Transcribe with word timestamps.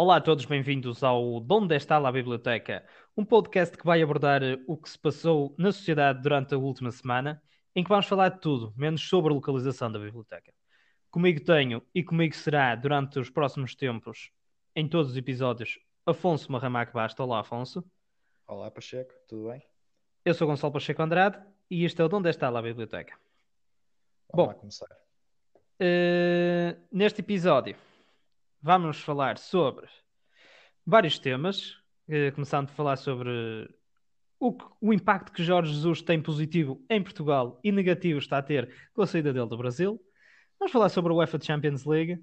Olá 0.00 0.18
a 0.18 0.20
todos, 0.20 0.44
bem-vindos 0.44 1.02
ao 1.02 1.40
Donde 1.40 1.74
está 1.74 1.96
a 1.96 2.12
Biblioteca, 2.12 2.86
um 3.16 3.24
podcast 3.24 3.76
que 3.76 3.84
vai 3.84 4.00
abordar 4.00 4.40
o 4.68 4.76
que 4.76 4.88
se 4.88 4.96
passou 4.96 5.56
na 5.58 5.72
sociedade 5.72 6.22
durante 6.22 6.54
a 6.54 6.56
última 6.56 6.92
semana, 6.92 7.42
em 7.74 7.82
que 7.82 7.88
vamos 7.88 8.06
falar 8.06 8.28
de 8.28 8.40
tudo, 8.40 8.72
menos 8.76 9.08
sobre 9.08 9.32
a 9.32 9.34
localização 9.34 9.90
da 9.90 9.98
biblioteca. 9.98 10.54
Comigo 11.10 11.44
tenho 11.44 11.82
e 11.92 12.04
comigo 12.04 12.32
será 12.32 12.76
durante 12.76 13.18
os 13.18 13.28
próximos 13.28 13.74
tempos, 13.74 14.30
em 14.72 14.88
todos 14.88 15.10
os 15.10 15.16
episódios, 15.16 15.80
Afonso 16.06 16.52
Marramac 16.52 16.92
Basta. 16.92 17.20
Olá, 17.20 17.40
Afonso. 17.40 17.84
Olá, 18.46 18.70
Pacheco, 18.70 19.12
tudo 19.26 19.48
bem? 19.48 19.64
Eu 20.24 20.32
sou 20.32 20.46
Gonçalo 20.46 20.72
Pacheco 20.72 21.02
Andrade 21.02 21.44
e 21.68 21.84
este 21.84 22.00
é 22.00 22.04
o 22.04 22.08
Donde 22.08 22.30
está 22.30 22.46
a 22.46 22.62
Biblioteca. 22.62 23.18
Vamos 24.32 24.46
Bom, 24.46 24.46
lá 24.46 24.54
começar. 24.54 24.96
Uh, 25.80 26.80
neste 26.92 27.20
episódio 27.20 27.74
vamos 28.68 29.00
falar 29.00 29.38
sobre 29.38 29.88
vários 30.84 31.18
temas, 31.18 31.70
uh, 32.06 32.30
começando 32.34 32.68
a 32.68 32.72
falar 32.72 32.96
sobre 32.96 33.66
o, 34.38 34.52
que- 34.52 34.66
o 34.78 34.92
impacto 34.92 35.32
que 35.32 35.42
Jorge 35.42 35.72
Jesus 35.72 36.02
tem 36.02 36.20
positivo 36.20 36.84
em 36.90 37.02
Portugal 37.02 37.58
e 37.64 37.72
negativo 37.72 38.18
está 38.18 38.36
a 38.36 38.42
ter 38.42 38.90
com 38.92 39.00
a 39.00 39.06
saída 39.06 39.32
dele 39.32 39.46
do 39.46 39.56
Brasil. 39.56 39.98
Vamos 40.58 40.70
falar 40.70 40.90
sobre 40.90 41.10
a 41.14 41.16
UEFA 41.16 41.40
Champions 41.40 41.86
League, 41.86 42.22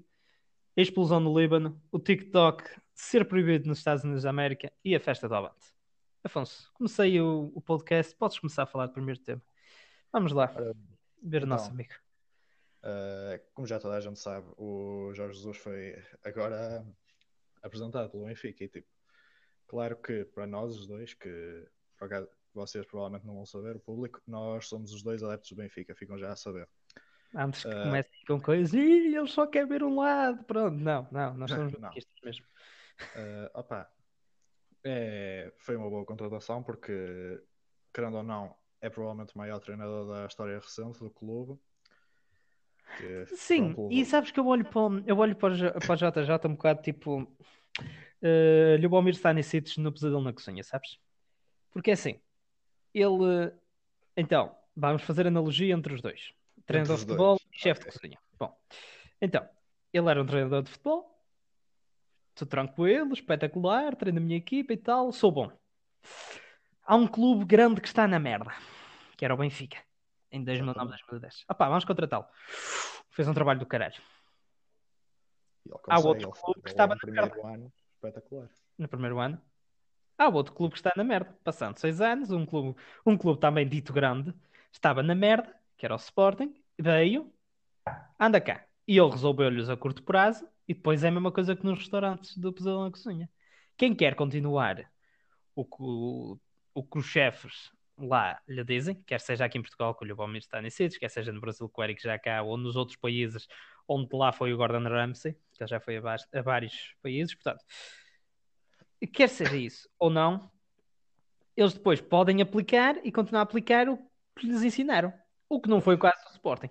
a 0.76 0.80
explosão 0.80 1.18
no 1.18 1.36
Líbano, 1.36 1.82
o 1.90 1.98
TikTok 1.98 2.62
ser 2.94 3.24
proibido 3.26 3.66
nos 3.66 3.78
Estados 3.78 4.04
Unidos 4.04 4.22
da 4.22 4.30
América 4.30 4.72
e 4.84 4.94
a 4.94 5.00
festa 5.00 5.28
do 5.28 5.34
Avante. 5.34 5.74
Afonso, 6.22 6.70
comecei 6.74 7.20
o, 7.20 7.50
o 7.56 7.60
podcast, 7.60 8.14
podes 8.14 8.38
começar 8.38 8.62
a 8.62 8.66
falar 8.66 8.86
do 8.86 8.92
primeiro 8.92 9.18
tema. 9.18 9.42
Vamos 10.12 10.30
lá, 10.30 10.46
ver 11.20 11.42
o 11.42 11.46
nosso 11.48 11.64
então. 11.64 11.74
amigo. 11.74 12.05
Uh, 12.86 13.42
como 13.52 13.66
já 13.66 13.80
toda 13.80 13.96
a 13.96 14.00
gente 14.00 14.20
sabe, 14.20 14.46
o 14.56 15.12
Jorge 15.12 15.38
Jesus 15.38 15.56
foi 15.56 16.00
agora 16.22 16.86
apresentado 17.60 18.08
pelo 18.08 18.26
Benfica 18.26 18.62
e 18.62 18.68
tipo, 18.68 18.86
claro 19.66 19.96
que 19.96 20.24
para 20.26 20.46
nós 20.46 20.76
os 20.76 20.86
dois, 20.86 21.12
que 21.12 21.68
acaso 22.00 22.28
vocês 22.54 22.86
provavelmente 22.86 23.26
não 23.26 23.34
vão 23.34 23.44
saber, 23.44 23.74
o 23.74 23.80
público, 23.80 24.22
nós 24.24 24.68
somos 24.68 24.92
os 24.92 25.02
dois 25.02 25.20
adeptos 25.24 25.50
do 25.50 25.56
Benfica, 25.56 25.96
ficam 25.96 26.16
já 26.16 26.30
a 26.30 26.36
saber. 26.36 26.68
Antes 27.34 27.64
que 27.64 27.68
Ah. 27.68 27.82
comecem 27.82 28.24
com 28.24 28.40
coisas, 28.40 28.72
Ih, 28.72 29.16
ele 29.16 29.26
só 29.26 29.48
quer 29.48 29.66
ver 29.66 29.82
um 29.82 29.96
lado, 29.96 30.44
pronto. 30.44 30.76
Não, 30.76 31.08
não, 31.10 31.34
nós 31.34 31.50
somos 31.50 31.72
benfiquistas 31.80 32.20
mesmo. 32.22 32.46
Uh, 33.00 33.50
opa, 33.52 33.90
é, 34.84 35.52
foi 35.58 35.74
uma 35.74 35.90
boa 35.90 36.06
contratação 36.06 36.62
porque, 36.62 37.42
querendo 37.92 38.18
ou 38.18 38.22
não, 38.22 38.56
é 38.80 38.88
provavelmente 38.88 39.34
o 39.34 39.38
maior 39.38 39.58
treinador 39.58 40.06
da 40.06 40.26
história 40.26 40.60
recente 40.60 41.00
do 41.00 41.10
clube. 41.10 41.60
Que 42.98 43.04
um 43.04 43.26
Sim, 43.36 43.74
e 43.90 44.04
sabes 44.04 44.30
que 44.30 44.38
eu 44.40 44.46
olho 44.46 44.64
para, 44.64 44.80
o- 44.80 45.02
eu 45.06 45.18
olho 45.18 45.36
para, 45.36 45.80
para 45.80 45.96
JJ 45.96 46.46
um 46.48 46.54
bocado 46.54 46.82
tipo 46.82 47.22
uh, 47.22 48.80
Lubomir 48.80 49.14
Stanisic 49.14 49.78
no 49.80 49.92
Pesadelo 49.92 50.22
na 50.22 50.32
Cozinha, 50.32 50.62
sabes? 50.62 50.98
Porque 51.72 51.90
é 51.90 51.94
assim, 51.94 52.20
ele. 52.94 53.52
Então, 54.16 54.56
vamos 54.74 55.02
fazer 55.02 55.26
analogia 55.26 55.74
entre 55.74 55.92
os 55.92 56.00
dois: 56.00 56.32
treinador 56.64 56.96
de 56.96 57.02
futebol 57.02 57.40
e 57.52 57.58
chefe 57.58 57.80
de 57.80 57.86
ok. 57.86 58.00
cozinha. 58.00 58.18
Bom, 58.38 58.56
então, 59.20 59.46
ele 59.92 60.08
era 60.10 60.22
um 60.22 60.26
treinador 60.26 60.62
de 60.62 60.70
futebol, 60.70 61.22
estou 62.30 62.46
tranquilo, 62.48 63.12
espetacular, 63.12 63.94
treino 63.96 64.18
a 64.18 64.22
minha 64.22 64.38
equipa 64.38 64.72
e 64.72 64.76
tal, 64.76 65.12
sou 65.12 65.30
bom. 65.30 65.50
Há 66.84 66.94
um 66.96 67.06
clube 67.06 67.44
grande 67.44 67.80
que 67.80 67.88
está 67.88 68.06
na 68.06 68.18
merda, 68.18 68.52
que 69.16 69.24
era 69.24 69.34
o 69.34 69.36
Benfica, 69.36 69.78
em 70.36 70.44
2009, 70.44 70.90
2010. 70.90 71.44
Ah 71.48 71.54
pá, 71.54 71.68
vamos 71.68 71.84
contratá-lo. 71.84 72.26
Fez 73.10 73.26
um 73.26 73.34
trabalho 73.34 73.60
do 73.60 73.66
caralho. 73.66 74.00
há 75.88 75.98
outro 75.98 76.30
clube 76.30 76.62
que 76.62 76.68
estava 76.68 76.94
na 76.94 77.12
merda. 77.12 77.46
ano 77.46 77.72
espetacular. 77.94 78.48
no 78.78 78.88
primeiro 78.88 79.18
ano. 79.18 79.40
Há 80.18 80.28
outro 80.28 80.54
clube 80.54 80.72
que 80.72 80.78
está 80.78 80.92
na 80.96 81.04
merda. 81.04 81.36
Passando 81.44 81.76
seis 81.78 82.00
anos, 82.00 82.30
um 82.30 82.46
clube, 82.46 82.78
um 83.04 83.16
clube 83.16 83.40
também 83.40 83.68
dito 83.68 83.92
grande, 83.92 84.34
estava 84.72 85.02
na 85.02 85.14
merda, 85.14 85.54
que 85.76 85.84
era 85.84 85.94
o 85.94 85.98
Sporting, 85.98 86.54
veio, 86.78 87.32
anda 88.18 88.40
cá. 88.40 88.64
E 88.88 88.98
ele 88.98 89.10
resolveu-lhes 89.10 89.68
a 89.68 89.76
curto 89.76 90.02
prazo, 90.02 90.48
e 90.66 90.74
depois 90.74 91.04
é 91.04 91.08
a 91.08 91.10
mesma 91.10 91.32
coisa 91.32 91.54
que 91.54 91.64
nos 91.64 91.78
restaurantes 91.78 92.36
do 92.36 92.52
Pesadelo 92.52 92.84
na 92.84 92.90
Cozinha. 92.90 93.30
Quem 93.76 93.94
quer 93.94 94.14
continuar 94.14 94.90
o 95.54 95.64
que, 95.64 95.76
o, 95.80 96.38
o 96.74 96.82
que 96.82 96.98
os 96.98 97.06
chefes 97.06 97.70
lá 97.98 98.40
lhe 98.46 98.62
dizem, 98.64 98.94
quer 99.06 99.20
seja 99.20 99.44
aqui 99.44 99.58
em 99.58 99.62
Portugal 99.62 99.94
com 99.94 100.04
o 100.04 100.08
Lubomir 100.08 100.40
Stanisic, 100.40 100.98
quer 100.98 101.08
seja 101.08 101.32
no 101.32 101.40
Brasil 101.40 101.68
com 101.68 101.80
o 101.80 101.84
Eric 101.84 102.02
Jacá, 102.02 102.42
ou 102.42 102.56
nos 102.56 102.76
outros 102.76 102.96
países 102.96 103.46
onde 103.88 104.08
lá 104.14 104.32
foi 104.32 104.52
o 104.52 104.56
Gordon 104.56 104.88
Ramsay, 104.88 105.32
que 105.52 105.62
ele 105.62 105.68
já 105.68 105.80
foi 105.80 105.96
a, 105.96 106.16
a 106.34 106.42
vários 106.42 106.94
países, 107.02 107.34
portanto, 107.34 107.64
quer 109.12 109.28
seja 109.28 109.56
isso 109.56 109.88
ou 109.98 110.10
não, 110.10 110.50
eles 111.56 111.72
depois 111.72 112.00
podem 112.00 112.42
aplicar 112.42 112.96
e 113.04 113.10
continuar 113.10 113.40
a 113.40 113.44
aplicar 113.44 113.88
o 113.88 113.96
que 114.36 114.46
lhes 114.46 114.62
ensinaram. 114.62 115.12
O 115.48 115.60
que 115.60 115.68
não 115.68 115.80
foi 115.80 115.94
o 115.94 115.98
caso 115.98 116.22
do 116.24 116.30
Sporting. 116.32 116.68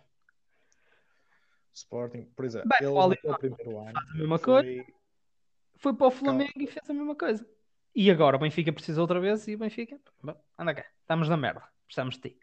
Sporting, 1.73 2.25
por 2.35 2.45
exemplo, 2.45 2.69
Bem, 2.69 2.87
ele 2.87 3.19
o 3.23 3.37
primeiro 3.37 3.79
ano 3.79 3.91
faz 3.93 4.09
a 4.09 4.13
mesma 4.13 4.37
foi- 4.37 4.85
Foi 5.77 5.93
para 5.93 6.07
o 6.07 6.11
Flamengo 6.11 6.53
e 6.57 6.67
fez 6.67 6.89
a 6.89 6.93
mesma 6.93 7.15
coisa. 7.15 7.45
E 7.95 8.11
agora 8.11 8.35
o 8.35 8.39
Benfica 8.39 8.73
precisa 8.73 8.99
outra 9.01 9.19
vez 9.19 9.47
e 9.47 9.55
o 9.55 9.57
Benfica, 9.57 9.97
anda 10.57 10.73
cá, 10.75 10.85
estamos 10.99 11.29
na 11.29 11.37
merda, 11.37 11.63
precisamos 11.85 12.15
de 12.15 12.21
ti. 12.29 12.39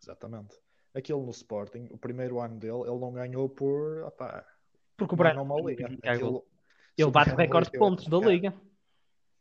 Exatamente. 0.00 0.56
Aquele 0.94 1.20
no 1.20 1.30
Sporting, 1.30 1.88
o 1.90 1.98
primeiro 1.98 2.40
ano 2.40 2.58
dele, 2.58 2.82
ele 2.82 2.98
não 2.98 3.12
ganhou 3.12 3.48
por. 3.48 4.04
Opá, 4.04 4.46
Porque 4.96 5.14
o 5.14 5.16
Brian 5.16 5.34
numa 5.34 5.60
liga. 5.60 5.86
Aquilo- 6.04 6.46
ele 6.96 7.10
bate 7.10 7.32
o 7.32 7.36
recorde 7.36 7.70
de 7.70 7.78
pontos 7.78 8.06
da 8.06 8.18
cara, 8.20 8.30
liga. 8.30 8.54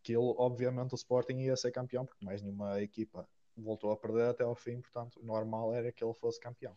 Aquilo, 0.02 0.36
obviamente, 0.38 0.94
o 0.94 0.96
Sporting 0.96 1.38
ia 1.38 1.56
ser 1.56 1.72
campeão, 1.72 2.06
porque 2.06 2.26
mais 2.26 2.42
nenhuma 2.42 2.82
equipa 2.82 3.28
voltou 3.56 3.92
a 3.92 3.98
perder 3.98 4.30
até 4.30 4.44
ao 4.44 4.56
fim, 4.56 4.82
portanto, 4.82 5.20
o 5.22 5.26
normal 5.26 5.74
era 5.74 5.92
que 5.92 6.04
ele 6.04 6.14
fosse 6.16 6.40
campeão. 6.40 6.76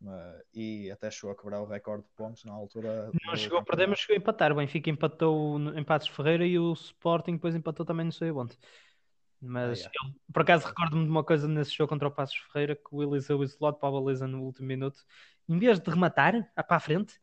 Mas- 0.00 0.42
e 0.54 0.90
até 0.90 1.10
chegou 1.10 1.30
a 1.30 1.36
quebrar 1.36 1.60
o 1.60 1.66
recorde 1.66 2.04
de 2.04 2.10
pontos 2.14 2.44
na 2.44 2.52
altura. 2.52 3.10
Não 3.26 3.36
chegou 3.36 3.58
a 3.58 3.64
perder, 3.64 3.88
mas 3.88 3.98
chegou 3.98 4.14
a 4.14 4.18
empatar. 4.18 4.52
O 4.52 4.56
Benfica 4.56 4.90
empatou 4.90 5.58
em 5.74 5.84
Patos 5.84 6.08
Ferreira 6.08 6.46
e 6.46 6.58
o 6.58 6.72
Sporting 6.72 7.32
depois 7.32 7.54
empatou 7.54 7.84
também 7.84 8.06
no 8.06 8.12
sei 8.12 8.30
onde. 8.30 8.56
Mas 9.40 9.84
Ah, 9.86 9.90
eu, 9.94 10.32
por 10.32 10.42
acaso 10.42 10.66
recordo-me 10.66 11.04
de 11.04 11.10
uma 11.10 11.22
coisa 11.22 11.46
nesse 11.46 11.72
jogo 11.76 11.88
contra 11.88 12.08
o 12.08 12.10
Passos 12.10 12.36
Ferreira 12.52 12.74
que 12.74 12.88
o 12.90 13.02
Eliseu 13.02 13.42
isolado 13.42 13.76
para 13.78 13.88
a 13.88 13.92
baliza 14.00 14.26
no 14.26 14.42
último 14.42 14.66
minuto, 14.66 15.04
em 15.48 15.58
vez 15.58 15.78
de 15.78 15.88
rematar 15.90 16.50
a 16.56 16.62
para 16.62 16.76
a 16.76 16.80
frente, 16.80 17.20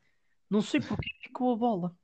não 0.49 0.61
sei 0.61 0.79
porque 0.79 1.09
ficou 1.21 1.51
a 1.53 1.57
bola. 1.57 1.97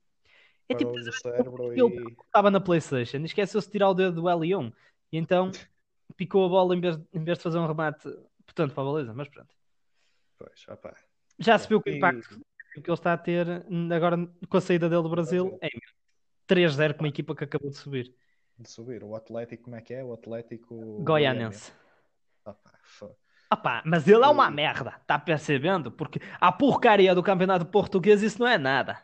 É 0.68 0.76
tipo, 0.76 0.98
cérebro 1.14 1.72
ele 1.74 2.10
e. 2.10 2.16
estava 2.26 2.50
na 2.52 2.60
Playstation 2.60 3.18
esqueceu-se 3.20 3.68
de 3.68 3.72
tirar 3.74 3.90
o 3.90 3.94
dedo 3.94 4.22
do 4.22 4.30
L1 4.30 4.72
e 5.12 5.18
então 5.18 5.52
picou 6.16 6.46
a 6.46 6.50
bola 6.50 6.76
em 6.76 6.82
vez, 6.82 6.98
em 7.14 7.24
vez 7.24 7.38
de 7.38 7.44
fazer 7.44 7.58
um 7.58 7.68
remate, 7.68 8.04
portanto, 8.46 8.74
para 8.74 8.84
a 8.84 8.92
baliza, 8.94 9.14
mas 9.14 9.28
pronto. 9.30 9.61
Pois, 10.44 10.68
opá. 10.68 10.96
Já 11.40 11.58
se 11.58 11.68
viu 11.68 11.82
que 11.82 11.90
o 11.92 11.94
impacto 11.96 12.40
que 12.74 12.80
ele 12.90 12.94
está 12.94 13.14
a 13.14 13.18
ter 13.18 13.48
agora 13.94 14.18
com 14.50 14.58
a 14.58 14.62
saída 14.62 14.88
dele 14.90 15.04
do 15.04 15.10
Brasil 15.10 15.58
é 15.62 15.68
3-0 16.48 16.94
com 16.96 17.04
uma 17.04 17.10
equipa 17.10 17.36
que 17.36 17.44
acabou 17.44 17.70
de 17.70 17.78
subir. 17.78 18.16
de 18.58 18.70
subir. 18.70 19.04
O 19.04 19.16
Atlético, 19.16 19.64
como 19.64 19.76
é 19.76 19.82
que 19.82 19.94
é? 19.94 20.04
O 20.04 20.14
Atlético 20.14 21.02
Goianense. 21.04 21.72
Opa, 22.46 22.72
Opá, 23.52 23.84
mas 23.86 24.08
ele 24.08 24.24
é 24.24 24.28
uma 24.28 24.48
E- 24.48 24.52
merda, 24.52 24.96
está 25.02 25.20
percebendo? 25.20 25.92
Porque 25.92 26.20
a 26.40 26.52
porcaria 26.52 27.14
do 27.14 27.22
campeonato 27.22 27.66
português 27.66 28.22
isso 28.24 28.40
não 28.40 28.48
é 28.48 28.58
nada. 28.58 29.02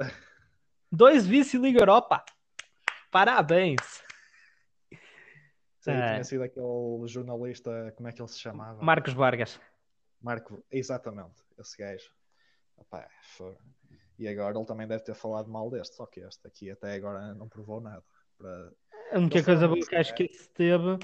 Dois 0.90 1.26
vice-liga 1.26 1.80
Europa. 1.80 2.24
Parabéns. 3.10 4.02
Sim, 5.80 5.90
É. 5.90 6.12
tinha 6.12 6.24
sido 6.24 6.42
aquele 6.44 7.06
jornalista, 7.06 7.92
como 7.96 8.08
é 8.08 8.12
que 8.12 8.22
ele 8.22 8.28
se 8.28 8.38
chamava? 8.40 8.82
Marcos 8.82 9.12
Vargas. 9.12 9.60
Marco, 10.22 10.64
exatamente, 10.70 11.42
esse 11.58 11.76
gajo. 11.76 12.10
Opa, 12.76 13.08
E 14.18 14.28
agora 14.28 14.56
ele 14.56 14.66
também 14.66 14.86
deve 14.86 15.02
ter 15.02 15.14
falado 15.14 15.50
mal 15.50 15.70
deste, 15.70 15.96
só 15.96 16.06
que 16.06 16.20
este 16.20 16.46
aqui 16.46 16.70
até 16.70 16.94
agora 16.94 17.34
não 17.34 17.48
provou 17.48 17.80
nada. 17.80 18.04
Para... 18.38 18.72
A 19.12 19.18
única 19.18 19.42
coisa 19.42 19.68
boa 19.68 19.84
que 19.84 19.96
acho 19.96 20.14
que 20.14 20.24
esse 20.24 20.48
teve 20.50 20.98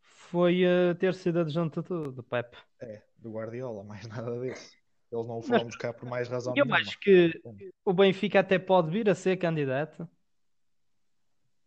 foi 0.00 0.62
uh, 0.64 0.94
ter 0.94 1.14
sido 1.14 1.40
adjunto 1.40 1.82
do, 1.82 2.12
do 2.12 2.22
Pep. 2.22 2.56
É, 2.80 3.02
do 3.18 3.32
Guardiola, 3.32 3.82
mais 3.84 4.06
nada 4.06 4.38
disso. 4.40 4.78
Eles 5.10 5.26
não 5.26 5.38
o 5.38 5.42
foram 5.42 5.64
buscar 5.64 5.92
por 5.92 6.08
mais 6.08 6.28
razão 6.28 6.54
Eu 6.56 6.64
nenhuma. 6.64 6.80
acho 6.80 6.98
que 7.00 7.42
o 7.84 7.92
Benfica 7.92 8.40
até 8.40 8.58
pode 8.58 8.90
vir 8.90 9.10
a 9.10 9.14
ser 9.14 9.36
candidato. 9.36 10.08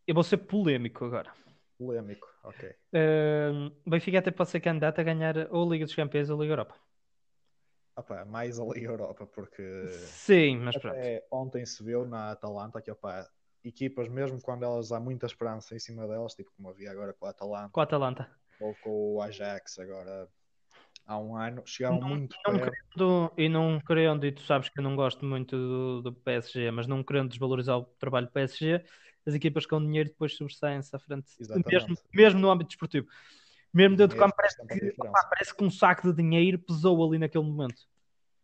Eu 0.08 0.16
vou 0.16 0.24
ser 0.24 0.38
polémico 0.38 1.04
agora. 1.04 1.34
Polémico, 1.78 2.28
ok. 2.44 2.70
Uh, 2.70 3.76
o 3.86 3.90
Benfica 3.90 4.20
até 4.20 4.32
pode 4.32 4.50
ser 4.50 4.62
candidato 4.62 5.00
a 5.00 5.04
ganhar 5.04 5.36
ou 5.52 5.68
a 5.68 5.72
Liga 5.72 5.86
dos 5.86 5.96
Campeões 5.96 6.30
ou 6.30 6.38
a 6.38 6.42
Liga 6.42 6.54
Europa. 6.54 6.76
Opa, 7.96 8.26
mais 8.26 8.60
a 8.60 8.64
Liga 8.64 8.92
Europa, 8.92 9.26
porque 9.28 9.62
Sim, 9.92 10.58
mas 10.58 10.76
pronto. 10.78 10.98
ontem 11.32 11.66
se 11.66 11.84
viu 11.84 12.06
na 12.06 12.32
Atalanta 12.32 12.82
que 12.82 12.90
opa, 12.92 13.28
equipas, 13.64 14.10
mesmo 14.10 14.42
quando 14.42 14.64
elas 14.64 14.92
há 14.92 15.00
muita 15.00 15.26
esperança 15.28 15.76
em 15.76 15.80
cima 15.80 16.08
delas, 16.08 16.34
tipo 16.34 16.52
como 16.56 16.70
havia 16.70 16.92
agora 16.92 17.14
com 17.14 17.26
a 17.26 17.30
Atalanta 17.30 17.70
Com 17.72 17.80
a 17.80 17.84
Atalanta. 17.84 18.30
ou 18.60 18.74
com 18.76 19.14
o 19.16 19.22
Ajax 19.22 19.78
agora 19.80 20.28
há 21.06 21.20
um 21.20 21.36
ano 21.36 21.62
chegaram 21.66 22.02
muito 22.02 22.36
Não 22.48 22.58
perto. 22.58 22.78
querendo, 22.96 23.32
e 23.38 23.50
não 23.50 23.80
querendo, 23.80 24.26
e 24.26 24.32
tu 24.32 24.42
sabes 24.42 24.70
que 24.70 24.80
eu 24.80 24.84
não 24.84 24.96
gosto 24.96 25.24
muito 25.26 25.56
do, 25.56 26.02
do 26.02 26.14
PSG, 26.14 26.72
mas 26.72 26.88
não 26.88 27.04
querendo 27.04 27.30
desvalorizar 27.30 27.78
o 27.78 27.84
trabalho 28.00 28.26
do 28.28 28.32
PSG, 28.32 28.84
as 29.26 29.34
equipas 29.36 29.66
com 29.66 29.80
dinheiro 29.80 30.10
depois 30.10 30.36
sobressaem-se 30.36 30.96
à 30.96 31.00
frente, 31.00 31.30
mesmo, 31.72 31.96
mesmo 32.14 32.40
no 32.40 32.50
âmbito 32.50 32.70
desportivo. 32.70 33.08
Mesmo 33.74 33.98
dentro 33.98 34.16
do 34.16 34.20
Dinheiro 34.20 34.26
campo, 34.32 34.36
parece 34.38 34.58
tanta 34.58 34.80
que, 34.80 35.02
opá, 35.02 35.24
parece 35.26 35.56
que 35.56 35.64
um 35.64 35.70
saco 35.72 36.08
de 36.10 36.16
dinheiro 36.22 36.60
pesou 36.60 37.04
ali 37.08 37.18
naquele 37.18 37.44
momento. 37.44 37.82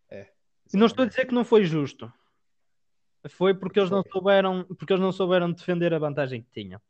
É, 0.10 0.31
E 0.74 0.78
não 0.78 0.88
estou 0.88 1.04
a 1.06 1.08
dizer 1.08 1.26
que 1.26 1.34
não 1.34 1.46
foi 1.46 1.64
justo. 1.66 2.12
Foi 3.30 3.54
porque 3.54 3.80
eles 3.80 3.92
não 3.92 4.02
souberam, 4.12 4.64
porque 4.64 4.94
eles 4.94 5.02
não 5.04 5.12
souberam 5.12 5.52
defender 5.52 5.94
a 5.94 6.00
vantagem 6.00 6.42
que 6.42 6.50
tinham. 6.52 6.81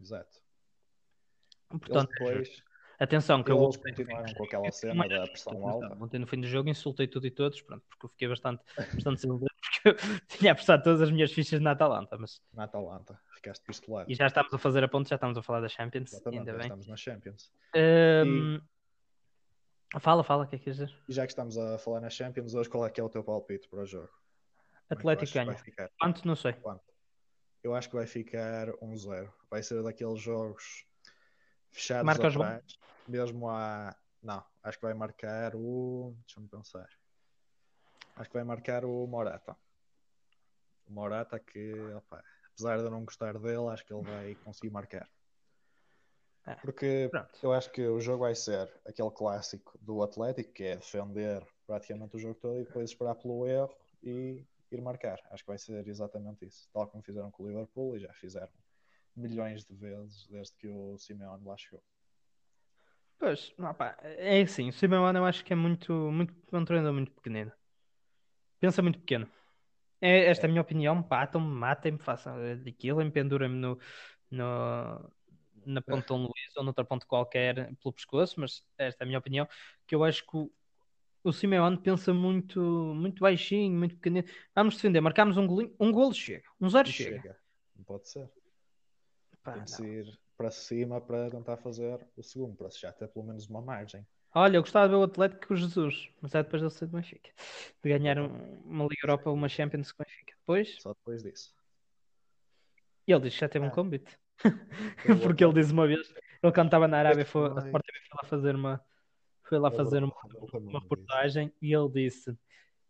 Exato. 0.00 0.38
Portanto, 1.68 2.08
Eles 2.10 2.18
depois, 2.18 2.62
atenção 3.00 3.42
que 3.42 3.50
eu 3.50 3.56
eles 3.56 3.76
ontem- 3.76 3.90
continuaram 3.90 4.32
com 4.32 4.44
aquela 4.44 4.70
cena 4.70 5.08
da 5.08 5.26
pressão 5.26 5.66
alta. 5.68 5.96
Ontem 6.00 6.18
no 6.20 6.26
fim 6.26 6.40
do 6.40 6.46
jogo 6.46 6.68
insultei 6.68 7.08
tudo 7.08 7.26
e 7.26 7.30
todos, 7.30 7.60
pronto, 7.62 7.84
porque 7.88 8.06
eu 8.06 8.10
fiquei 8.10 8.28
bastante, 8.28 8.62
bastante 8.76 9.16
desiludido, 9.16 9.50
porque 9.60 9.88
eu 9.88 9.94
tinha 10.28 10.52
apostado 10.52 10.82
todas 10.84 11.02
as 11.02 11.10
minhas 11.10 11.32
fichas 11.32 11.60
na 11.60 11.72
Atalanta, 11.72 12.16
mas 12.16 12.40
Na 12.52 12.64
Atalanta, 12.64 13.18
ficaste 13.44 13.64
pistolado. 13.64 14.10
e 14.10 14.14
já 14.14 14.26
estamos 14.26 14.52
a 14.52 14.58
fazer 14.58 14.82
a 14.84 14.88
ponte, 14.88 15.08
já 15.08 15.16
estamos 15.16 15.36
a 15.36 15.42
falar 15.42 15.60
da 15.60 15.68
Champions, 15.68 16.12
Exatamente, 16.12 16.38
ainda 16.40 16.52
já 16.52 16.58
bem. 16.58 16.66
estamos 16.66 16.86
na 16.88 16.96
Champions. 16.96 17.52
Ahm, 17.74 18.60
Fala, 20.00 20.24
fala, 20.24 20.44
o 20.44 20.48
que 20.48 20.56
é 20.56 20.58
que 20.58 20.64
queres 20.64 20.78
dizer? 20.78 21.02
E 21.08 21.12
já 21.12 21.24
que 21.24 21.30
estamos 21.30 21.56
a 21.56 21.78
falar 21.78 22.00
na 22.00 22.10
Champions, 22.10 22.52
hoje 22.54 22.68
qual 22.68 22.84
é 22.84 22.90
que 22.90 23.00
é 23.00 23.04
o 23.04 23.08
teu 23.08 23.22
palpite 23.22 23.68
para 23.68 23.80
o 23.80 23.86
jogo? 23.86 24.10
É 24.90 24.94
Atlético 24.94 25.32
ganha. 25.32 25.56
Quanto? 26.00 26.26
Não 26.26 26.34
sei. 26.34 26.52
Quanto? 26.54 26.92
Eu 27.62 27.74
acho 27.74 27.88
que 27.88 27.94
vai 27.94 28.06
ficar 28.06 28.68
1-0. 28.82 29.32
Vai 29.48 29.62
ser 29.62 29.82
daqueles 29.84 30.20
jogos 30.20 30.84
fechados 31.70 32.04
Marca 32.04 32.26
atrás, 32.28 32.64
mesmo 33.06 33.48
a... 33.48 33.94
Não, 34.20 34.44
acho 34.64 34.78
que 34.78 34.84
vai 34.84 34.94
marcar 34.94 35.54
o... 35.54 36.16
Deixa-me 36.26 36.48
pensar. 36.48 36.88
Acho 38.16 38.28
que 38.28 38.34
vai 38.36 38.44
marcar 38.44 38.84
o 38.84 39.06
Morata. 39.06 39.56
O 40.86 40.92
Morata 40.92 41.38
que, 41.38 41.72
opa, 41.94 42.22
apesar 42.54 42.78
de 42.78 42.84
eu 42.84 42.90
não 42.90 43.04
gostar 43.04 43.38
dele, 43.38 43.68
acho 43.68 43.84
que 43.84 43.92
ele 43.92 44.02
vai 44.02 44.34
conseguir 44.36 44.70
marcar. 44.70 45.08
É. 46.46 46.54
Porque 46.56 47.08
Pronto. 47.10 47.38
eu 47.42 47.52
acho 47.52 47.70
que 47.70 47.86
o 47.86 48.00
jogo 48.00 48.20
vai 48.20 48.34
ser 48.34 48.70
aquele 48.86 49.10
clássico 49.10 49.78
do 49.80 50.02
Atlético, 50.02 50.52
que 50.52 50.64
é 50.64 50.76
defender 50.76 51.46
praticamente 51.66 52.16
o 52.16 52.18
jogo 52.18 52.34
todo 52.34 52.60
e 52.60 52.64
depois 52.64 52.90
esperar 52.90 53.14
pelo 53.14 53.46
erro 53.46 53.74
e 54.02 54.44
ir 54.70 54.80
marcar. 54.82 55.18
Acho 55.30 55.42
que 55.42 55.50
vai 55.50 55.58
ser 55.58 55.86
exatamente 55.88 56.44
isso. 56.46 56.68
Tal 56.72 56.86
como 56.86 57.02
fizeram 57.02 57.30
com 57.30 57.44
o 57.44 57.48
Liverpool 57.48 57.96
e 57.96 58.00
já 58.00 58.12
fizeram 58.12 58.52
milhões 59.16 59.64
de 59.64 59.74
vezes 59.74 60.26
desde 60.28 60.54
que 60.56 60.68
o 60.68 60.98
Simeone 60.98 61.44
lá 61.44 61.56
chegou. 61.56 61.82
Pois, 63.18 63.54
opá, 63.58 63.96
é 64.02 64.42
assim, 64.42 64.68
o 64.68 64.72
Simeone 64.72 65.16
eu 65.16 65.24
acho 65.24 65.44
que 65.44 65.52
é 65.52 65.56
muito, 65.56 65.92
muito, 65.92 66.34
é 66.52 66.58
um 66.58 66.64
treinador 66.64 66.92
muito 66.92 67.12
pequenino. 67.12 67.52
Pensa 68.60 68.82
muito 68.82 68.98
pequeno. 68.98 69.30
É, 70.06 70.26
esta 70.26 70.44
é 70.44 70.48
a 70.48 70.50
minha 70.50 70.60
opinião, 70.60 71.00
batam-me, 71.00 71.46
matem-me, 71.46 71.98
façam 71.98 72.36
aquilo, 72.68 73.00
empendurem-me 73.00 73.56
no, 73.56 73.78
no, 74.30 75.10
na 75.64 75.80
ponta 75.80 76.08
de 76.08 76.12
um 76.12 76.24
Luís 76.24 76.56
ou 76.58 76.62
noutra 76.62 76.84
ponta 76.84 77.06
qualquer 77.06 77.74
pelo 77.76 77.94
pescoço, 77.94 78.38
mas 78.38 78.62
esta 78.76 79.02
é 79.02 79.04
a 79.04 79.06
minha 79.06 79.18
opinião, 79.18 79.48
que 79.86 79.94
eu 79.94 80.04
acho 80.04 80.22
que 80.26 80.36
o, 80.36 80.52
o 81.22 81.32
Simeone 81.32 81.78
pensa 81.78 82.12
muito, 82.12 82.60
muito 82.60 83.20
baixinho, 83.20 83.78
muito 83.78 83.94
pequenino. 83.94 84.28
Vamos 84.54 84.74
defender, 84.74 85.00
marcamos 85.00 85.38
um 85.38 85.46
golinho, 85.46 85.74
um 85.80 85.90
golo 85.90 86.12
chega, 86.12 86.44
um 86.60 86.68
zero 86.68 86.86
chega. 86.86 87.22
chega. 87.22 87.40
Não 87.74 87.84
pode 87.84 88.06
ser. 88.06 88.30
Pá, 89.42 89.54
Tem 89.54 89.64
que 89.64 89.70
não. 89.70 89.76
se 89.78 89.86
ir 89.86 90.20
para 90.36 90.50
cima 90.50 91.00
para 91.00 91.30
tentar 91.30 91.56
fazer 91.56 92.06
o 92.14 92.22
segundo, 92.22 92.54
para 92.54 92.68
já 92.68 92.92
ter 92.92 93.08
pelo 93.08 93.24
menos 93.24 93.48
uma 93.48 93.62
margem. 93.62 94.06
Olha, 94.34 94.56
eu 94.56 94.62
gostava 94.62 94.86
de 94.86 94.94
ver 94.94 95.00
o 95.00 95.04
Atlético 95.04 95.46
com 95.48 95.54
o 95.54 95.56
Jesus, 95.56 96.08
mas 96.20 96.34
é 96.34 96.42
depois 96.42 96.60
de 96.60 96.66
ele 96.66 96.74
ser 96.74 96.86
do 96.86 96.96
Benfica. 96.96 97.30
De 97.82 97.88
ganhar 97.88 98.18
um- 98.18 98.60
uma 98.64 98.84
Liga 98.84 99.02
Europa 99.04 99.30
ou 99.30 99.36
uma 99.36 99.48
Champions 99.48 99.92
com 99.92 100.02
o 100.02 100.06
Benfica. 100.06 100.34
Depois, 100.40 100.76
Só 100.82 100.92
depois 100.92 101.22
disso. 101.22 101.54
ele 103.06 103.20
disse 103.20 103.36
que 103.36 103.40
já 103.40 103.48
teve 103.48 103.64
um 103.64 103.68
Ah. 103.68 103.72
convite. 103.72 104.18
Porque 105.38 105.44
ele 105.44 105.52
disse 105.52 105.72
uma 105.72 105.86
vez, 105.86 106.12
ele 106.42 106.52
quando 106.52 106.66
estava 106.66 106.88
na 106.88 106.98
Arábia, 106.98 107.24
foi, 107.24 107.46
a 107.46 107.58
Sport 107.60 107.84
TV 107.86 107.98
foi 108.08 108.16
lá 108.22 108.28
fazer 108.28 108.54
uma, 108.56 108.84
foi 109.44 109.58
lá 109.58 109.68
É 109.68 109.72
fazer 109.72 110.02
uma, 110.02 110.14
eu 110.34 110.60
uma 110.60 110.80
reportagem 110.80 111.52
e 111.62 111.72
ele 111.72 111.88
disse: 111.90 112.36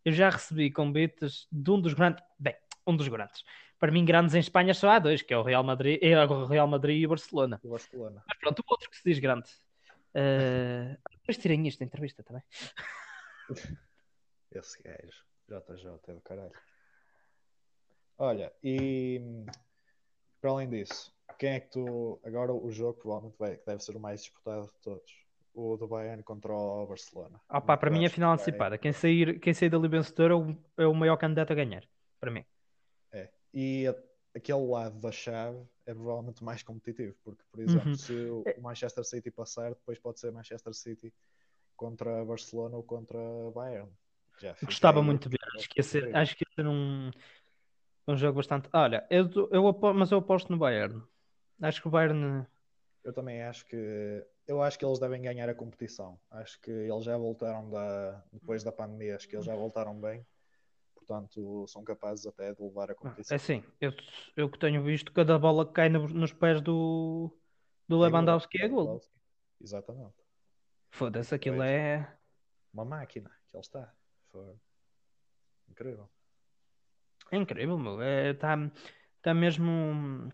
Eu 0.05 0.12
já 0.12 0.31
recebi 0.31 0.70
convites 0.70 1.46
de 1.52 1.70
um 1.70 1.81
dos 1.81 1.93
grandes, 1.93 2.25
bem, 2.38 2.56
um 2.87 2.96
dos 2.96 3.08
grandes. 3.08 3.44
Para 3.79 3.93
mim, 3.93 4.05
grandes 4.05 4.35
em 4.35 4.38
Espanha 4.38 4.73
só 4.73 4.88
há 4.88 4.99
dois, 4.99 5.20
que 5.20 5.35
é 5.35 5.37
o 5.37 5.43
Real 5.43 5.62
Madrid, 5.62 5.99
é 6.02 6.25
o 6.25 6.46
Real 6.46 6.67
Madrid 6.67 7.02
e 7.02 7.06
o 7.06 7.11
Barcelona. 7.11 7.61
O 7.62 7.69
Barcelona. 7.69 8.23
Mas 8.26 8.38
pronto, 8.38 8.61
o 8.61 8.64
outro 8.69 8.88
que 8.88 8.96
se 8.96 9.02
diz 9.05 9.19
grande. 9.19 9.50
Uh, 10.15 10.97
depois 11.19 11.39
tirem 11.39 11.67
isto 11.67 11.81
da 11.81 11.85
entrevista 11.87 12.23
também. 12.23 12.43
Esse 14.53 14.83
gajo. 14.83 15.25
JJ 15.49 16.01
é 16.09 16.13
do 16.15 16.21
caralho. 16.21 16.53
Olha, 18.17 18.53
e 18.63 19.21
para 20.41 20.51
além 20.51 20.71
disso, 20.71 21.13
quem 21.39 21.51
é 21.51 21.61
que 21.61 21.71
tu. 21.71 22.21
Agora 22.25 22.53
o 22.53 22.71
jogo 22.71 22.99
provavelmente 23.01 23.37
vai, 23.39 23.57
que 23.57 23.67
deve 23.67 23.83
ser 23.83 23.97
o 23.97 24.01
mais 24.01 24.23
disputado 24.23 24.67
de 24.67 24.73
todos. 24.83 25.25
O 25.53 25.77
do 25.77 25.87
Bayern 25.87 26.23
contra 26.23 26.53
o 26.53 26.87
Barcelona. 26.87 27.41
Ah, 27.49 27.61
pá, 27.61 27.77
para 27.77 27.91
mim 27.91 28.05
é 28.05 28.09
final 28.09 28.33
antecipada. 28.33 28.77
Quem 28.79 28.93
sair, 28.93 29.39
quem 29.39 29.55
sair 29.55 29.69
dali 29.71 29.89
vencedor 29.89 30.31
é 30.31 30.35
o, 30.35 30.57
é 30.79 30.87
o 30.87 30.95
maior 30.95 31.17
candidato 31.17 31.53
a 31.53 31.57
ganhar. 31.57 31.85
Para 32.19 32.31
mim. 32.31 32.45
É. 33.13 33.31
E 33.53 33.87
a- 33.87 33.95
aquele 34.35 34.67
lado 34.67 34.99
da 34.99 35.13
chave 35.13 35.59
é 35.87 35.95
provavelmente 35.95 36.43
mais 36.43 36.63
competitivo, 36.63 37.17
porque, 37.23 37.43
por 37.51 37.61
exemplo, 37.61 37.89
Uhum. 37.89 37.95
se 37.95 38.13
o 38.13 38.45
o 38.57 38.61
Manchester 38.61 39.05
City 39.05 39.31
passar, 39.31 39.71
depois 39.71 39.99
pode 39.99 40.19
ser 40.21 40.33
Manchester 40.33 40.75
City 40.75 41.13
contra 41.77 42.25
Barcelona 42.25 42.77
ou 42.77 42.83
contra 42.83 43.19
Bayern. 43.55 43.91
Já 44.41 44.55
Gostava 44.63 45.01
aí 45.01 45.05
muito 45.05 45.29
de 45.29 45.37
ver. 45.37 45.59
Acho 45.59 45.69
que 45.69 45.79
ia 45.79 45.83
ser, 45.85 46.17
acho 46.17 46.37
que 46.37 46.45
ia 46.45 46.55
ser 46.55 46.67
um, 46.67 47.11
um 48.09 48.17
jogo 48.17 48.37
bastante. 48.37 48.69
Olha, 48.73 49.07
eu, 49.11 49.29
eu 49.51 49.95
mas 49.95 50.11
eu 50.11 50.19
aposto 50.19 50.51
no 50.51 50.59
Bayern. 50.59 51.03
Acho 51.63 51.81
que 51.83 51.89
o 51.89 51.91
Bayern. 51.91 52.47
Eu 53.05 53.13
também 53.13 53.43
acho 53.43 53.67
que 53.67 54.27
eu 54.47 54.63
acho 54.63 54.79
que 54.79 54.85
eles 54.85 54.99
devem 54.99 55.23
ganhar 55.23 55.49
a 55.49 55.55
competição. 55.55 56.19
Acho 56.31 56.61
que 56.61 56.71
eles 56.71 57.05
já 57.05 57.17
voltaram 57.17 57.71
da 57.71 58.23
depois 58.33 58.63
da 58.65 58.73
pandemia, 58.73 59.17
acho 59.17 59.29
que 59.29 59.37
eles 59.37 59.47
já 59.47 59.55
voltaram 59.55 59.99
bem. 60.01 60.27
Portanto, 61.06 61.67
são 61.69 61.85
capazes 61.85 62.27
até 62.27 62.55
de 62.55 62.62
levar 62.62 62.89
a 62.89 62.93
É 62.93 62.95
competição. 62.95 63.37
assim, 63.37 63.62
eu, 63.81 63.93
eu 64.37 64.49
que 64.51 64.59
tenho 64.59 64.83
visto, 64.83 65.12
cada 65.12 65.39
bola 65.39 65.67
que 65.67 65.73
cai 65.73 65.89
no- 65.91 66.09
nos 66.09 66.33
pés 66.33 66.61
do, 66.62 67.31
do 67.87 67.97
É. 68.03 68.09
Lewandowski 68.09 68.62
é 68.62 68.69
gol. 68.69 68.81
Lewandowski. 68.85 69.12
Exatamente. 69.61 70.15
Foda-se, 70.91 71.35
aquilo 71.35 71.56
Pois. 71.59 71.71
é. 71.71 72.17
Uma 72.73 72.85
máquina 72.85 73.31
que 73.51 73.56
ele 73.56 73.61
está. 73.61 73.93
Foi 74.31 74.55
incrível. 75.69 76.09
É 77.31 77.37
incrível, 77.37 77.79
meu. 77.79 78.01
Está 78.03 78.56
tá 79.23 79.35
mesmo. 79.35 80.32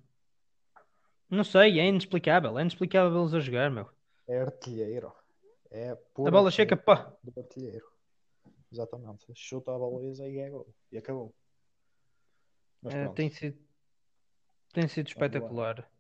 Não 1.29 1.45
sei, 1.45 1.79
é 1.81 1.87
inexplicável. 1.87 2.59
É 2.59 2.63
inexplicável 2.63 3.21
eles 3.21 3.35
a 3.35 3.41
jogar, 3.41 3.71
meu. 3.71 3.89
É 4.29 4.41
artilheiro. 4.41 5.13
É 5.71 5.91
A 5.91 6.31
bola 6.31 6.51
chega, 6.51 6.77
pá. 6.77 7.13
do 7.23 7.39
artilheiro. 7.41 7.87
Exatamente. 8.73 9.27
Chuta 9.35 9.75
a 9.75 9.79
baliza 9.79 10.29
e 10.29 10.39
é 10.39 10.49
gol. 10.51 10.73
E 10.93 10.99
acabou. 10.99 11.35
Mas 12.83 12.95
É, 12.95 13.09
tem 13.09 13.31
sido, 13.31 13.59
tem 14.73 14.89
sido 14.89 15.09
espetacular. 15.09 15.91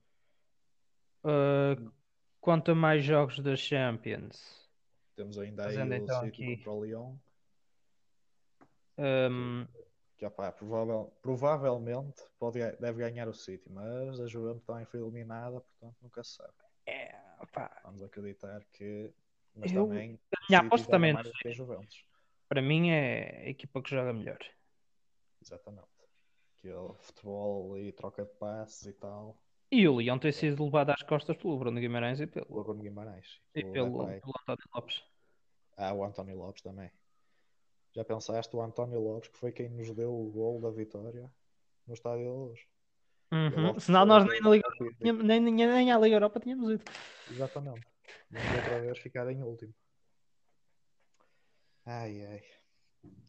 Uh, 1.22 1.90
quanto 2.40 2.70
a 2.70 2.74
mais 2.74 3.04
jogos 3.04 3.38
da 3.40 3.54
Champions, 3.56 4.68
Temos 5.14 5.38
ainda 5.38 5.66
aí 5.66 5.76
o 5.76 5.94
então 5.94 6.24
City 6.24 6.56
contra 6.56 6.70
o 6.70 6.84
Lyon. 6.84 7.16
um, 8.98 9.66
Que 10.16 10.24
opá, 10.24 10.50
provável, 10.52 11.12
provavelmente 11.20 12.22
pode, 12.38 12.58
deve 12.76 12.98
ganhar 13.00 13.28
o 13.28 13.34
City, 13.34 13.70
mas 13.70 14.18
a 14.20 14.26
Juventus 14.26 14.64
também 14.64 14.86
foi 14.86 15.00
eliminada, 15.00 15.60
portanto 15.60 15.96
nunca 16.00 16.22
se 16.24 16.36
sabe. 16.36 16.54
é, 16.86 17.14
Vamos 17.84 18.02
acreditar 18.02 18.64
que. 18.72 19.12
Mas 19.54 19.72
Eu- 19.72 19.84
também. 19.84 20.18
minha 20.48 20.60
aposta 20.60 20.88
também 20.90 21.12
para 22.50 22.60
mim 22.60 22.90
é 22.90 23.44
a 23.46 23.48
equipa 23.48 23.80
que 23.80 23.90
joga 23.90 24.12
melhor. 24.12 24.38
Exatamente. 25.40 25.86
Que 26.56 26.68
o 26.72 26.94
futebol 26.94 27.78
e 27.78 27.92
troca 27.92 28.24
de 28.24 28.32
passes 28.34 28.86
e 28.86 28.92
tal. 28.92 29.40
E 29.70 29.86
o 29.86 29.94
Leão 29.96 30.18
tem 30.18 30.32
sido 30.32 30.64
levado 30.64 30.90
às 30.90 31.00
costas 31.04 31.36
pelo 31.36 31.56
Bruno 31.56 31.78
Guimarães 31.80 32.18
e 32.18 32.24
O 32.24 32.28
pelo, 32.28 32.64
Bruno 32.64 32.82
Guimarães. 32.82 33.40
e 33.54 33.60
o 33.62 33.70
pelo, 33.72 34.04
pelo 34.06 34.34
António 34.42 34.64
Lopes. 34.74 35.02
Ah, 35.76 35.94
o 35.94 36.04
António 36.04 36.36
Lopes 36.36 36.60
também. 36.60 36.90
Já 37.92 38.04
pensaste 38.04 38.54
o 38.56 38.60
António 38.60 38.98
Lopes, 39.00 39.28
que 39.28 39.38
foi 39.38 39.52
quem 39.52 39.68
nos 39.68 39.94
deu 39.94 40.12
o 40.12 40.28
gol 40.32 40.60
da 40.60 40.70
vitória 40.70 41.30
no 41.86 41.94
estádio 41.94 42.24
da 42.24 42.32
Luz. 42.32 42.60
Uhum. 43.32 43.78
Senão 43.78 44.04
nós 44.04 44.26
nem, 44.26 44.40
na 44.40 44.50
Liga, 44.50 44.68
tínhamos- 44.98 45.24
nem, 45.24 45.40
nem, 45.40 45.54
nem 45.54 45.92
à 45.92 45.98
Liga 45.98 46.16
Europa 46.16 46.40
tínhamos 46.40 46.68
ido. 46.72 46.84
Exatamente. 47.30 47.86
Vamos 48.28 48.54
outra 48.56 48.80
vez 48.80 48.98
ficar 48.98 49.30
em 49.30 49.40
último. 49.40 49.72
Ai, 51.90 52.24
ai. 52.24 52.42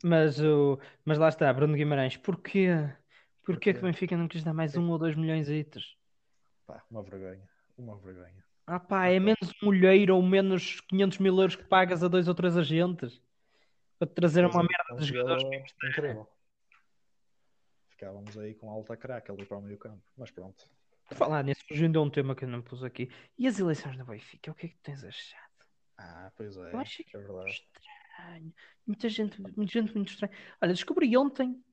Mas, 0.03 0.39
o, 0.39 0.79
mas 1.03 1.17
lá 1.17 1.29
está, 1.29 1.51
Bruno 1.51 1.75
Guimarães, 1.75 2.15
porquê? 2.15 2.67
Porquê 3.43 3.73
que 3.73 3.79
o? 3.79 3.81
Benfica 3.81 4.15
não 4.15 4.27
quis 4.27 4.43
dar 4.43 4.53
mais 4.53 4.77
um 4.77 4.87
ou 4.91 4.99
dois 4.99 5.15
milhões 5.15 5.49
a 5.49 5.53
itens? 5.53 5.97
Pá, 6.67 6.83
uma 6.91 7.01
vergonha. 7.01 7.49
Uma 7.75 7.97
vergonha. 7.97 8.43
Ah 8.67 8.79
pá, 8.79 9.07
é 9.07 9.19
menos 9.19 9.51
molheiro 9.63 10.15
ou 10.15 10.21
menos 10.21 10.79
500 10.81 11.17
mil 11.17 11.35
euros 11.39 11.55
que 11.55 11.63
pagas 11.63 12.03
a 12.03 12.07
dois 12.07 12.27
ou 12.27 12.35
três 12.35 12.55
agentes 12.55 13.19
para 13.97 14.07
te 14.07 14.13
trazer 14.13 14.43
Mas 14.43 14.53
uma 14.53 14.63
é 14.63 14.67
merda 14.67 15.01
de 15.01 15.07
jogadores. 15.07 15.41
jogador 15.41 15.89
incrível. 15.89 16.27
Ficávamos 17.89 18.37
aí 18.37 18.53
com 18.53 18.69
alta 18.69 18.95
craque 18.95 19.31
ali 19.31 19.43
para 19.45 19.57
o 19.57 19.61
meio 19.61 19.77
campo. 19.79 20.03
Mas 20.15 20.29
pronto. 20.29 20.69
Por 21.07 21.17
falar 21.17 21.43
nisso, 21.43 21.63
fugindo 21.67 21.99
a 21.99 22.03
um 22.03 22.09
tema 22.09 22.35
que 22.35 22.45
eu 22.45 22.49
não 22.49 22.61
pus 22.61 22.83
aqui. 22.83 23.11
E 23.37 23.47
as 23.47 23.59
eleições 23.59 23.97
da 23.97 24.05
Benfica, 24.05 24.51
o 24.51 24.55
que 24.55 24.67
é 24.67 24.69
que 24.69 24.77
tens 24.83 25.03
achado? 25.03 25.51
Ah, 25.97 26.31
pois 26.35 26.55
é. 26.57 26.73
Eu 26.73 26.79
acho 26.79 27.03
que 27.03 27.17
é 27.17 27.19
verdade. 27.19 27.63
Estranho. 28.21 28.53
Muita 28.85 29.09
gente, 29.09 29.41
muita 29.41 29.71
gente 29.71 29.93
muito 29.95 30.09
estranha. 30.11 30.33
Olha, 30.61 30.73
descobri 30.73 31.15
ontem 31.17 31.63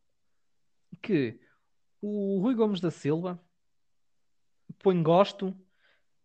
que 1.03 1.41
o 2.01 2.41
Rui 2.41 2.55
Gomes 2.55 2.81
da 2.81 2.91
Silva 2.91 3.41
põe 4.79 5.03
gosto 5.03 5.57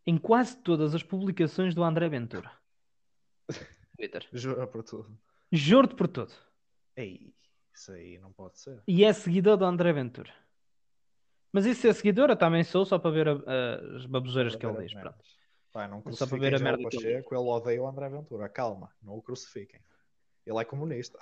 em 0.05 0.17
quase 0.17 0.57
todas 0.61 0.93
as 0.93 1.03
publicações 1.03 1.73
do 1.73 1.83
André 1.83 2.09
Ventura. 2.09 2.51
Twitter. 3.97 4.27
Jura 4.33 4.67
por 4.67 4.83
tudo. 4.83 5.17
Juro-te 5.51 5.95
por 5.95 6.07
tudo. 6.07 6.33
Ei, 6.95 7.33
isso 7.73 7.91
aí 7.91 8.17
não 8.19 8.31
pode 8.31 8.59
ser. 8.59 8.81
E 8.87 9.03
é 9.03 9.13
seguidor 9.13 9.57
do 9.57 9.65
André 9.65 9.93
Ventura. 9.93 10.33
Mas 11.51 11.65
isso 11.65 11.85
é 11.87 11.93
seguidor, 11.93 12.29
eu 12.31 12.35
também 12.35 12.63
sou, 12.63 12.83
só 12.83 12.97
para 12.97 13.11
ver 13.11 13.29
a- 13.29 13.33
a- 13.33 13.95
as 13.97 14.05
baboseiras 14.07 14.55
que 14.55 14.65
ele 14.65 14.81
diz. 14.83 14.93
Pronto. 14.93 15.23
Pá, 15.71 15.87
não 15.87 15.99
É 15.99 16.11
só 16.11 16.25
para 16.27 16.37
crucifiquem 16.37 16.49
ver 16.49 16.55
a 16.55 16.59
merda 16.59 16.83
o 16.85 16.89
que 16.89 16.97
ele 16.97 17.03
Pacheco, 17.05 17.35
ele 17.35 17.43
odeia 17.49 17.81
o 17.81 17.87
André 17.87 18.09
Ventura. 18.09 18.49
Calma, 18.49 18.91
não 19.01 19.15
o 19.17 19.21
crucifiquem. 19.21 19.79
Ele 20.45 20.59
é 20.59 20.65
comunista. 20.65 21.19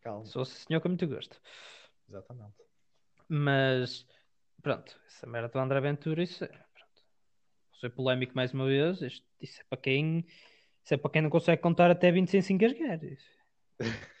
Calma, 0.00 0.24
Sou 0.26 0.44
sim, 0.44 0.66
senhor 0.66 0.80
com 0.80 0.88
muito 0.88 1.06
gosto. 1.06 1.40
exatamente. 2.08 2.54
Mas 3.28 4.06
pronto, 4.62 5.00
essa 5.06 5.26
merda 5.26 5.48
do 5.48 5.58
André 5.58 5.80
Ventura, 5.80 6.22
isso 6.22 6.44
é. 6.44 6.48
Pronto. 6.48 7.02
Vou 7.70 7.80
ser 7.80 7.90
polémico 7.90 8.34
mais 8.34 8.52
uma 8.52 8.66
vez. 8.66 9.00
Isto, 9.00 9.26
isso 9.40 9.60
é 9.60 9.64
para 9.64 9.78
quem. 9.80 10.26
Isso 10.84 10.94
é 10.94 10.96
para 10.98 11.10
quem 11.10 11.22
não 11.22 11.30
consegue 11.30 11.62
contar 11.62 11.90
até 11.90 12.12
20 12.12 12.30
sem 12.30 12.42
se 12.42 12.52
engasgar. 12.52 13.02
Isso 13.02 13.26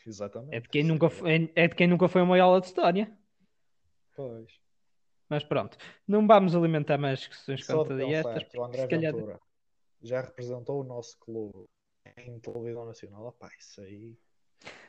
Exatamente. 0.06 0.56
É 0.56 0.60
de 0.60 0.68
quem 0.68 0.82
nunca 0.84 1.08
foi, 1.08 1.52
é 1.54 1.68
de 1.68 1.74
quem 1.74 1.86
nunca 1.86 2.08
foi 2.08 2.22
uma 2.22 2.40
aula 2.40 2.60
de 2.60 2.66
história. 2.66 3.16
Pois. 4.16 4.50
Mas 5.28 5.44
pronto, 5.44 5.76
não 6.06 6.26
vamos 6.26 6.54
alimentar 6.54 6.98
mais 6.98 7.20
discussões 7.20 7.64
Só 7.64 7.84
quanto 7.84 7.92
a 7.94 7.96
que 8.44 8.58
o 8.58 8.64
André 8.64 8.82
se 8.82 8.88
calhar- 8.88 9.14
Ventura 9.14 9.40
já 10.02 10.20
representou 10.20 10.80
o 10.80 10.84
nosso 10.84 11.18
clube 11.18 11.66
em 12.16 12.38
televisão 12.38 12.84
nacional. 12.84 13.26
Opá, 13.26 13.50
isso 13.58 13.80
aí. 13.80 14.16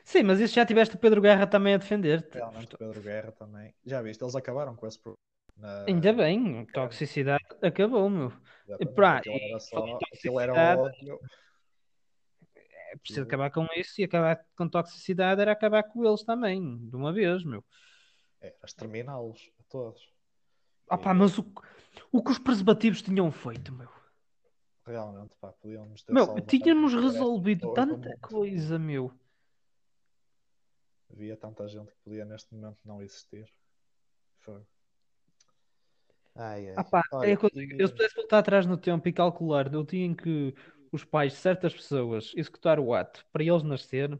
Sim, 0.04 0.22
mas 0.22 0.40
isso 0.40 0.54
já 0.54 0.64
tiveste 0.64 0.94
o 0.94 0.98
Pedro 0.98 1.20
Guerra 1.20 1.46
também 1.46 1.74
a 1.74 1.78
defender-te. 1.78 2.34
Realmente 2.38 2.74
o 2.74 2.78
Pedro 2.78 3.00
Guerra 3.02 3.32
também. 3.32 3.74
Já 3.84 4.00
viste, 4.02 4.22
eles 4.22 4.34
acabaram 4.34 4.74
com 4.76 4.86
esse 4.86 4.98
problema. 4.98 5.16
Na... 5.56 5.84
Ainda 5.84 6.12
bem, 6.12 6.64
toxicidade 6.66 7.44
acabou, 7.62 8.08
meu. 8.08 8.32
Exatamente, 8.68 9.00
aquilo 9.00 9.36
era 9.36 9.56
e 9.56 9.60
só. 9.60 9.76
falando 9.76 9.98
de 9.98 10.04
Aquilo 10.12 10.40
era 10.40 10.52
toxicidade- 10.52 10.80
ódio. 11.10 11.20
É 12.92 12.96
preciso 12.98 13.22
acabar 13.22 13.50
com 13.50 13.66
isso 13.76 14.00
e 14.00 14.04
acabar 14.04 14.46
com 14.56 14.68
toxicidade 14.68 15.40
era 15.40 15.52
acabar 15.52 15.82
com 15.82 16.04
eles 16.06 16.22
também, 16.22 16.78
de 16.88 16.96
uma 16.96 17.12
vez, 17.12 17.44
meu. 17.44 17.64
Era 18.40 18.54
exterminá-los 18.64 19.50
a 19.58 19.62
todos. 19.68 20.00
Opa, 20.90 21.12
mas 21.12 21.36
o, 21.36 21.44
o 22.12 22.22
que 22.22 22.30
os 22.30 22.38
preservativos 22.38 23.02
tinham 23.02 23.30
feito, 23.32 23.72
meu. 23.72 23.88
Realmente, 24.86 25.34
pá, 25.40 25.52
podíamos 25.52 26.02
ter 26.02 26.12
Meu, 26.12 26.40
tínhamos 26.42 26.94
resolvido 26.94 27.72
tanta 27.72 28.16
coisa, 28.18 28.78
meu. 28.78 29.12
Havia 31.10 31.36
tanta 31.36 31.66
gente 31.66 31.90
que 31.90 31.98
podia 32.04 32.24
neste 32.24 32.54
momento 32.54 32.78
não 32.84 33.02
existir. 33.02 33.48
Foi. 34.40 34.62
Ai, 36.36 36.68
ai. 36.68 36.74
Ah 36.76 36.84
pá, 36.84 37.02
Olha, 37.12 37.30
é 37.30 37.34
o 37.34 37.38
que 37.38 37.46
eu 37.46 37.50
digo. 37.50 37.74
Eu 37.80 37.88
se 37.88 37.94
pudesse 37.94 38.14
voltar 38.14 38.38
atrás 38.38 38.64
no 38.66 38.76
tempo 38.76 39.08
e 39.08 39.12
calcular 39.12 39.68
no 39.70 39.84
dia 39.84 40.04
em 40.04 40.14
que 40.14 40.54
os 40.92 41.04
pais 41.04 41.32
de 41.32 41.38
certas 41.38 41.74
pessoas 41.74 42.32
executaram 42.36 42.84
o 42.84 42.94
ato 42.94 43.26
para 43.32 43.42
eles 43.42 43.62
nascer, 43.64 44.18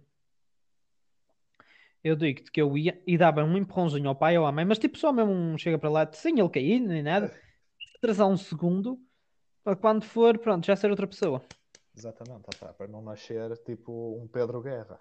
eu 2.02 2.16
digo-te 2.16 2.50
que 2.50 2.60
eu 2.60 2.76
ia 2.76 3.00
e 3.06 3.16
dava 3.16 3.42
um 3.44 3.56
empurrãozinho 3.56 4.08
ao 4.08 4.16
pai 4.16 4.36
ou 4.38 4.46
à 4.46 4.52
mãe, 4.52 4.64
mas 4.64 4.78
tipo 4.78 4.98
só 4.98 5.12
mesmo 5.12 5.32
um 5.32 5.58
chega 5.58 5.78
para 5.78 5.90
lá, 5.90 6.12
sem 6.12 6.38
ele 6.38 6.48
cair 6.48 6.80
nem 6.80 7.02
nada, 7.02 7.32
atrasar 7.96 8.28
um 8.28 8.36
segundo 8.36 9.00
para 9.66 9.74
quando 9.74 10.04
for, 10.04 10.38
pronto, 10.38 10.64
já 10.64 10.76
ser 10.76 10.92
outra 10.92 11.08
pessoa. 11.08 11.44
Exatamente, 11.92 12.44
ah 12.46 12.56
pá, 12.56 12.72
para 12.72 12.86
não 12.86 13.02
nascer 13.02 13.52
tipo 13.64 14.16
um 14.16 14.28
Pedro 14.28 14.62
Guerra, 14.62 15.00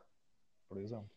por 0.67 0.79
exemplo. 0.79 1.11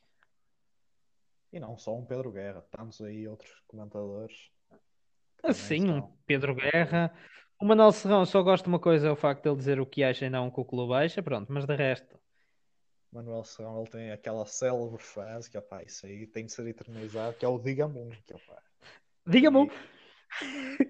E 1.51 1.59
não 1.59 1.79
só 1.79 1.97
um 1.97 2.05
Pedro 2.05 2.31
Guerra, 2.31 2.63
tantos 2.71 3.01
aí 3.01 3.27
outros 3.27 3.51
comentadores. 3.67 4.51
Assim, 5.43 5.89
um 5.89 6.03
Pedro 6.27 6.55
Guerra. 6.55 7.11
O 7.59 7.65
Manuel 7.65 7.91
Serrão 7.91 8.27
só 8.27 8.43
gosta 8.43 8.65
de 8.65 8.69
uma 8.69 8.79
coisa, 8.79 9.09
é 9.09 9.11
o 9.11 9.17
facto 9.17 9.45
de 9.45 9.49
ele 9.49 9.57
dizer 9.57 9.81
o 9.81 9.87
que 9.87 10.05
acha 10.05 10.27
e 10.27 10.31
não 10.31 10.49
o 10.49 10.53
que 10.53 10.61
o 10.61 10.65
clube 10.67 10.93
acha, 10.93 11.23
pronto, 11.23 11.51
mas 11.51 11.65
de 11.65 11.75
resto. 11.75 12.21
Manuel 13.11 13.45
Serrão, 13.45 13.81
ele 13.81 13.91
tem 13.91 14.11
aquela 14.11 14.45
célebre 14.45 15.03
frase 15.03 15.51
que, 15.51 15.57
opá, 15.57 15.83
isso 15.83 16.05
aí 16.05 16.27
tem 16.27 16.45
de 16.45 16.53
ser 16.53 16.67
eternizado, 16.67 17.35
que 17.39 17.47
é 17.47 17.49
o 17.49 17.59
diga-me 17.59 17.99
um, 17.99 18.11
Diga-me, 19.27 19.57
um, 19.57 19.71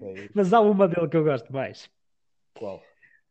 aí, 0.03 0.29
mas 0.35 0.51
há 0.51 0.59
uma 0.59 0.89
dele 0.89 1.07
que 1.07 1.15
eu 1.15 1.23
gosto 1.23 1.53
mais. 1.53 1.89
Qual? 2.59 2.83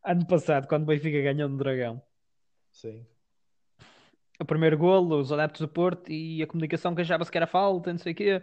Ano 0.03 0.25
passado, 0.25 0.67
quando 0.67 0.83
o 0.83 0.85
Benfica 0.87 1.21
ganhou 1.21 1.47
no 1.49 1.57
Dragão. 1.57 2.01
Sim, 2.71 3.05
O 4.39 4.45
primeiro 4.45 4.77
golo, 4.77 5.19
os 5.19 5.31
adeptos 5.31 5.61
do 5.61 5.67
Porto 5.67 6.11
e 6.11 6.41
a 6.41 6.47
comunicação 6.47 6.95
que 6.95 7.01
achava-se 7.01 7.31
que 7.31 7.37
era 7.37 7.47
falta, 7.47 7.91
não 7.91 7.99
sei 7.99 8.13
o 8.13 8.15
quê. 8.15 8.41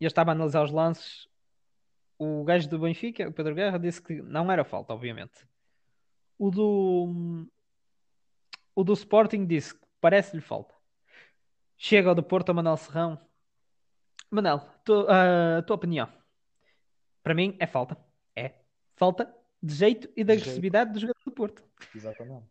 E 0.00 0.04
eu 0.04 0.08
estava 0.08 0.30
a 0.30 0.34
analisar 0.34 0.62
os 0.62 0.70
lances. 0.70 1.28
O 2.18 2.44
gajo 2.44 2.68
do 2.68 2.78
Benfica, 2.78 3.28
o 3.28 3.32
Pedro 3.32 3.54
Guerra, 3.54 3.78
disse 3.78 4.02
que 4.02 4.20
não 4.22 4.50
era 4.52 4.64
falta, 4.64 4.92
obviamente. 4.92 5.46
O 6.38 6.50
do, 6.50 7.46
o 8.74 8.84
do 8.84 8.92
Sporting 8.92 9.46
disse 9.46 9.74
que 9.74 9.86
parece-lhe 10.00 10.42
falta. 10.42 10.74
Chega 11.78 12.10
ao 12.10 12.14
do 12.14 12.22
Porto, 12.22 12.50
a 12.50 12.54
Manel 12.54 12.76
Serrão. 12.76 13.18
Manel, 14.30 14.60
tu- 14.84 15.06
a 15.08 15.62
tua 15.62 15.76
opinião. 15.76 16.08
Para 17.22 17.34
mim 17.34 17.56
é 17.58 17.66
falta. 17.66 17.96
É 18.34 18.62
falta 18.96 19.34
de 19.66 19.74
jeito 19.74 20.08
e 20.16 20.24
jeito. 20.24 20.32
agressividade 20.32 20.92
do 20.92 21.00
jogador 21.00 21.20
do 21.24 21.32
Porto. 21.32 21.64
exatamente. 21.94 22.46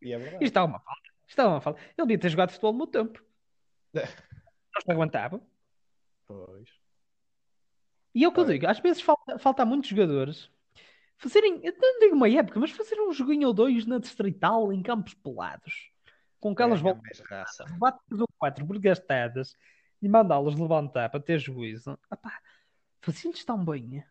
E 0.00 0.12
é 0.12 0.18
verdade. 0.18 0.44
Isto 0.44 0.50
está 0.50 0.64
uma 0.64 0.80
falta. 0.80 1.02
Isto 1.26 1.28
está 1.28 1.48
uma 1.48 1.60
falta. 1.60 1.80
Ele 1.80 2.06
devia 2.06 2.18
ter 2.18 2.28
jogado 2.30 2.50
futebol 2.50 2.72
no 2.72 2.78
meu 2.78 2.86
tempo. 2.86 3.24
Não 3.94 4.80
se 4.82 4.90
aguentava. 4.90 5.40
Pois. 6.26 6.68
E 8.14 8.24
é 8.24 8.28
o 8.28 8.32
que 8.32 8.40
eu 8.40 8.44
digo, 8.44 8.66
às 8.66 8.80
vezes 8.80 9.02
falta, 9.02 9.38
falta 9.38 9.62
a 9.62 9.66
muitos 9.66 9.90
jogadores 9.90 10.50
fazerem, 11.20 11.60
eu 11.62 11.74
não 11.78 11.98
digo 12.00 12.16
uma 12.16 12.28
época, 12.28 12.58
mas 12.58 12.70
fazer 12.70 12.98
um 12.98 13.12
joguinho 13.12 13.48
ou 13.48 13.54
dois 13.54 13.84
na 13.84 13.98
distrital 13.98 14.72
em 14.72 14.82
campos 14.82 15.12
pelados, 15.12 15.92
com 16.40 16.52
aquelas 16.52 16.80
Ganha 16.80 16.94
voltas, 16.94 17.22
bate 17.78 18.00
ou 18.12 18.26
quatro 18.38 18.66
por 18.66 18.78
gastadas 18.78 19.54
e 20.00 20.08
mandá-los 20.08 20.56
levantar 20.56 21.10
para 21.10 21.20
ter 21.20 21.38
juízo. 21.38 21.98
Epá, 22.10 22.40
fazia-lhes 23.02 23.44
tão 23.44 23.62
bem. 23.62 24.02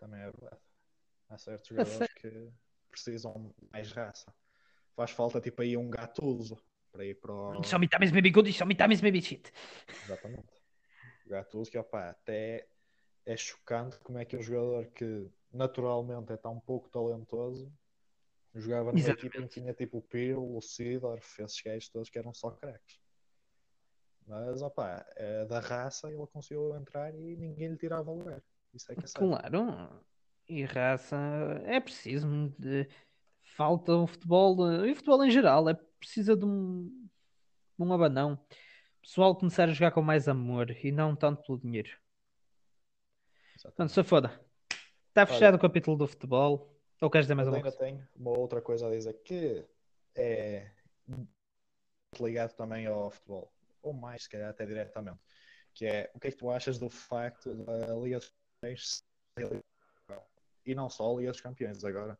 Também 0.00 0.20
é 0.20 0.24
verdade. 0.24 0.60
Há 1.32 1.38
certos 1.38 1.68
jogadores 1.68 2.12
que 2.12 2.52
precisam 2.90 3.54
de 3.58 3.68
mais 3.72 3.90
raça. 3.90 4.34
Faz 4.94 5.12
falta 5.12 5.40
tipo 5.40 5.62
aí 5.62 5.78
um 5.78 5.88
gatuso 5.88 6.62
para 6.92 7.06
ir 7.06 7.14
para 7.14 7.32
o. 7.32 7.64
Show 7.64 7.78
me 7.78 7.88
time 7.88 8.04
is 8.04 8.12
maybe 8.12 8.30
good, 8.30 8.52
show 8.52 8.66
me 8.66 8.74
time 8.74 8.92
is 8.92 9.00
maybe 9.00 9.22
shit. 9.22 9.50
Exatamente. 10.04 10.52
O 11.24 11.30
Gattuso 11.30 11.70
que 11.70 11.78
opá, 11.78 12.10
até 12.10 12.68
é 13.24 13.34
chocante 13.34 13.98
como 14.00 14.18
é 14.18 14.26
que 14.26 14.36
um 14.36 14.42
jogador 14.42 14.88
que 14.88 15.26
naturalmente 15.50 16.32
é 16.34 16.36
tão 16.36 16.60
pouco 16.60 16.90
talentoso 16.90 17.72
jogava 18.54 18.92
numa 18.92 18.98
Exatamente. 18.98 19.26
equipa 19.26 19.38
em 19.38 19.48
que 19.48 19.54
tinha 19.60 19.72
tipo 19.72 19.98
o 19.98 20.02
Pirlo, 20.02 20.54
o 20.54 20.60
Sidorf, 20.60 21.40
esses 21.40 21.62
gajos 21.62 21.88
todos 21.88 22.10
que 22.10 22.18
eram 22.18 22.34
só 22.34 22.50
craques. 22.50 23.00
Mas 24.26 24.60
opá, 24.60 25.06
é 25.16 25.46
da 25.46 25.60
raça 25.60 26.10
ele 26.10 26.26
conseguiu 26.26 26.76
entrar 26.76 27.14
e 27.14 27.36
ninguém 27.36 27.68
lhe 27.68 27.78
tirava 27.78 28.10
o 28.10 28.18
lugar. 28.18 28.42
Isso 28.74 28.92
é 28.92 28.94
que 28.94 29.04
é 29.04 29.06
certo. 29.06 29.24
E 30.52 30.64
raça 30.64 31.16
é 31.64 31.80
preciso 31.80 32.54
de 32.58 32.86
falta 33.56 33.94
o 33.94 34.06
futebol 34.06 34.70
e 34.84 34.92
o 34.92 34.94
futebol 34.94 35.24
em 35.24 35.30
geral 35.30 35.66
é 35.66 35.72
precisa 35.98 36.36
de 36.36 36.44
um, 36.44 37.08
de 37.78 37.82
um 37.82 37.90
abanão. 37.90 38.38
Pessoal 39.00 39.34
começar 39.34 39.64
a 39.64 39.72
jogar 39.72 39.92
com 39.92 40.02
mais 40.02 40.28
amor 40.28 40.70
e 40.84 40.92
não 40.92 41.16
tanto 41.16 41.42
pelo 41.42 41.58
dinheiro. 41.58 41.90
Portanto, 43.62 43.92
se 43.92 44.04
foda. 44.04 44.38
Está 45.08 45.24
fechado 45.24 45.54
o 45.54 45.58
capítulo 45.58 45.96
do 45.96 46.06
futebol. 46.06 46.78
Ou 47.00 47.08
queres 47.08 47.24
dizer 47.24 47.34
mais 47.34 47.48
alguma 47.48 47.62
coisa? 47.62 47.78
tenho 47.78 48.06
uma 48.14 48.38
outra 48.38 48.60
coisa 48.60 48.88
a 48.88 48.90
dizer 48.90 49.14
que 49.22 49.66
é 50.14 50.70
ligado 52.20 52.54
também 52.54 52.84
ao 52.84 53.10
futebol, 53.10 53.50
ou 53.82 53.94
mais, 53.94 54.24
se 54.24 54.28
calhar 54.28 54.50
até 54.50 54.66
diretamente, 54.66 55.18
que 55.72 55.86
é 55.86 56.10
o 56.14 56.20
que 56.20 56.28
é 56.28 56.30
que 56.30 56.36
tu 56.36 56.50
achas 56.50 56.78
do 56.78 56.90
facto 56.90 57.54
da 57.64 57.96
Liga 57.96 58.18
dos 58.18 59.02
e 60.64 60.74
não 60.74 60.88
só 60.88 61.12
a 61.12 61.18
Liga 61.18 61.32
dos 61.32 61.40
Campeões, 61.40 61.84
agora 61.84 62.18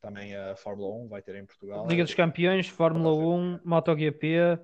também 0.00 0.36
a 0.36 0.56
Fórmula 0.56 0.94
1 1.04 1.08
vai 1.08 1.22
ter 1.22 1.34
em 1.36 1.46
Portugal. 1.46 1.86
Liga 1.86 2.04
dos 2.04 2.14
Campeões, 2.14 2.68
Fórmula 2.68 3.12
1, 3.14 3.60
MotoGP, 3.64 4.58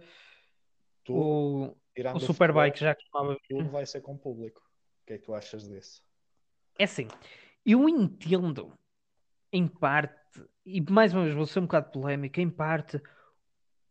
tudo, 1.05 1.19
o, 1.19 1.65
o 1.67 2.17
o 2.17 2.21
Superbike 2.21 2.79
já 2.79 2.95
costumava 2.95 3.37
tudo 3.49 3.69
vai 3.71 3.85
ser 3.87 4.01
com 4.01 4.17
público. 4.17 4.61
O 5.03 5.07
que 5.07 5.15
é 5.15 5.19
que 5.19 5.25
tu 5.25 5.35
achas 5.35 5.69
disso? 5.69 6.03
É 6.79 6.85
assim, 6.85 7.09
eu 7.67 7.89
entendo 7.89 8.73
em 9.53 9.67
parte, 9.67 10.17
e 10.65 10.81
mais 10.81 11.13
uma 11.13 11.25
vez 11.25 11.35
vou 11.35 11.47
ser 11.47 11.59
um 11.59 11.65
bocado 11.67 11.91
polémico, 11.91 12.41
em 12.41 12.49
parte, 12.49 13.01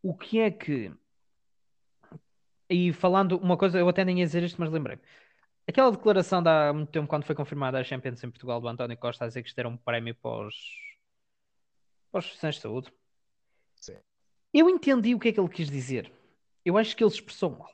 o 0.01 0.15
que 0.15 0.39
é 0.39 0.49
que. 0.49 0.91
E 2.69 2.93
falando 2.93 3.37
uma 3.37 3.57
coisa, 3.57 3.77
eu 3.77 3.87
até 3.87 4.03
nem 4.03 4.19
ia 4.19 4.25
dizer 4.25 4.41
isto, 4.43 4.59
mas 4.59 4.71
lembrei. 4.71 4.97
Aquela 5.67 5.91
declaração 5.91 6.41
de 6.41 6.49
há 6.49 6.73
muito 6.73 6.89
tempo, 6.89 7.07
quando 7.07 7.23
foi 7.23 7.35
confirmada 7.35 7.79
a 7.79 7.83
Champions 7.83 8.23
em 8.23 8.29
Portugal, 8.29 8.59
do 8.59 8.67
António 8.67 8.97
Costa 8.97 9.25
a 9.25 9.27
dizer 9.27 9.41
que 9.43 9.49
isto 9.49 9.59
era 9.59 9.69
um 9.69 9.77
prémio 9.77 10.15
para 10.15 10.47
os, 10.47 10.55
para 12.11 12.19
os 12.19 12.25
profissionais 12.25 12.55
de 12.55 12.61
saúde. 12.61 12.91
Sim. 13.75 13.97
Eu 14.53 14.69
entendi 14.69 15.15
o 15.15 15.19
que 15.19 15.29
é 15.29 15.31
que 15.31 15.39
ele 15.39 15.49
quis 15.49 15.69
dizer. 15.69 16.11
Eu 16.65 16.77
acho 16.77 16.95
que 16.95 17.03
ele 17.03 17.11
expressou 17.11 17.51
mal. 17.51 17.73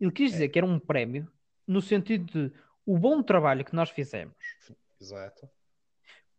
Ele 0.00 0.12
quis 0.12 0.32
dizer 0.32 0.48
que 0.48 0.58
era 0.58 0.66
um 0.66 0.78
prémio 0.78 1.30
no 1.66 1.80
sentido 1.80 2.30
de 2.32 2.54
o 2.86 2.98
bom 2.98 3.22
trabalho 3.22 3.64
que 3.64 3.74
nós 3.74 3.90
fizemos 3.90 4.36
Exato. 5.00 5.48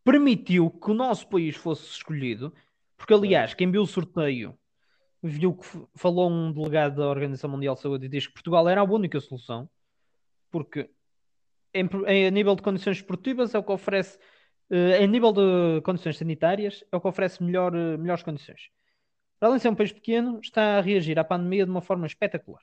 permitiu 0.04 0.70
que 0.70 0.92
o 0.92 0.94
nosso 0.94 1.28
país 1.28 1.56
fosse 1.56 1.90
escolhido, 1.90 2.54
porque 2.96 3.14
aliás, 3.14 3.54
quem 3.54 3.70
viu 3.72 3.82
o 3.82 3.88
sorteio 3.88 4.58
viu 5.22 5.56
que 5.56 5.66
falou 5.96 6.30
um 6.30 6.52
delegado 6.52 6.98
da 6.98 7.08
Organização 7.08 7.50
Mundial 7.50 7.74
de 7.76 7.82
Saúde 7.82 8.06
e 8.06 8.10
diz 8.10 8.28
que 8.28 8.34
Portugal 8.34 8.70
era 8.70 8.82
a 8.82 8.84
única 8.84 9.20
solução, 9.20 9.68
porque 10.56 10.90
em, 11.74 11.86
em- 12.08 12.28
a 12.28 12.32
nível 12.32 12.56
de 12.56 12.62
condições 12.62 12.96
esportivas 12.98 13.54
é 13.54 13.60
o 13.60 13.64
que 13.64 13.74
oferece, 13.74 14.18
eh, 14.70 15.04
em 15.04 15.08
nível 15.08 15.34
de 15.34 15.82
condições 15.82 16.18
sanitárias, 16.18 16.82
é 16.90 16.96
o 16.96 17.02
que 17.02 17.08
oferece 17.10 17.44
melhor, 17.44 17.76
eh, 17.76 17.98
melhores 17.98 18.24
condições. 18.24 18.70
Para 19.38 19.50
além 19.50 19.58
de 19.58 19.64
ser 19.64 19.70
um 19.70 19.76
país 19.76 19.92
pequeno, 19.92 20.40
está 20.42 20.78
a 20.78 20.82
reagir 20.82 21.20
à 21.20 21.26
pandemia 21.26 21.66
de 21.66 21.72
uma 21.72 21.82
forma 21.82 22.08
espetacular. 22.08 22.62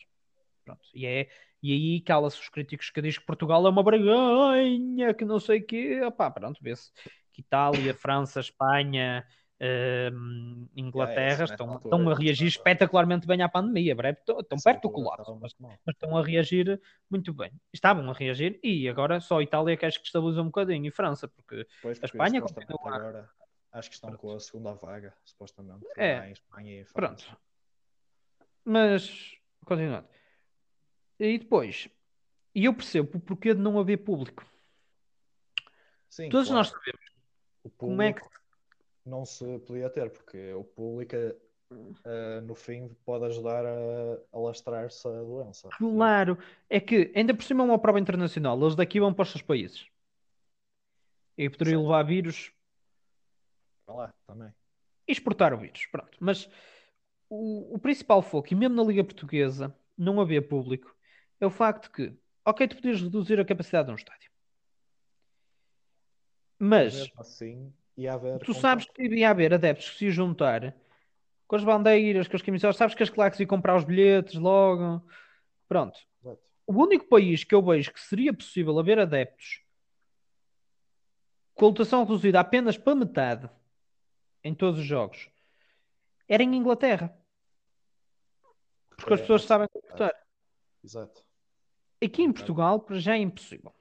Pronto, 0.64 0.80
e, 0.94 1.04
é, 1.04 1.28
e 1.62 1.70
aí 1.72 2.00
cala-se 2.00 2.40
os 2.40 2.49
críticos 2.49 2.88
que 2.88 3.02
diz 3.02 3.18
que 3.18 3.26
Portugal 3.26 3.66
é 3.66 3.70
uma 3.70 3.82
braganha, 3.82 5.12
que 5.12 5.25
não 5.26 5.38
sei 5.38 5.61
o 5.61 5.66
quê. 5.66 6.00
Opá, 6.02 6.30
pronto, 6.30 6.58
vê-se 6.62 6.90
que 7.30 7.42
Itália, 7.42 7.92
França, 7.94 8.40
Espanha, 8.40 9.26
hum, 10.12 10.69
Inglaterra 10.76 11.42
É, 11.42 11.45
estão, 11.45 11.76
estão 11.76 12.11
a 12.11 12.14
reagir 12.14 12.47
espetacularmente 12.49 13.26
bem 13.26 13.42
à 13.42 13.49
pandemia. 13.49 13.95
Breve, 13.95 14.19
estão 14.19 14.40
estão 14.40 14.59
perto 14.59 14.83
do 14.83 14.90
colapso, 14.90 15.37
mas, 15.40 15.54
mas 15.59 15.78
estão 15.88 16.16
a 16.16 16.23
reagir 16.25 16.81
muito 17.11 17.33
bem. 17.33 17.52
Estavam 17.73 18.09
a 18.11 18.12
reagir 18.12 18.59
e 18.62 18.88
agora 18.88 19.21
só 19.21 19.38
a 19.38 19.42
Itália 19.42 19.76
que 19.76 19.87
acho 19.87 20.00
que 20.00 20.07
estabiliza 20.07 20.42
um 20.42 20.47
bocadinho 20.47 20.87
e 20.87 20.90
França, 20.90 21.28
porque 21.28 21.66
Pois, 21.81 21.99
porque 21.99 22.16
Espanha 22.16 22.40
supostamente 22.40 22.73
continua- 22.73 22.97
agora 22.97 23.31
acho 23.73 23.88
que 23.88 23.95
estão 23.95 24.12
com 24.16 24.35
a 24.35 24.40
segunda 24.40 24.75
vaga, 24.75 25.14
supostamente. 25.25 25.87
É. 25.97 26.28
em 26.28 26.33
Espanha 26.33 26.81
e 26.81 26.85
França. 26.85 26.95
pronto. 26.95 27.38
Mas, 28.64 29.33
continuando. 29.64 30.07
E 31.19 31.38
depois, 31.38 31.88
e 32.54 32.64
eu 32.64 32.75
percebo 32.75 33.16
o 33.16 33.21
porquê 33.21 33.54
de 33.54 33.61
não 33.61 33.78
haver 33.78 33.99
público. 33.99 34.45
Sim, 36.09 36.28
Todos 36.28 36.49
claro, 36.49 36.59
nós 36.59 36.69
sabemos 36.69 37.00
o 37.64 37.71
como 37.71 38.02
é 38.02 38.12
que 38.12 38.21
público 38.21 38.41
não 39.04 39.25
se 39.25 39.59
podia 39.61 39.90
ter, 39.90 40.11
porque 40.11 40.52
o 40.54 40.64
público 40.64 41.16
eh, 42.04 42.40
no 42.42 42.54
fim 42.54 42.88
pode 43.04 43.25
ajudar 43.26 43.64
a 43.66 44.18
alastrar-se 44.32 45.06
a 45.09 45.23
doença. 45.23 45.68
Claro, 45.78 46.38
é 46.68 46.80
que 46.80 47.12
ainda 47.14 47.35
por 47.35 47.42
cima 47.42 47.64
é 47.64 47.66
uma 47.66 47.78
prova 47.78 47.99
internacional, 48.00 48.61
eles 48.61 48.75
daqui 48.75 49.00
vão 49.00 49.12
para 49.12 49.23
os 49.23 49.30
seus 49.30 49.42
países. 49.42 49.87
E 51.37 51.49
poderiam 51.49 51.82
levar 51.82 52.02
vírus 52.04 52.52
Vai 53.87 53.97
lá, 53.97 54.14
também. 54.26 54.52
exportar 55.09 55.52
o 55.54 55.59
vírus. 55.59 55.87
Pronto. 55.87 56.16
Mas 56.21 56.49
o, 57.28 57.75
o 57.75 57.78
principal 57.78 58.23
foco, 58.23 58.52
e 58.52 58.56
mesmo 58.56 58.76
na 58.76 58.85
Liga 58.85 59.02
Portuguesa, 59.02 59.75
não 59.97 60.21
havia 60.21 60.42
público, 60.47 60.94
é 61.40 61.47
o 61.47 61.50
facto 61.50 61.90
que, 61.90 62.14
ok, 62.44 62.68
tu 62.68 62.76
podias 62.76 63.00
reduzir 63.00 63.40
a 63.40 63.44
capacidade 63.44 63.87
de 63.87 63.92
um 63.92 63.97
estádio. 63.97 64.30
Mas 66.59 66.94
Mesmo 66.94 67.21
assim, 67.21 67.73
ia 67.96 68.14
haver. 68.14 68.38
tu 68.40 68.54
sabes 68.54 68.87
que 68.87 69.02
ia 69.02 69.30
haver 69.30 69.54
adeptos 69.54 69.90
que 69.90 69.99
se 69.99 70.11
juntar 70.11 70.75
com 71.46 71.56
as 71.56 71.64
bandeiras, 71.64 72.26
com 72.28 72.37
as 72.37 72.42
camisolas, 72.42 72.76
sabes 72.76 72.94
que 72.94 73.02
as 73.02 73.11
claques 73.11 73.38
iam 73.38 73.46
comprar 73.46 73.76
os 73.76 73.84
bilhetes 73.84 74.34
logo. 74.34 75.06
Pronto. 75.68 75.99
Exato. 76.20 76.42
O 76.66 76.72
único 76.75 77.06
país 77.06 77.44
que 77.44 77.54
eu 77.54 77.62
vejo 77.62 77.92
que 77.92 78.00
seria 78.00 78.32
possível 78.32 78.78
haver 78.78 78.99
adeptos 78.99 79.62
com 81.54 81.66
a 81.66 81.68
lotação 81.68 82.04
reduzida 82.04 82.40
apenas 82.40 82.78
para 82.78 82.95
metade 82.95 83.50
em 84.43 84.54
todos 84.54 84.80
os 84.80 84.86
jogos 84.86 85.28
era 86.26 86.43
em 86.43 86.54
Inglaterra. 86.54 87.14
Porque 88.97 89.12
as 89.12 89.21
É, 89.21 89.23
pessoas 89.23 89.43
sabem 89.43 89.69
comportar. 89.69 90.12
Exato. 90.82 91.23
Aqui 92.02 92.23
em 92.23 92.32
Portugal, 92.32 92.80
para 92.80 92.99
já 92.99 93.14
é 93.14 93.19
impossível. 93.19 93.75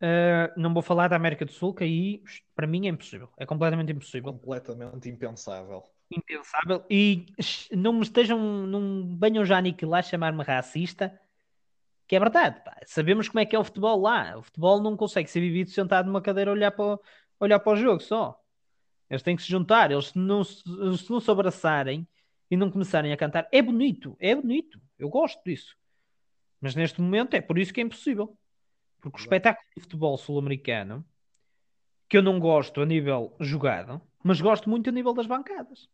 Uh, 0.00 0.52
não 0.56 0.72
vou 0.72 0.82
falar 0.82 1.08
da 1.08 1.16
América 1.16 1.44
do 1.44 1.50
Sul, 1.52 1.74
que 1.74 1.82
aí 1.82 2.22
para 2.54 2.66
mim 2.66 2.86
é 2.86 2.90
impossível. 2.90 3.28
É 3.36 3.44
completamente 3.44 3.90
impossível. 3.92 4.32
Completamente 4.32 5.08
impensável. 5.08 5.82
Impensável. 6.10 6.84
E 6.88 7.26
não 7.72 7.92
me 7.92 8.02
estejam, 8.02 8.38
não 8.38 9.18
venham 9.18 9.44
já 9.44 9.58
aniquilar, 9.58 10.04
chamar-me 10.04 10.42
racista, 10.44 11.20
que 12.06 12.14
é 12.16 12.20
verdade. 12.20 12.62
pá. 12.64 12.76
Sabemos 12.86 13.28
como 13.28 13.40
é 13.40 13.46
que 13.46 13.56
é 13.56 13.58
o 13.58 13.64
futebol 13.64 14.00
lá. 14.00 14.38
O 14.38 14.42
futebol 14.42 14.80
não 14.80 14.96
consegue 14.96 15.28
ser 15.28 15.40
vivido 15.40 15.70
sentado 15.70 16.06
numa 16.06 16.22
cadeira 16.22 16.50
a 16.50 16.54
olhar 16.54 16.70
para, 16.70 16.94
o- 16.94 17.00
olhar 17.40 17.58
para 17.58 17.72
o 17.72 17.76
jogo 17.76 18.00
só. 18.00 18.40
Eles 19.10 19.22
têm 19.22 19.34
que 19.36 19.42
se 19.42 19.48
juntar. 19.48 19.90
Eles 19.90 20.14
não 20.14 20.44
se 20.44 20.62
não 21.10 21.20
se 21.20 21.30
abraçarem 21.30 22.06
e 22.50 22.56
não 22.56 22.70
começarem 22.70 23.12
a 23.12 23.16
cantar, 23.16 23.46
é 23.52 23.60
bonito, 23.60 24.16
é 24.18 24.34
bonito. 24.34 24.80
Eu 24.98 25.10
gosto 25.10 25.42
disso. 25.44 25.76
Mas 26.60 26.74
neste 26.74 27.00
momento 27.00 27.34
é 27.34 27.40
por 27.40 27.58
isso 27.58 27.74
que 27.74 27.80
é 27.80 27.84
impossível. 27.84 28.38
Porque 29.10 29.22
o 29.22 29.24
espetáculo 29.24 29.66
de 29.76 29.82
futebol 29.82 30.16
sul-americano, 30.16 31.04
que 32.08 32.16
eu 32.16 32.22
não 32.22 32.38
gosto 32.38 32.80
a 32.80 32.86
nível 32.86 33.36
jogado, 33.40 34.00
mas 34.22 34.40
gosto 34.40 34.68
muito 34.68 34.88
a 34.88 34.92
nível 34.92 35.12
das 35.12 35.26
bancadas. 35.26 35.88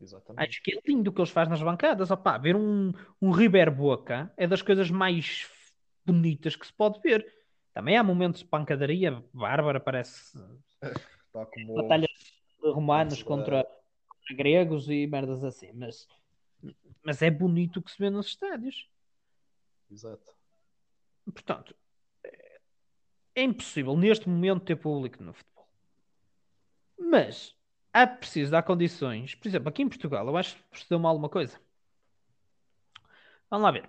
Exatamente. 0.00 0.48
Acho 0.48 0.62
que 0.62 0.74
é 0.74 0.80
lindo 0.86 1.10
o 1.10 1.12
que 1.12 1.20
eles 1.20 1.30
fazem 1.30 1.50
nas 1.50 1.62
bancadas. 1.62 2.10
Opá, 2.10 2.36
ver 2.38 2.56
um, 2.56 2.92
um 3.20 3.30
River 3.30 3.74
Boca 3.74 4.32
é 4.36 4.46
das 4.46 4.62
coisas 4.62 4.90
mais 4.90 5.48
bonitas 6.04 6.56
que 6.56 6.66
se 6.66 6.72
pode 6.72 7.00
ver. 7.00 7.26
Também 7.72 7.96
há 7.96 8.02
momentos 8.02 8.40
de 8.40 8.46
pancadaria 8.46 9.24
bárbara, 9.32 9.80
parece 9.80 10.38
Tal 11.32 11.46
como 11.46 11.74
batalhas 11.74 12.10
romanos 12.62 13.18
da- 13.18 13.24
contra, 13.24 13.66
gregos 14.36 14.88
e 14.88 15.06
merdas 15.06 15.42
assim. 15.42 15.72
Mas, 15.72 16.06
mas 17.02 17.22
é 17.22 17.30
bonito 17.30 17.78
o 17.78 17.82
que 17.82 17.90
se 17.90 17.98
vê 17.98 18.08
nos 18.10 18.26
estádios. 18.26 18.88
Exato. 19.90 20.34
Portanto, 21.24 21.74
é 23.34 23.42
impossível 23.42 23.96
neste 23.96 24.28
momento 24.28 24.64
ter 24.64 24.76
público 24.76 25.22
no 25.22 25.32
futebol. 25.32 25.68
Mas 26.98 27.54
há 27.92 28.06
preciso 28.06 28.50
dar 28.50 28.62
condições. 28.62 29.34
Por 29.34 29.48
exemplo, 29.48 29.68
aqui 29.68 29.82
em 29.82 29.88
Portugal, 29.88 30.26
eu 30.26 30.36
acho 30.36 30.56
que 30.56 30.62
precisa 30.70 30.98
mal 30.98 31.16
uma 31.16 31.28
coisa. 31.28 31.60
Vamos 33.50 33.64
lá 33.64 33.70
ver. 33.70 33.88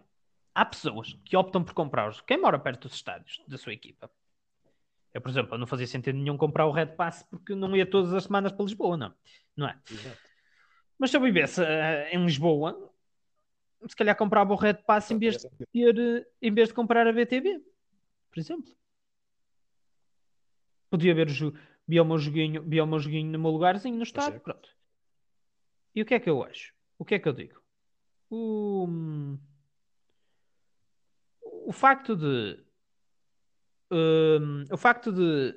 Há 0.53 0.65
pessoas 0.65 1.13
que 1.25 1.35
optam 1.35 1.63
por 1.63 1.73
comprar 1.73 2.09
os. 2.09 2.21
Quem 2.21 2.39
mora 2.39 2.57
perto 2.57 2.87
dos 2.87 2.95
estádios 2.95 3.41
da 3.47 3.57
sua 3.57 3.73
equipa? 3.73 4.09
Eu, 5.13 5.21
por 5.21 5.29
exemplo, 5.29 5.57
não 5.57 5.67
fazia 5.67 5.87
sentido 5.87 6.17
nenhum 6.17 6.37
comprar 6.37 6.65
o 6.65 6.71
Red 6.71 6.87
Pass 6.87 7.23
porque 7.23 7.55
não 7.55 7.75
ia 7.75 7.89
todas 7.89 8.13
as 8.13 8.25
semanas 8.25 8.51
para 8.51 8.65
Lisboa, 8.65 8.97
não. 8.97 9.13
Não 9.55 9.67
é? 9.67 9.79
Exato. 9.89 10.19
Mas 10.97 11.11
se 11.11 11.17
eu 11.17 11.21
vivesse 11.21 11.63
eh, 11.63 12.09
em 12.13 12.23
Lisboa, 12.25 12.93
se 13.87 13.95
calhar 13.95 14.15
comprava 14.15 14.53
o 14.53 14.57
Red 14.57 14.75
Pass 14.85 15.11
em 15.11 15.17
vez 15.17 15.37
de 15.37 15.49
ter, 15.71 15.97
eh, 15.97 16.25
em 16.41 16.53
vez 16.53 16.69
de 16.69 16.73
comprar 16.73 17.07
a 17.07 17.13
BTV, 17.13 17.61
por 18.29 18.39
exemplo. 18.39 18.75
Podia 20.95 21.13
ver 21.13 21.27
via 21.85 22.01
o 22.01 22.05
meu 22.05 22.17
joguinho, 22.17 22.63
via 22.63 22.85
o 22.85 22.87
meu 22.87 22.99
joguinho 22.99 23.29
no 23.29 23.37
meu 23.37 23.51
lugarzinho 23.51 23.97
no 23.97 24.03
estádio, 24.03 24.39
pronto. 24.39 24.69
E 25.93 26.01
o 26.01 26.05
que 26.05 26.13
é 26.13 26.19
que 26.21 26.29
eu 26.29 26.41
acho? 26.41 26.73
O 26.97 27.03
que 27.03 27.15
é 27.15 27.19
que 27.19 27.27
eu 27.27 27.33
digo? 27.33 27.61
O, 28.29 28.87
o 31.41 31.73
facto 31.73 32.15
de 32.15 32.63
hum, 33.91 34.63
o 34.71 34.77
facto 34.77 35.11
de 35.11 35.53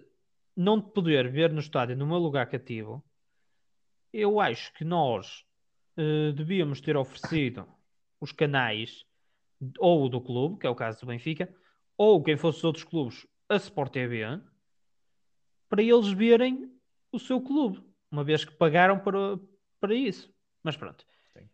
não 0.56 0.82
poder 0.82 1.30
ver 1.30 1.52
no 1.52 1.60
estádio 1.60 1.96
no 1.96 2.04
meu 2.04 2.18
lugar 2.18 2.50
cativo, 2.50 3.00
eu 4.12 4.40
acho 4.40 4.74
que 4.74 4.84
nós 4.84 5.44
eh, 5.96 6.32
devíamos 6.32 6.80
ter 6.80 6.96
oferecido 6.96 7.64
os 8.20 8.32
canais 8.32 9.06
ou 9.78 10.04
o 10.04 10.08
do 10.08 10.20
clube, 10.20 10.58
que 10.58 10.66
é 10.66 10.70
o 10.70 10.74
caso 10.74 10.98
do 11.02 11.06
Benfica, 11.06 11.48
ou 11.96 12.20
quem 12.24 12.36
fosse 12.36 12.58
os 12.58 12.64
outros 12.64 12.84
clubes, 12.84 13.24
a 13.48 13.54
Sport 13.54 13.92
TV, 13.92 14.24
para 15.68 15.82
eles 15.82 16.10
verem 16.10 16.72
o 17.12 17.18
seu 17.18 17.40
clube, 17.40 17.82
uma 18.10 18.24
vez 18.24 18.44
que 18.44 18.54
pagaram 18.54 18.98
para, 18.98 19.38
para 19.80 19.94
isso. 19.94 20.32
Mas 20.62 20.76
pronto. 20.76 21.04
Sim. 21.32 21.48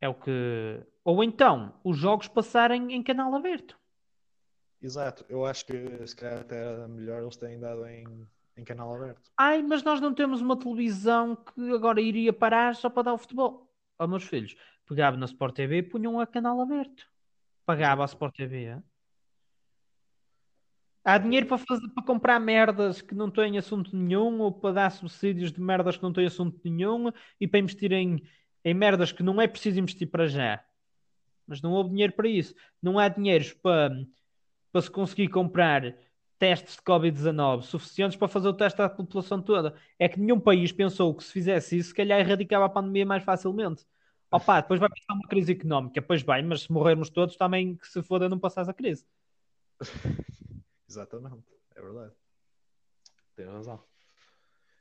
É 0.00 0.08
o 0.08 0.14
que. 0.14 0.82
Ou 1.04 1.22
então 1.22 1.78
os 1.84 1.96
jogos 1.96 2.28
passarem 2.28 2.92
em 2.92 3.02
canal 3.02 3.34
aberto. 3.34 3.78
Exato. 4.80 5.24
Eu 5.28 5.44
acho 5.44 5.64
que 5.66 6.06
se 6.06 6.14
calhar 6.14 6.40
até 6.40 6.56
era 6.56 6.88
melhor 6.88 7.22
eles 7.22 7.36
terem 7.36 7.58
dado 7.58 7.86
em, 7.86 8.28
em 8.56 8.64
canal 8.64 8.94
aberto. 8.94 9.30
Ai, 9.36 9.62
mas 9.62 9.82
nós 9.82 10.00
não 10.00 10.14
temos 10.14 10.40
uma 10.40 10.58
televisão 10.58 11.36
que 11.36 11.70
agora 11.72 12.00
iria 12.00 12.32
parar 12.32 12.74
só 12.74 12.88
para 12.90 13.04
dar 13.04 13.14
o 13.14 13.18
futebol. 13.18 13.72
Aos 13.98 14.10
meus 14.10 14.24
filhos, 14.24 14.54
pegava 14.86 15.16
na 15.16 15.26
Sport 15.26 15.54
TV 15.54 15.78
e 15.78 15.82
punham 15.82 16.20
a 16.20 16.26
canal 16.26 16.60
aberto. 16.60 17.08
Pagava 17.64 18.02
a 18.02 18.06
Sport 18.06 18.36
TV. 18.36 18.64
é? 18.64 18.82
Há 21.08 21.18
dinheiro 21.18 21.46
para, 21.46 21.58
fazer, 21.58 21.88
para 21.90 22.02
comprar 22.02 22.40
merdas 22.40 23.00
que 23.00 23.14
não 23.14 23.30
têm 23.30 23.56
assunto 23.56 23.96
nenhum 23.96 24.40
ou 24.40 24.50
para 24.50 24.74
dar 24.74 24.90
subsídios 24.90 25.52
de 25.52 25.60
merdas 25.60 25.96
que 25.96 26.02
não 26.02 26.12
têm 26.12 26.26
assunto 26.26 26.58
nenhum 26.64 27.12
e 27.40 27.46
para 27.46 27.60
investir 27.60 27.92
em, 27.92 28.20
em 28.64 28.74
merdas 28.74 29.12
que 29.12 29.22
não 29.22 29.40
é 29.40 29.46
preciso 29.46 29.78
investir 29.78 30.10
para 30.10 30.26
já. 30.26 30.60
Mas 31.46 31.62
não 31.62 31.70
houve 31.70 31.90
dinheiro 31.90 32.12
para 32.12 32.28
isso. 32.28 32.56
Não 32.82 32.98
há 32.98 33.08
dinheiros 33.08 33.52
para, 33.52 33.94
para 34.72 34.82
se 34.82 34.90
conseguir 34.90 35.28
comprar 35.28 35.94
testes 36.40 36.74
de 36.74 36.82
Covid-19 36.82 37.62
suficientes 37.62 38.18
para 38.18 38.26
fazer 38.26 38.48
o 38.48 38.52
teste 38.52 38.82
à 38.82 38.88
população 38.88 39.40
toda. 39.40 39.76
É 40.00 40.08
que 40.08 40.18
nenhum 40.18 40.40
país 40.40 40.72
pensou 40.72 41.14
que 41.14 41.22
se 41.22 41.32
fizesse 41.32 41.78
isso, 41.78 41.90
se 41.90 41.94
calhar 41.94 42.18
erradicava 42.18 42.64
a 42.64 42.68
pandemia 42.68 43.06
mais 43.06 43.22
facilmente. 43.22 43.86
Opa, 44.28 44.60
depois 44.60 44.80
vai 44.80 44.88
passar 44.88 45.14
uma 45.14 45.28
crise 45.28 45.52
económica, 45.52 46.02
pois 46.02 46.24
bem, 46.24 46.42
mas 46.42 46.62
se 46.62 46.72
morrermos 46.72 47.10
todos, 47.10 47.36
também 47.36 47.76
que 47.76 47.86
se 47.86 48.02
foda 48.02 48.28
não 48.28 48.40
passar 48.40 48.68
a 48.68 48.74
crise. 48.74 49.06
Exatamente, 50.88 51.44
é 51.74 51.82
verdade. 51.82 52.14
Tens 53.34 53.48
razão. 53.48 53.82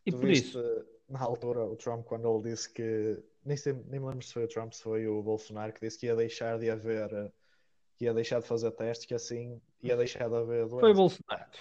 E 0.05 0.11
Tu 0.11 0.17
por 0.17 0.27
viste, 0.27 0.49
isso, 0.49 0.85
na 1.09 1.21
altura, 1.21 1.63
o 1.65 1.75
Trump, 1.75 2.05
quando 2.05 2.27
ele 2.27 2.51
disse 2.51 2.71
que. 2.71 3.23
Nem, 3.43 3.57
sei, 3.57 3.73
nem 3.73 3.99
me 3.99 4.07
lembro 4.07 4.23
se 4.23 4.33
foi 4.33 4.45
o 4.45 4.47
Trump, 4.47 4.71
se 4.71 4.81
foi 4.81 5.07
o 5.07 5.21
Bolsonaro, 5.21 5.73
que 5.73 5.81
disse 5.81 5.99
que 5.99 6.05
ia 6.05 6.15
deixar 6.15 6.57
de 6.57 6.69
haver. 6.69 7.09
que 7.97 8.05
ia 8.05 8.13
deixar 8.13 8.39
de 8.39 8.47
fazer 8.47 8.71
testes, 8.71 9.05
que 9.05 9.13
assim 9.13 9.61
ia 9.81 9.95
deixar 9.95 10.29
de 10.29 10.35
haver 10.35 10.67
doença. 10.67 10.79
foi 10.79 10.91
o 10.91 10.95
Bolsonaro. 10.95 11.51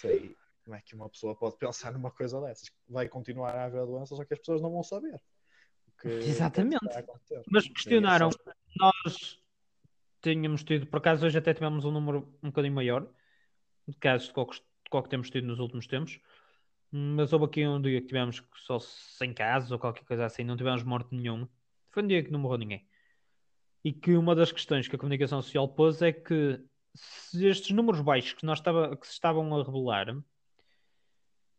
Sei 0.00 0.36
como 0.64 0.76
é 0.76 0.82
que 0.82 0.94
uma 0.94 1.08
pessoa 1.08 1.34
pode 1.34 1.56
pensar 1.56 1.92
numa 1.92 2.10
coisa 2.10 2.40
dessas. 2.40 2.70
Vai 2.88 3.08
continuar 3.08 3.54
a 3.54 3.64
haver 3.64 3.86
doenças, 3.86 4.16
só 4.16 4.24
que 4.24 4.34
as 4.34 4.38
pessoas 4.38 4.60
não 4.60 4.70
vão 4.70 4.82
saber. 4.82 5.20
é 6.04 6.08
Exatamente. 6.08 6.84
Mas 7.50 7.64
é 7.64 7.68
questionaram, 7.68 8.30
nós 8.76 9.42
tínhamos 10.20 10.62
tido, 10.64 10.86
por 10.86 10.98
acaso 10.98 11.24
hoje 11.24 11.38
até 11.38 11.54
tivemos 11.54 11.84
um 11.84 11.90
número 11.90 12.28
um 12.42 12.48
bocadinho 12.48 12.74
maior 12.74 13.08
de 13.88 13.96
casos 13.96 14.28
de 14.28 14.32
qual 14.90 15.02
que 15.02 15.08
temos 15.08 15.30
tido 15.30 15.46
nos 15.46 15.58
últimos 15.58 15.86
tempos, 15.86 16.20
mas 16.90 17.32
houve 17.32 17.46
aqui 17.46 17.66
um 17.66 17.80
dia 17.80 18.00
que 18.00 18.06
tivemos 18.06 18.42
só 18.54 18.78
100 18.78 19.34
casos 19.34 19.70
ou 19.70 19.78
qualquer 19.78 20.04
coisa 20.04 20.24
assim, 20.24 20.44
não 20.44 20.56
tivemos 20.56 20.82
morte 20.82 21.14
nenhum. 21.14 21.46
Foi 21.90 22.02
um 22.02 22.06
dia 22.06 22.22
que 22.22 22.30
não 22.30 22.40
morreu 22.40 22.58
ninguém. 22.58 22.86
E 23.84 23.92
que 23.92 24.16
uma 24.16 24.34
das 24.34 24.52
questões 24.52 24.88
que 24.88 24.96
a 24.96 24.98
comunicação 24.98 25.40
social 25.42 25.68
pôs 25.68 26.02
é 26.02 26.12
que 26.12 26.60
se 26.94 27.46
estes 27.46 27.70
números 27.70 28.00
baixos 28.00 28.32
que, 28.32 28.44
nós 28.44 28.58
estava, 28.58 28.96
que 28.96 29.06
se 29.06 29.12
estavam 29.12 29.54
a 29.54 29.62
revelar 29.62 30.16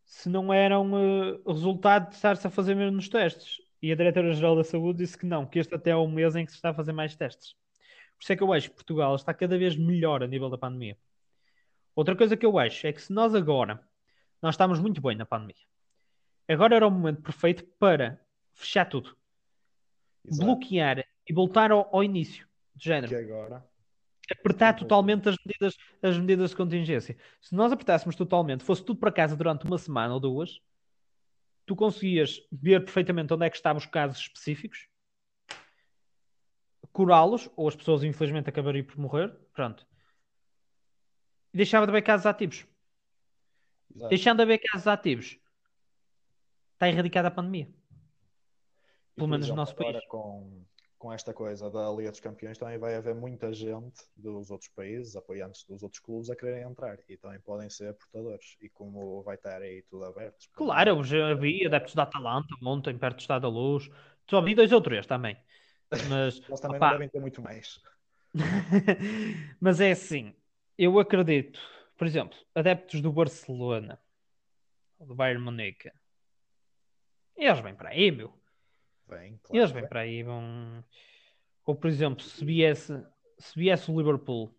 se 0.10 0.28
não 0.28 0.52
eram 0.52 0.92
eh, 0.98 1.40
resultado 1.48 2.10
de 2.10 2.16
estar-se 2.16 2.46
a 2.48 2.50
fazer 2.50 2.76
mesmo 2.76 2.96
nos 2.96 3.08
testes. 3.08 3.62
E 3.82 3.92
a 3.92 3.96
Diretora-Geral 3.96 4.56
da 4.56 4.64
Saúde 4.64 5.00
disse 5.00 5.18
que 5.18 5.26
não, 5.26 5.46
que 5.46 5.60
este 5.60 5.74
até 5.76 5.92
é 5.92 5.96
o 5.96 6.08
mês 6.08 6.36
em 6.36 6.46
que 6.46 6.52
se 6.52 6.58
está 6.58 6.72
a 6.72 6.74
fazer 6.74 6.92
mais 6.92 7.16
testes. 7.16 7.54
Por 8.18 8.24
isso 8.24 8.34
é 8.34 8.36
que 8.36 8.44
eu 8.44 8.52
acho 8.52 8.70
que 8.70 8.76
Portugal 8.76 9.16
está 9.16 9.34
cada 9.34 9.58
vez 9.58 9.78
melhor 9.78 10.24
a 10.24 10.28
nível 10.28 10.50
da 10.50 10.58
pandemia. 10.58 10.98
Outra 11.96 12.16
coisa 12.16 12.38
que 12.38 12.46
eu 12.46 12.58
acho 12.58 12.88
é 12.88 12.94
que 12.94 13.02
se 13.02 13.12
nós 13.12 13.36
agora, 13.36 13.84
nós 14.42 14.56
estamos 14.56 14.80
muito 14.80 15.02
bem 15.02 15.16
na 15.16 15.26
pandemia, 15.26 15.56
agora 16.48 16.76
era 16.76 16.88
o 16.88 16.92
momento 16.92 17.22
perfeito 17.22 17.64
para 17.78 18.24
fechar 18.54 18.86
tudo, 18.86 19.16
Exato. 20.26 20.46
bloquear 20.46 21.06
e 21.28 21.34
voltar 21.34 21.72
ao, 21.72 21.90
ao 21.94 22.04
início, 22.04 22.48
de 22.76 22.84
Que 22.84 22.90
género 22.90 23.18
agora. 23.18 23.66
apertar 24.32 24.74
totalmente 24.74 25.28
as 25.30 25.36
medidas, 25.46 25.78
as 26.02 26.18
medidas 26.18 26.50
de 26.52 26.56
contingência. 26.56 27.18
Se 27.42 27.56
nós 27.56 27.72
apertássemos 27.72 28.16
totalmente, 28.16 28.64
fosse 28.64 28.84
tudo 28.84 29.00
para 29.00 29.12
casa 29.12 29.36
durante 29.36 29.66
uma 29.66 29.78
semana 29.78 30.14
ou 30.14 30.20
duas, 30.20 30.62
tu 31.66 31.76
conseguias 31.76 32.42
ver 32.52 32.84
perfeitamente 32.84 33.34
onde 33.34 33.46
é 33.46 33.50
que 33.50 33.56
estavam 33.56 33.78
os 33.78 33.86
casos 33.86 34.20
específicos, 34.20 34.88
curá-los, 36.92 37.50
ou 37.56 37.68
as 37.68 37.76
pessoas 37.76 38.04
infelizmente 38.04 38.50
acabariam 38.50 38.86
por 38.86 38.98
morrer, 38.98 39.30
pronto. 39.54 39.86
Deixava 41.60 41.86
de 41.86 41.92
haver 41.92 42.04
casos 42.04 42.26
ativos. 42.26 42.66
Exato. 43.94 44.10
Deixando 44.10 44.38
de 44.38 44.44
haver 44.44 44.60
casos 44.60 44.88
ativos, 44.88 45.38
está 46.72 46.88
erradicada 46.88 47.28
a 47.28 47.32
pandemia. 47.32 47.68
E, 47.68 49.16
pelo 49.16 49.28
menos 49.28 49.46
no 49.46 49.54
exemplo, 49.54 49.56
nosso 49.58 49.74
agora 49.74 50.00
país. 50.00 50.08
Com, 50.08 50.66
com 50.98 51.12
esta 51.12 51.34
coisa 51.34 51.70
da 51.70 51.92
Liga 51.92 52.12
dos 52.12 52.22
Campeões, 52.22 52.58
também 52.58 52.78
vai 52.78 52.96
haver 52.96 53.14
muita 53.14 53.52
gente 53.52 54.02
dos 54.16 54.50
outros 54.50 54.70
países, 54.70 55.18
apoiantes 55.18 55.66
dos 55.66 55.84
outros 55.84 56.02
clubes, 56.02 56.30
a 56.30 56.36
quererem 56.38 56.64
entrar 56.64 56.98
e 57.10 57.18
também 57.18 57.42
podem 57.42 57.70
ser 57.70 57.94
portadores. 57.94 58.56
E 58.62 58.70
como 58.70 59.22
vai 59.24 59.36
estar 59.36 59.62
aí 59.62 59.82
tudo 59.90 60.06
aberto. 60.06 60.48
Claro, 60.54 60.92
eu 60.92 61.04
já 61.04 61.34
vi 61.34 61.66
adeptos 61.66 61.94
da 61.94 62.04
Atalanta 62.04 62.56
ontem, 62.64 62.98
perto 62.98 63.18
do 63.18 63.20
Estado 63.20 63.42
da 63.42 63.50
Luz. 63.50 63.90
Só 64.30 64.40
vi 64.42 64.56
dois 64.56 64.72
ou 64.72 64.80
três 64.80 65.06
também. 65.06 65.38
Mas, 66.08 66.42
Eles 66.48 66.62
também 66.62 66.78
opá, 66.78 66.92
não 66.92 66.94
devem 66.94 67.10
ter 67.10 67.20
muito 67.20 67.42
mais. 67.42 67.82
Mas 69.60 69.82
é 69.82 69.92
assim, 69.92 70.34
eu 70.84 70.98
acredito, 71.00 71.60
por 71.98 72.08
exemplo, 72.08 72.38
adeptos 72.56 73.02
do 73.02 73.12
Barcelona, 73.12 74.00
do 75.00 75.14
Bayern 75.14 75.44
Munique, 75.44 75.92
eles 77.36 77.60
vêm 77.60 77.76
para 77.76 77.90
aí, 77.90 78.12
meu. 78.12 78.34
Vem, 79.08 79.38
claro. 79.44 79.62
Eles 79.62 79.72
vêm 79.72 79.88
para 79.88 80.02
aí, 80.02 80.24
vão. 80.24 80.84
Ou, 81.66 81.76
por 81.76 81.88
exemplo, 81.88 82.24
se 82.24 82.44
viesse, 82.44 82.94
se 83.38 83.60
viesse 83.60 83.92
o 83.92 83.98
Liverpool 83.98 84.54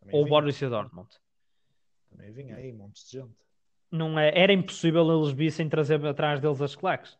Também 0.00 0.16
ou 0.16 0.22
o 0.22 0.26
Borussia 0.26 0.68
Dortmund, 0.68 1.08
Também 2.08 2.32
vinha 2.32 2.56
aí 2.56 2.72
montes 2.72 3.04
de 3.04 3.18
gente. 3.18 3.36
não 3.90 4.18
é, 4.18 4.32
era 4.34 4.52
impossível 4.52 5.06
eles 5.10 5.32
vissem 5.32 5.68
trazer 5.68 6.04
atrás 6.06 6.40
deles 6.40 6.60
as 6.62 6.74
claques. 6.74 7.19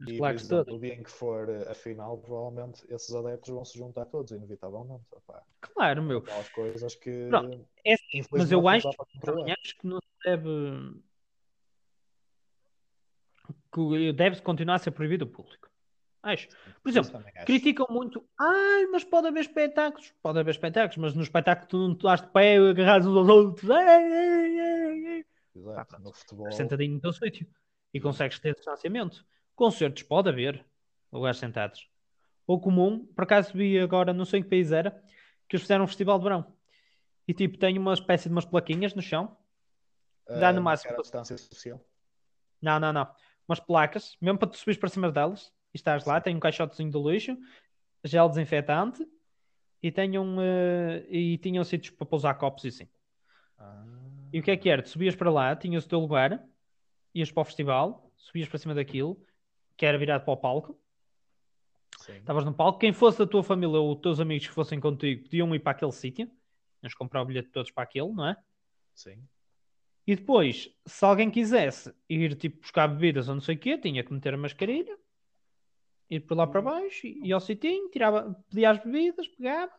E, 0.00 0.04
por 0.04 0.16
claques 0.18 0.44
exemplo, 0.44 0.64
todas. 0.64 0.74
o 0.74 0.80
dia 0.80 0.94
em 0.94 1.02
que 1.02 1.10
for 1.10 1.50
a 1.50 1.74
final, 1.74 2.18
provavelmente 2.18 2.84
esses 2.88 3.12
adeptos 3.12 3.50
vão 3.50 3.64
se 3.64 3.76
juntar 3.76 4.06
todos, 4.06 4.30
inevitavelmente. 4.30 5.04
Opá, 5.10 5.42
Claro, 5.60 6.02
meu. 6.02 6.18
aquelas 6.18 6.48
coisas 6.50 6.94
que. 6.94 7.28
Pronto, 7.28 7.68
é 7.84 7.94
assim, 7.94 8.22
mas 8.30 8.52
eu 8.52 8.68
acho, 8.68 8.88
acho 8.88 9.78
que 9.78 9.86
não 9.86 9.98
se 9.98 10.24
deve. 10.24 11.02
que 13.72 14.12
deve 14.12 14.40
continuar 14.42 14.76
a 14.76 14.78
ser 14.78 14.92
proibido 14.92 15.24
o 15.24 15.28
público. 15.28 15.68
Acho. 16.22 16.48
Por 16.82 16.90
exemplo, 16.90 17.20
criticam 17.44 17.86
muito. 17.90 18.24
Ai, 18.38 18.86
mas 18.86 19.02
pode 19.02 19.28
haver 19.28 19.40
espetáculos. 19.40 20.12
Pode 20.22 20.38
haver 20.38 20.50
espetáculos, 20.50 20.96
mas 20.96 21.14
no 21.14 21.22
espetáculo 21.22 21.68
tu 21.68 21.76
não 21.78 21.92
estás 21.92 22.20
de 22.20 22.28
pé 22.28 22.56
agarrados 22.56 23.06
uns 23.08 23.16
aos 23.16 23.28
outros. 23.28 23.70
Ai, 23.70 23.84
ai, 23.84 24.60
ai, 24.60 25.06
ai. 25.06 25.24
Exato, 25.56 25.88
pronto. 25.88 26.04
no 26.04 26.12
futebol. 26.12 26.52
Sentadinho 26.52 26.94
no 26.94 27.00
teu 27.00 27.12
sítio. 27.12 27.48
E 27.92 28.00
consegues 28.00 28.38
ter 28.38 28.54
distanciamento. 28.54 29.24
Concertos 29.58 30.04
pode 30.04 30.28
haver. 30.28 30.64
Lugares 31.12 31.38
sentados. 31.38 31.90
O 32.46 32.60
comum, 32.60 33.04
por 33.06 33.24
acaso 33.24 33.52
vi 33.52 33.76
agora, 33.76 34.12
não 34.12 34.24
sei 34.24 34.38
em 34.38 34.42
que 34.44 34.48
país 34.48 34.70
era, 34.70 34.92
que 35.48 35.56
eles 35.56 35.62
fizeram 35.62 35.82
um 35.82 35.88
festival 35.88 36.16
de 36.16 36.22
verão. 36.22 36.54
E 37.26 37.34
tipo, 37.34 37.58
tem 37.58 37.76
uma 37.76 37.92
espécie 37.92 38.28
de 38.28 38.34
umas 38.34 38.44
plaquinhas 38.44 38.94
no 38.94 39.02
chão. 39.02 39.36
dá 40.28 40.52
no 40.52 40.60
ah, 40.60 40.62
máximo- 40.62 40.90
marcar 40.90 41.00
a 41.00 41.02
distância 41.02 41.36
social. 41.36 41.84
Não, 42.62 42.78
não, 42.78 42.92
não. 42.92 43.12
Umas 43.48 43.58
placas, 43.58 44.16
mesmo 44.20 44.38
para 44.38 44.48
tu 44.48 44.56
subires 44.56 44.78
para 44.78 44.88
cima 44.90 45.10
delas 45.10 45.52
e 45.74 45.76
estás 45.76 46.04
lá, 46.04 46.20
tem 46.20 46.36
um 46.36 46.40
caixotezinho 46.40 46.92
de 46.92 46.98
lixo, 46.98 47.36
gel 48.04 48.28
desinfetante 48.28 49.04
e 49.82 49.90
tem 49.90 50.16
um, 50.18 50.40
eh, 50.40 51.04
e 51.10 51.38
tinham 51.38 51.64
sítios 51.64 51.96
para 51.96 52.06
pousar 52.06 52.34
copos 52.34 52.62
e 52.64 52.68
assim. 52.68 52.88
Ah, 53.58 53.84
E 54.32 54.38
o 54.38 54.42
que 54.42 54.52
é 54.52 54.56
que 54.56 54.68
era? 54.70 54.82
Tu 54.82 54.90
subias 54.90 55.16
para 55.16 55.30
lá, 55.30 55.56
tinhas 55.56 55.84
o 55.84 55.88
teu 55.88 55.98
lugar, 55.98 56.46
ias 57.12 57.32
para 57.32 57.40
o 57.40 57.44
festival, 57.44 58.12
subias 58.16 58.48
para 58.48 58.58
cima 58.58 58.74
daquilo, 58.74 59.20
que 59.78 59.86
era 59.86 59.96
virado 59.96 60.24
para 60.24 60.34
o 60.34 60.36
palco, 60.36 60.78
estavas 62.08 62.44
no 62.44 62.52
palco, 62.52 62.80
quem 62.80 62.92
fosse 62.92 63.18
da 63.18 63.26
tua 63.26 63.44
família 63.44 63.78
ou 63.78 63.94
os 63.94 64.00
teus 64.00 64.18
amigos 64.18 64.48
que 64.48 64.52
fossem 64.52 64.80
contigo 64.80 65.22
podiam 65.22 65.54
ir 65.54 65.60
para 65.60 65.70
aquele 65.70 65.92
sítio, 65.92 66.28
ias 66.82 66.94
comprar 66.94 67.22
o 67.22 67.24
bilhete 67.24 67.50
todos 67.50 67.70
para 67.70 67.84
aquele, 67.84 68.12
não 68.12 68.26
é? 68.26 68.36
Sim. 68.92 69.22
E 70.04 70.16
depois, 70.16 70.68
se 70.84 71.04
alguém 71.04 71.30
quisesse 71.30 71.94
ir 72.08 72.34
tipo 72.34 72.60
buscar 72.60 72.88
bebidas 72.88 73.28
ou 73.28 73.36
não 73.36 73.40
sei 73.40 73.54
o 73.54 73.58
quê, 73.58 73.78
tinha 73.78 74.02
que 74.02 74.12
meter 74.12 74.34
a 74.34 74.36
mascarilha, 74.36 74.98
ir 76.10 76.20
por 76.20 76.36
lá 76.36 76.46
para 76.46 76.60
baixo, 76.60 77.06
e 77.06 77.28
ia 77.28 77.34
ao 77.34 77.40
sitinho, 77.40 77.88
tirava, 77.90 78.34
pedia 78.48 78.70
as 78.70 78.82
bebidas, 78.82 79.28
pegava 79.28 79.72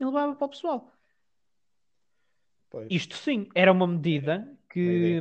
e 0.00 0.04
levava 0.04 0.34
para 0.34 0.46
o 0.46 0.48
pessoal. 0.48 0.92
Pois. 2.68 2.88
Isto 2.90 3.16
sim, 3.16 3.48
era 3.54 3.70
uma 3.70 3.86
medida 3.86 4.58
que. 4.68 5.20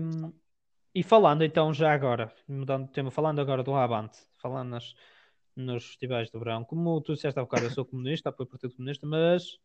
E 0.96 1.04
falando 1.04 1.44
então 1.44 1.74
já 1.74 1.94
agora, 1.94 2.34
mudando 2.48 2.88
de 2.88 2.94
tema, 2.94 3.12
falando 3.12 3.42
agora 3.42 3.62
do 3.62 3.76
Avante, 3.76 4.18
falando 4.38 4.70
nas, 4.70 4.96
nos 5.54 5.88
festivais 5.88 6.32
do 6.32 6.40
verão, 6.40 6.64
como 6.64 7.02
tu 7.02 7.14
disseste 7.14 7.38
há 7.38 7.44
bocado, 7.44 7.66
eu 7.66 7.70
sou 7.72 7.84
comunista, 7.84 8.30
apoio 8.30 8.48
o 8.48 8.50
Partido 8.50 8.74
Comunista, 8.78 9.06
mas 9.06 9.60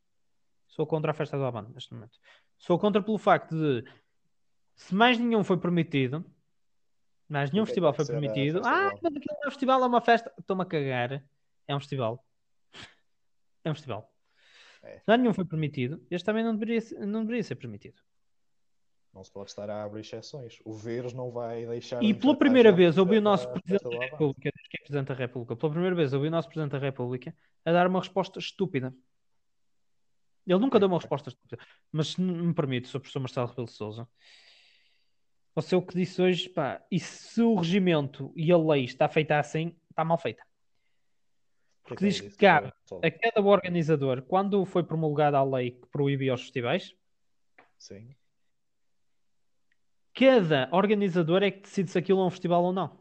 sou 0.67 0.85
contra 0.85 1.13
a 1.13 1.15
festa 1.15 1.39
do 1.39 1.45
Avante 1.45 1.71
neste 1.73 1.95
momento. 1.95 2.19
Sou 2.59 2.77
contra 2.81 3.01
pelo 3.01 3.17
facto 3.17 3.55
de 3.55 3.85
se 4.75 4.93
mais 4.93 5.21
nenhum 5.21 5.45
foi 5.45 5.57
permitido, 5.57 6.25
mais 7.29 7.53
nenhum 7.53 7.63
Porque 7.63 7.75
festival 7.75 7.95
foi 7.95 8.07
permitido, 8.07 8.63
ah, 8.65 8.91
mas 9.01 9.15
aquilo 9.15 9.37
não 9.37 9.45
é 9.45 9.47
um 9.47 9.51
festival, 9.53 9.85
é 9.85 9.87
uma 9.87 10.01
festa, 10.01 10.35
estou-me 10.37 10.63
a 10.63 10.67
cagar, 10.67 11.25
é 11.69 11.77
um 11.77 11.79
festival. 11.79 12.27
É 13.63 13.71
um 13.71 13.75
festival. 13.75 14.11
É. 14.83 15.01
Se 15.01 15.05
mais 15.07 15.21
nenhum 15.21 15.35
foi 15.35 15.45
permitido, 15.45 16.03
este 16.11 16.25
também 16.25 16.43
não 16.43 16.57
deveria, 16.57 16.81
não 17.07 17.21
deveria 17.21 17.43
ser 17.43 17.57
permitido. 17.57 18.01
Não 19.13 19.25
se 19.25 19.33
pode 19.33 19.51
estar 19.51 19.69
a 19.69 19.83
abrir 19.83 20.01
exceções. 20.03 20.61
O 20.65 20.73
vírus 20.73 21.13
não 21.13 21.31
vai 21.31 21.67
deixar. 21.67 22.03
E 22.03 22.15
pela 22.15 22.37
primeira 22.37 22.71
vez 22.71 22.97
ouvi 22.97 23.19
o 23.19 23.23
para 23.23 23.31
nosso 23.31 23.49
Presidente 23.51 23.83
da. 23.83 24.05
República, 24.05 24.53
que 24.71 24.77
é 24.77 24.81
Presidente 24.81 25.09
da 25.09 25.15
República, 25.15 25.57
pela 25.57 25.73
primeira 25.73 25.97
vez 25.97 26.13
ouvi 26.13 26.29
o 26.29 26.31
nosso 26.31 26.49
Presidente 26.49 26.73
da 26.73 26.79
República 26.79 27.35
a 27.65 27.73
dar 27.73 27.87
uma 27.89 27.99
resposta 27.99 28.39
estúpida. 28.39 28.95
Ele 30.47 30.59
nunca 30.59 30.79
deu 30.79 30.89
uma 30.89 30.99
resposta 30.99 31.29
estúpida. 31.29 31.63
Mas 31.91 32.09
se 32.09 32.21
me 32.21 32.55
permite, 32.55 32.89
Sr. 32.89 33.01
Professor 33.01 33.21
Marcelo 33.21 33.47
Rebelo 33.49 33.67
de 33.67 33.73
Souza, 33.73 34.09
você 35.55 35.75
o 35.75 35.83
que 35.83 35.95
disse 35.95 36.23
hoje, 36.23 36.49
pá, 36.49 36.85
e 36.91 37.01
se 37.01 37.43
o 37.43 37.57
regimento 37.57 38.33
e 38.37 38.53
a 38.53 38.57
lei 38.57 38.85
está 38.85 39.09
feita 39.09 39.39
assim, 39.39 39.77
está 39.91 40.05
mal 40.05 40.19
feita. 40.19 40.43
Porque 41.83 42.05
diz 42.05 42.21
que 42.21 42.31
cabe 42.37 42.73
a 43.03 43.11
cada 43.11 43.43
organizador, 43.43 44.23
quando 44.23 44.65
foi 44.65 44.85
promulgada 44.85 45.39
a 45.39 45.45
lei 45.45 45.73
que 45.73 45.87
proibia 45.89 46.33
os 46.33 46.43
festivais, 46.43 46.95
Sim. 47.77 48.15
Cada 50.15 50.69
organizador 50.73 51.43
é 51.43 51.51
que 51.51 51.63
decide 51.63 51.91
se 51.91 51.99
aquilo 51.99 52.21
é 52.21 52.25
um 52.27 52.31
festival 52.31 52.63
ou 52.65 52.73
não. 52.73 52.99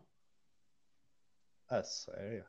A 1.67 1.83
sério? 1.83 2.45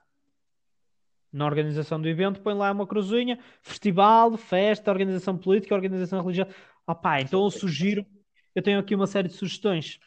Na 1.33 1.47
organização 1.47 2.01
do 2.01 2.09
evento, 2.09 2.41
põe 2.41 2.55
lá 2.55 2.73
uma 2.73 2.87
cruzinha, 2.87 3.39
festival, 3.63 4.37
festa, 4.37 4.91
organização 4.91 5.37
política, 5.39 5.75
organização 5.75 6.21
religiosa. 6.21 6.55
Opá, 6.87 7.21
então 7.21 7.45
eu 7.45 7.51
sugiro, 7.51 8.05
eu 8.55 8.63
tenho 8.63 8.81
aqui 8.81 8.95
uma 8.95 9.07
série 9.07 9.29
de 9.29 9.35
sugestões. 9.35 10.01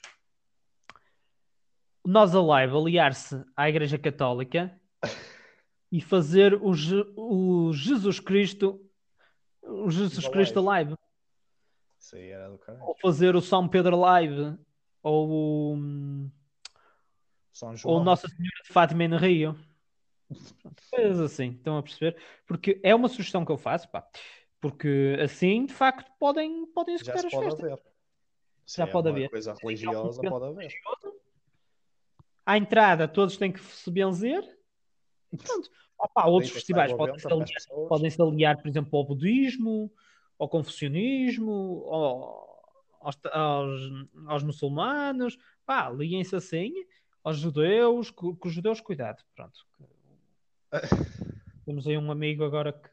Nós 2.05 2.35
a 2.35 2.41
live 2.41 2.75
aliar-se 2.75 3.41
à 3.55 3.69
Igreja 3.69 3.97
Católica 3.97 4.77
e 5.89 6.01
fazer 6.01 6.55
o, 6.55 6.73
Je 6.73 7.05
o 7.15 7.71
Jesus 7.71 8.19
Cristo 8.19 8.83
o 9.65 9.89
Jesus 9.89 10.27
Cristo 10.27 10.61
live. 10.61 10.95
Isso 12.03 12.17
aí 12.17 12.31
era 12.31 12.49
do 12.49 12.57
caralho. 12.57 12.85
Ou 12.85 12.97
fazer 13.01 13.33
o 13.33 13.39
São 13.39 13.65
Pedro 13.65 13.97
live 13.97 14.57
ou 15.01 15.29
o 15.29 16.29
São 17.53 17.73
João. 17.77 17.95
ou 17.95 18.03
Nossa 18.03 18.27
Senhora 18.27 18.61
de 18.61 18.73
Fátima 18.73 19.07
no 19.07 19.15
Rio. 19.15 19.57
Coisas 20.91 21.21
assim, 21.21 21.51
estão 21.51 21.77
a 21.77 21.83
perceber? 21.83 22.21
Porque 22.45 22.77
é 22.83 22.93
uma 22.93 23.07
sugestão 23.07 23.45
que 23.45 23.51
eu 23.53 23.57
faço, 23.57 23.89
pá. 23.89 24.05
Porque 24.59 25.17
assim, 25.23 25.65
de 25.65 25.73
facto, 25.73 26.11
podem, 26.19 26.65
podem 26.67 26.97
Já 26.97 27.03
executar 27.03 27.21
se 27.21 27.27
as 27.27 27.33
pode 27.33 27.45
festas. 27.45 27.71
haver. 27.71 27.83
Se 28.65 28.77
Já 28.77 28.83
é 28.83 28.87
pode 28.87 29.09
haver. 29.09 29.29
coisa 29.29 29.51
é 29.51 29.55
religiosa, 29.61 30.21
pode 30.21 30.45
haver. 30.45 30.73
À 32.45 32.57
entrada, 32.57 33.07
todos 33.07 33.37
têm 33.37 33.49
que 33.49 33.61
se 33.61 33.89
benzer. 33.89 34.43
Pronto. 35.41 35.71
Opa, 35.97 36.25
outros 36.27 36.51
festivais 36.51 36.91
podem 36.91 37.17
se, 37.17 37.27
aliar, 37.31 37.47
podem 37.87 38.09
se 38.09 38.21
aliar, 38.21 38.61
por 38.61 38.67
exemplo, 38.67 38.99
ao 38.99 39.05
budismo, 39.05 39.89
ao 40.39 40.49
confucionismo, 40.49 41.85
ao- 41.89 42.53
aos, 43.01 43.19
aos, 43.31 43.81
aos 44.27 44.43
muçulmanos. 44.43 45.37
Pá, 45.65 45.89
liguem-se 45.89 46.35
assim. 46.35 46.73
Aos 47.23 47.37
judeus, 47.37 48.11
com, 48.11 48.37
os 48.43 48.53
judeus, 48.53 48.81
cuidado. 48.81 49.23
Pronto. 49.35 49.59
Temos 51.65 51.87
aí 51.87 51.97
um 51.97 52.11
amigo 52.11 52.43
agora 52.43 52.73
que 52.73 52.89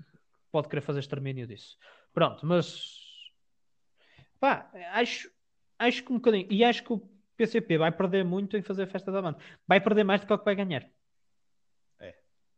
pode 0.53 0.69
querer 0.69 0.81
fazer 0.83 1.01
extermínio 1.01 1.47
disso. 1.47 1.77
Pronto, 2.13 2.45
mas 2.47 2.99
pá, 4.39 4.71
acho, 4.93 5.31
acho 5.79 6.05
que 6.05 6.13
um 6.13 6.17
bocadinho. 6.17 6.47
E 6.51 6.63
acho 6.65 6.85
que 6.85 6.93
o 6.93 7.09
PCP 7.37 7.79
vai 7.79 7.91
perder 7.91 8.25
muito 8.25 8.57
em 8.57 8.63
fazer 8.63 8.85
a 8.85 8.87
festa 8.87 9.11
da 9.11 9.23
banda. 9.23 9.39
Vai 9.67 9.81
perder 9.81 10.05
mais 10.05 10.21
do 10.21 10.27
que 10.27 10.33
o 10.33 10.39
que 10.39 10.45
vai 10.45 10.55
ganhar. 10.55 10.89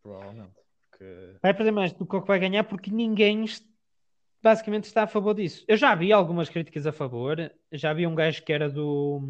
Provavelmente. 0.03 0.55
Porque 0.91 1.37
Vai 1.41 1.55
perder 1.55 1.71
mais 1.71 1.93
do 1.93 2.05
que 2.07 2.17
o 2.17 2.21
que 2.23 2.27
vai 2.29 2.39
ganhar 2.41 2.65
porque 2.65 2.91
ninguém 2.91 3.45
est- 3.45 3.65
basicamente 4.43 4.85
está 4.85 5.05
a 5.05 5.07
favor 5.07 5.35
disso. 5.35 5.65
Eu 5.69 5.77
já 5.77 5.95
vi 5.95 6.13
algumas 6.13 6.49
críticas 6.49 6.87
a 6.87 6.93
favor. 6.93 7.53
Já 7.71 7.93
vi 7.93 8.07
um 8.07 8.15
gajo 8.15 8.43
que 8.43 8.53
era 8.53 8.69
do 8.69 9.21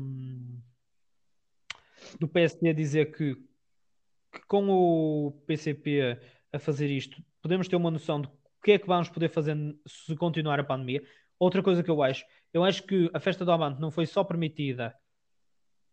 do 2.18 2.26
PSD 2.26 2.74
dizer 2.74 3.12
que, 3.12 3.34
que 3.34 4.40
com 4.48 4.68
o 4.68 5.32
PCP 5.46 6.18
a 6.52 6.58
fazer 6.58 6.88
isto 6.90 7.22
podemos 7.40 7.68
ter 7.68 7.76
uma 7.76 7.90
noção 7.90 8.20
de 8.20 8.28
o 8.28 8.62
que 8.62 8.72
é 8.72 8.78
que 8.78 8.86
vamos 8.86 9.08
poder 9.08 9.28
fazer 9.28 9.56
se 9.86 10.14
continuar 10.14 10.60
a 10.60 10.64
pandemia. 10.64 11.02
Outra 11.38 11.62
coisa 11.62 11.82
que 11.82 11.90
eu 11.90 12.00
acho, 12.00 12.24
eu 12.54 12.62
acho 12.62 12.84
que 12.84 13.10
a 13.12 13.18
festa 13.18 13.44
do 13.44 13.50
Amante 13.50 13.80
não 13.80 13.90
foi 13.90 14.06
só 14.06 14.22
permitida 14.22 14.94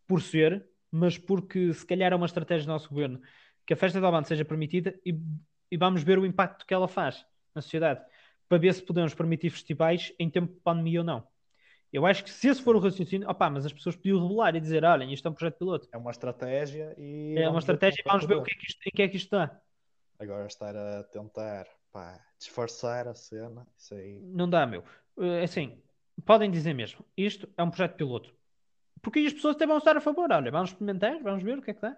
por 0.06 0.22
ser, 0.22 0.64
mas 0.92 1.18
porque 1.18 1.74
se 1.74 1.84
calhar 1.84 2.14
é 2.14 2.16
uma 2.16 2.28
estratégia 2.28 2.66
do 2.66 2.72
nosso 2.72 2.90
governo 2.90 3.20
que 3.66 3.74
a 3.74 3.76
festa 3.76 4.00
do 4.00 4.06
Amante 4.06 4.28
seja 4.28 4.46
permitida 4.46 5.00
e, 5.04 5.20
e 5.72 5.78
vamos 5.78 6.04
ver 6.04 6.20
o 6.20 6.26
impacto 6.26 6.66
que 6.66 6.74
ela 6.74 6.88
faz 6.88 7.26
na 7.56 7.62
sociedade 7.62 8.02
para 8.50 8.58
ver 8.58 8.74
se 8.74 8.82
podemos 8.82 9.14
permitir 9.14 9.52
festivais 9.52 10.12
em 10.20 10.30
tempo 10.30 10.54
de 10.54 10.60
pandemia 10.60 11.02
ou 11.02 11.06
não. 11.06 11.28
Eu 11.94 12.06
acho 12.06 12.24
que 12.24 12.30
se 12.30 12.48
esse 12.48 12.62
for 12.62 12.76
o 12.76 12.80
raciocínio, 12.80 13.30
opá, 13.30 13.50
mas 13.50 13.66
as 13.66 13.74
pessoas 13.74 13.96
podiam 13.96 14.22
revelar 14.22 14.56
e 14.56 14.60
dizer: 14.60 14.84
olhem, 14.84 15.14
isto 15.14 15.28
é 15.28 15.32
um 15.32 15.34
projeto 15.34 15.58
piloto. 15.58 15.88
é 15.92 15.98
uma 15.98 16.12
estratégia 16.12 16.94
e. 16.98 17.36
É 17.38 17.48
uma 17.48 17.60
estratégia 17.60 18.02
e 18.02 18.10
vamos 18.10 18.26
ver 18.26 18.36
o 18.36 18.44
que 18.44 18.52
é 18.52 18.56
que 18.56 18.66
isto, 18.68 18.80
em 18.88 18.92
que 18.92 19.02
é 19.02 19.08
que 19.08 19.18
isto 19.18 19.32
dá. 19.32 19.60
Agora 20.20 20.46
estar 20.46 20.76
a 20.76 21.04
tentar 21.04 21.66
pá, 21.92 22.20
disfarçar 22.38 23.08
a 23.08 23.14
cena, 23.14 23.66
isso 23.78 23.96
aí. 23.96 24.20
Não 24.22 24.50
dá, 24.50 24.66
meu. 24.66 24.84
É 25.18 25.44
Assim, 25.44 25.82
podem 26.26 26.52
dizer 26.52 26.74
mesmo: 26.74 27.06
isto 27.16 27.48
é 27.58 27.64
um 27.64 27.70
projeto 27.70 27.96
piloto. 27.96 28.36
Porque 29.02 29.20
aí 29.20 29.28
as 29.28 29.34
pessoas 29.34 29.56
até 29.56 29.66
vão 29.66 29.78
estar 29.78 29.96
a 29.96 30.02
favor. 30.02 30.32
Olha, 30.32 30.52
vamos 30.52 30.72
experimentar, 30.72 31.22
vamos 31.24 31.44
ver 31.44 31.58
o 31.58 31.62
que 31.62 31.72
é 31.72 31.74
que 31.74 31.82
dá. 31.82 31.96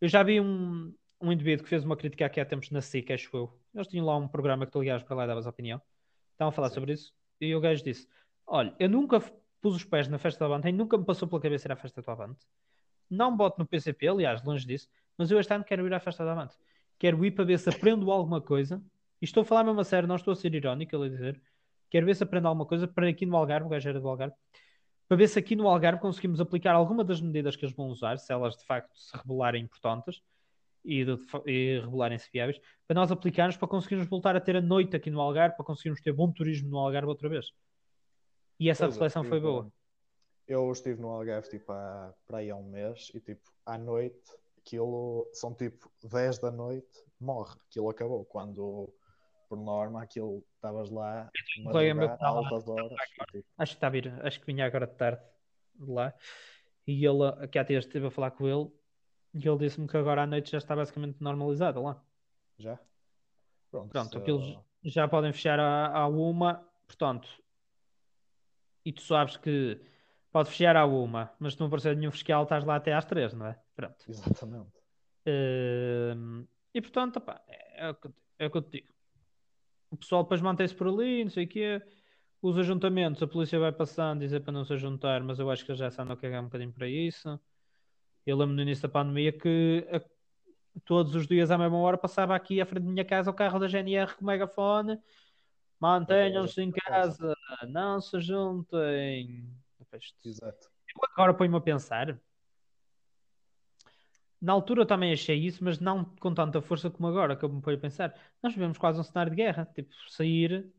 Eu 0.00 0.08
já 0.08 0.22
vi 0.22 0.40
um, 0.40 0.92
um 1.20 1.32
indivíduo 1.32 1.64
que 1.64 1.70
fez 1.70 1.84
uma 1.84 1.96
crítica 1.96 2.26
aqui 2.26 2.40
há 2.40 2.44
tempos 2.44 2.70
na 2.70 2.80
SIC, 2.80 3.12
acho 3.12 3.36
eu. 3.36 3.58
Eles 3.74 3.86
tinham 3.86 4.04
lá 4.04 4.16
um 4.16 4.28
programa 4.28 4.66
que 4.66 4.72
tu 4.72 4.80
ligavas 4.80 5.02
para 5.02 5.16
lá 5.16 5.24
e 5.24 5.26
davas 5.26 5.46
opinião. 5.46 5.80
Estavam 6.32 6.50
a 6.50 6.52
falar 6.52 6.68
Sim. 6.68 6.74
sobre 6.74 6.92
isso. 6.92 7.12
E 7.40 7.54
o 7.54 7.60
gajo 7.60 7.82
disse: 7.82 8.06
Olha, 8.46 8.74
eu 8.78 8.88
nunca 8.88 9.20
pus 9.60 9.74
os 9.74 9.84
pés 9.84 10.08
na 10.08 10.18
festa 10.18 10.46
do 10.46 10.52
Avante, 10.52 10.70
nunca 10.72 10.96
me 10.96 11.04
passou 11.04 11.26
pela 11.26 11.40
cabeça 11.40 11.66
ir 11.66 11.72
à 11.72 11.76
festa 11.76 12.02
do 12.02 12.10
Avante. 12.10 12.46
Não 13.08 13.36
boto 13.36 13.58
no 13.58 13.66
PCP, 13.66 14.08
aliás, 14.08 14.42
longe 14.44 14.66
disso, 14.66 14.88
mas 15.16 15.30
eu 15.30 15.38
este 15.38 15.52
ano 15.52 15.64
quero 15.64 15.86
ir 15.86 15.94
à 15.94 16.00
festa 16.00 16.24
do 16.24 16.30
Avante. 16.30 16.56
Quero 16.98 17.24
ir 17.24 17.30
para 17.30 17.44
ver 17.44 17.58
se 17.58 17.68
aprendo 17.68 18.10
alguma 18.10 18.40
coisa. 18.40 18.82
E 19.20 19.24
estou 19.24 19.42
a 19.42 19.44
falar 19.44 19.64
mesmo 19.64 19.80
a 19.80 19.84
sério, 19.84 20.08
não 20.08 20.16
estou 20.16 20.32
a 20.32 20.36
ser 20.36 20.54
irónico, 20.54 20.94
ele 20.94 21.08
dizer. 21.08 21.40
Quero 21.88 22.04
ver 22.04 22.14
se 22.14 22.22
aprendo 22.22 22.48
alguma 22.48 22.66
coisa 22.66 22.86
para 22.86 23.08
aqui 23.08 23.24
no 23.24 23.36
Algarve, 23.36 23.66
o 23.66 23.70
gajo 23.70 23.88
era 23.88 24.00
do 24.00 24.08
Algarve, 24.08 24.34
para 25.08 25.16
ver 25.16 25.28
se 25.28 25.38
aqui 25.38 25.56
no 25.56 25.68
Algarve 25.68 26.00
conseguimos 26.00 26.40
aplicar 26.40 26.74
alguma 26.74 27.02
das 27.04 27.20
medidas 27.20 27.56
que 27.56 27.64
eles 27.64 27.74
vão 27.74 27.86
usar, 27.88 28.18
se 28.18 28.32
elas 28.32 28.56
de 28.56 28.64
facto 28.64 28.98
se 28.98 29.16
revelarem 29.16 29.62
importantes 29.62 30.20
e, 30.86 31.04
de, 31.04 31.18
e 31.46 31.80
revelarem-se 31.80 32.30
viáveis, 32.32 32.60
para 32.86 32.94
nós 32.94 33.10
aplicarmos 33.10 33.56
para 33.56 33.66
conseguirmos 33.66 34.08
voltar 34.08 34.36
a 34.36 34.40
ter 34.40 34.56
a 34.56 34.60
noite 34.62 34.94
aqui 34.94 35.10
no 35.10 35.20
Algarve, 35.20 35.56
para 35.56 35.64
conseguirmos 35.64 36.00
ter 36.00 36.12
bom 36.12 36.30
turismo 36.32 36.70
no 36.70 36.78
Algarve 36.78 37.08
outra 37.08 37.28
vez. 37.28 37.46
E 38.58 38.70
essa 38.70 38.84
Pois 38.84 38.92
é, 38.92 38.94
reflexão 38.94 39.24
foi 39.24 39.40
boa. 39.40 39.70
Eu 40.46 40.70
estive 40.70 41.00
no 41.00 41.08
Algarve 41.08 41.48
tipo, 41.50 41.72
há, 41.72 42.14
para 42.26 42.38
aí 42.38 42.50
há 42.50 42.56
um 42.56 42.70
mês 42.70 43.10
e 43.12 43.20
tipo, 43.20 43.42
à 43.66 43.76
noite, 43.76 44.30
aquilo 44.58 45.28
são 45.32 45.52
tipo 45.52 45.90
10 46.04 46.38
da 46.38 46.52
noite, 46.52 47.04
morre, 47.20 47.58
aquilo 47.68 47.90
acabou. 47.90 48.24
Quando 48.24 48.94
por 49.48 49.58
norma 49.58 50.02
aquilo 50.02 50.44
estavas 50.54 50.90
lá 50.90 51.30
Um 51.60 51.64
colega 51.64 51.94
meu 51.94 52.08
madrugar, 52.08 52.08
que 52.08 52.24
está 52.24 52.30
lá, 52.30 52.38
altas 52.38 52.68
horas. 52.68 52.98
tipo, 53.32 53.46
Acho 53.58 53.72
que 53.72 53.76
está 53.76 53.86
a 53.88 53.90
vir, 53.90 54.26
acho 54.26 54.40
que 54.40 54.46
vinha 54.46 54.64
agora 54.64 54.86
de 54.86 54.94
tarde 54.94 55.22
de 55.74 55.90
lá. 55.90 56.14
E 56.86 57.04
ele, 57.04 57.24
aqui 57.40 57.58
há 57.58 57.64
dias 57.64 57.84
esteve 57.84 58.06
a 58.06 58.10
falar 58.10 58.30
com 58.30 58.46
ele 58.46 58.70
e 59.36 59.48
ele 59.48 59.58
disse-me 59.58 59.86
que 59.86 59.96
agora 59.96 60.22
à 60.22 60.26
noite 60.26 60.50
já 60.50 60.58
está 60.58 60.74
basicamente 60.74 61.20
normalizado 61.20 61.82
lá. 61.82 62.02
já? 62.58 62.78
Pronto, 63.70 63.90
Pronto, 63.90 64.10
se- 64.10 64.18
aqueles 64.18 64.58
já 64.84 65.06
podem 65.08 65.32
fechar 65.32 65.58
à, 65.60 65.88
à 65.96 66.06
uma, 66.06 66.54
portanto, 66.86 67.28
e 68.84 68.92
tu 68.92 69.02
sabes 69.02 69.36
que 69.36 69.80
pode 70.30 70.48
fechar 70.50 70.76
à 70.76 70.86
uma, 70.86 71.32
mas 71.38 71.54
se 71.54 71.60
não 71.60 71.66
aparecer 71.66 71.96
nenhum 71.96 72.10
fiscal, 72.12 72.44
estás 72.44 72.64
lá 72.64 72.76
até 72.76 72.92
às 72.92 73.04
três, 73.04 73.32
não 73.34 73.46
é? 73.46 73.58
Pronto. 73.74 73.96
Exatamente. 74.08 74.72
Hum, 75.26 76.46
e 76.72 76.80
portanto, 76.80 77.16
opá, 77.16 77.42
é, 77.48 77.86
é 77.86 77.90
o 77.90 77.94
que, 77.94 78.08
é 78.38 78.46
o 78.46 78.50
que 78.50 78.56
eu 78.58 78.62
te 78.62 78.70
digo. 78.80 78.94
O 79.90 79.96
pessoal 79.96 80.22
depois 80.22 80.40
mantém-se 80.40 80.74
por 80.74 80.88
ali, 80.88 81.24
não 81.24 81.30
sei 81.30 81.44
o 81.44 81.48
quê. 81.48 81.82
Os 82.42 82.56
ajuntamentos, 82.58 83.22
a 83.22 83.26
polícia 83.26 83.58
vai 83.58 83.72
passando, 83.72 84.20
dizer 84.20 84.40
para 84.40 84.52
não 84.52 84.64
se 84.64 84.72
ajuntar, 84.74 85.22
mas 85.22 85.38
eu 85.38 85.50
acho 85.50 85.64
que 85.64 85.70
eles 85.70 85.78
já 85.78 85.88
andam 86.02 86.12
a 86.12 86.16
cagar 86.16 86.40
um 86.42 86.44
bocadinho 86.46 86.72
para 86.72 86.88
isso. 86.88 87.40
Eu 88.26 88.36
lembro 88.36 88.54
no 88.56 88.62
início 88.62 88.82
da 88.82 88.88
pandemia 88.88 89.32
que 89.32 89.86
a- 89.90 90.02
todos 90.84 91.14
os 91.14 91.26
dias 91.26 91.50
à 91.50 91.56
mesma 91.56 91.78
hora 91.78 91.96
passava 91.96 92.34
aqui 92.34 92.60
à 92.60 92.66
frente 92.66 92.84
da 92.84 92.90
minha 92.90 93.04
casa 93.04 93.30
o 93.30 93.34
carro 93.34 93.58
da 93.58 93.68
GNR 93.68 94.14
com 94.16 94.22
o 94.22 94.26
megafone. 94.26 94.98
Mantenham-se 95.78 96.60
em 96.60 96.72
casa, 96.72 97.34
não 97.68 98.00
se 98.00 98.20
juntem. 98.20 99.48
Exato. 100.24 100.68
Eu 100.94 101.08
agora 101.12 101.32
ponho-me 101.34 101.56
a 101.56 101.60
pensar. 101.60 102.18
Na 104.40 104.52
altura 104.52 104.82
eu 104.82 104.86
também 104.86 105.12
achei 105.12 105.38
isso, 105.38 105.62
mas 105.64 105.78
não 105.78 106.04
com 106.04 106.34
tanta 106.34 106.60
força 106.60 106.90
como 106.90 107.06
agora, 107.08 107.36
que 107.36 107.44
eu 107.44 107.48
me 107.48 107.60
ponho 107.62 107.76
a 107.76 107.80
pensar. 107.80 108.14
Nós 108.42 108.52
vivemos 108.52 108.76
quase 108.76 108.98
um 109.00 109.02
cenário 109.02 109.30
de 109.30 109.36
guerra. 109.36 109.66
Tipo, 109.74 109.94
sair. 110.10 110.72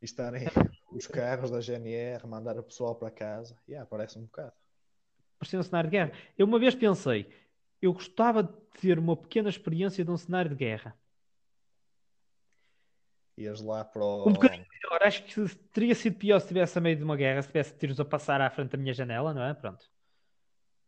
E 0.00 0.04
estarem 0.04 0.44
os 0.90 1.06
carros 1.06 1.50
da 1.50 1.60
GNR, 1.60 2.26
mandar 2.26 2.58
o 2.58 2.62
pessoal 2.62 2.94
para 2.96 3.10
casa. 3.10 3.56
Yeah, 3.68 3.88
parece 3.88 4.18
um 4.18 4.22
bocado. 4.22 4.52
Parecia 5.40 5.58
um 5.58 5.62
cenário 5.62 5.90
de 5.90 5.96
guerra. 5.96 6.12
Eu 6.36 6.46
uma 6.46 6.58
vez 6.58 6.74
pensei, 6.74 7.26
eu 7.80 7.94
gostava 7.94 8.42
de 8.42 8.52
ter 8.78 8.98
uma 8.98 9.16
pequena 9.16 9.48
experiência 9.48 10.04
de 10.04 10.10
um 10.10 10.16
cenário 10.16 10.50
de 10.50 10.56
guerra. 10.56 10.94
Ias 13.38 13.62
lá 13.62 13.82
para 13.82 14.04
o. 14.04 14.28
Um 14.28 14.32
bocadinho 14.34 14.66
melhor. 14.70 15.02
Acho 15.02 15.24
que 15.24 15.56
teria 15.72 15.94
sido 15.94 16.16
pior 16.16 16.38
se 16.38 16.44
estivesse 16.44 16.76
a 16.76 16.80
meio 16.80 16.96
de 16.96 17.02
uma 17.02 17.16
guerra, 17.16 17.40
se 17.40 17.48
tivesse 17.48 17.74
tiros 17.74 17.98
a 17.98 18.04
passar 18.04 18.38
à 18.42 18.50
frente 18.50 18.72
da 18.72 18.78
minha 18.78 18.92
janela, 18.92 19.32
não 19.32 19.42
é? 19.42 19.54
Pronto. 19.54 19.90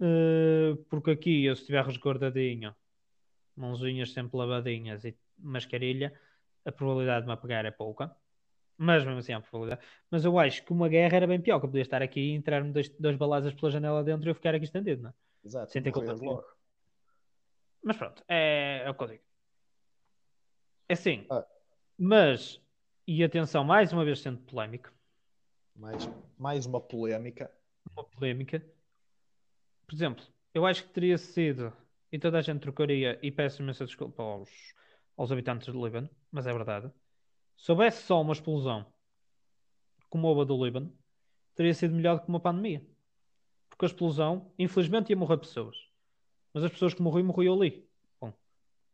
Eh, 0.01 0.77
porque 0.91 1.13
aqui, 1.13 1.45
eu 1.47 1.57
se 1.57 1.63
estiver 1.63 1.83
resguardadinho, 1.83 2.75
mãozinhas 3.57 4.13
sempre 4.13 4.37
lavadinhas 4.37 5.05
e 5.05 5.17
mascarilha, 5.39 6.13
a 6.65 6.71
probabilidade 6.73 7.23
de 7.23 7.27
me 7.29 7.33
apegar 7.33 7.65
é 7.65 7.71
pouca. 7.71 8.15
Mas 8.77 9.05
mesmo 9.05 9.19
assim 9.19 9.33
há 9.33 9.41
probabilidade. 9.41 9.87
Mas 10.11 10.25
eu 10.25 10.39
acho 10.39 10.65
que 10.65 10.73
uma 10.73 10.89
guerra 10.89 11.17
era 11.17 11.27
bem 11.27 11.41
pior, 11.41 11.61
que 11.61 11.67
eu 11.67 11.71
podia 11.71 11.83
estar 11.83 12.03
aqui 12.03 12.21
e 12.21 12.33
entrar-me 12.33 12.73
dois, 12.73 12.89
dois 12.99 13.17
balazes 13.17 13.53
pela 13.55 13.71
janela 13.71 14.03
dentro 14.03 14.29
e 14.29 14.31
eu 14.31 14.35
ficar 14.35 14.55
aqui 14.55 14.65
estendido, 14.65 15.03
não 15.03 15.11
é? 15.11 15.15
Exato. 15.45 15.73
Sem 15.73 15.83
ter 15.83 15.93
culpa 15.93 16.13
logo. 16.13 16.45
Mas 17.83 17.97
pronto, 17.97 18.23
é, 18.29 18.83
é 18.85 18.91
o 18.91 18.95
que 18.95 19.03
eu 19.03 19.09
digo. 19.09 19.23
É 20.89 20.93
assim. 20.93 21.27
Ah. 21.31 21.45
Mas, 21.99 22.61
e 23.07 23.23
atenção, 23.25 23.65
mais 23.65 23.93
uma 23.93 24.05
vez 24.05 24.21
sendo 24.21 24.39
polémico, 24.39 24.93
Mais, 25.75 26.09
mais 26.39 26.67
uma 26.67 26.81
polémica. 26.81 27.51
uma 27.93 28.05
polémica. 28.05 28.65
Por 29.87 29.95
exemplo, 29.95 30.25
eu 30.55 30.65
acho 30.65 30.85
que 30.85 30.93
teria 30.93 31.19
sido, 31.19 31.73
e 32.11 32.19
toda 32.19 32.39
a 32.39 32.43
gente 32.43 32.61
trocaria, 32.61 33.19
e 33.23 33.31
peço 33.31 33.63
imensa 33.63 33.85
desculpa 33.85 34.23
aos, 34.23 34.51
aos 35.17 35.33
habitantes 35.33 35.73
do 35.73 35.85
Líbano, 35.85 36.09
mas 36.31 36.47
é 36.47 36.53
verdade. 36.53 36.91
Se 37.57 37.71
houvesse 37.71 38.03
só 38.03 38.21
uma 38.21 38.33
explosão 38.33 38.87
como 40.09 40.29
houve 40.29 40.43
a 40.43 40.45
do 40.45 40.63
Líbano, 40.63 40.93
teria 41.55 41.73
sido 41.73 41.95
melhor 41.95 42.17
do 42.17 42.23
que 42.23 42.29
uma 42.29 42.41
pandemia. 42.41 42.87
Porque 43.71 43.87
a 43.87 43.89
explosão, 43.89 44.53
infelizmente, 44.59 45.09
ia 45.09 45.17
morrer 45.17 45.39
pessoas. 45.39 45.77
Mas 46.53 46.65
as 46.65 46.71
pessoas 46.71 46.93
que 46.93 47.01
morriam, 47.01 47.25
morriam 47.25 47.55
ali. 47.55 47.89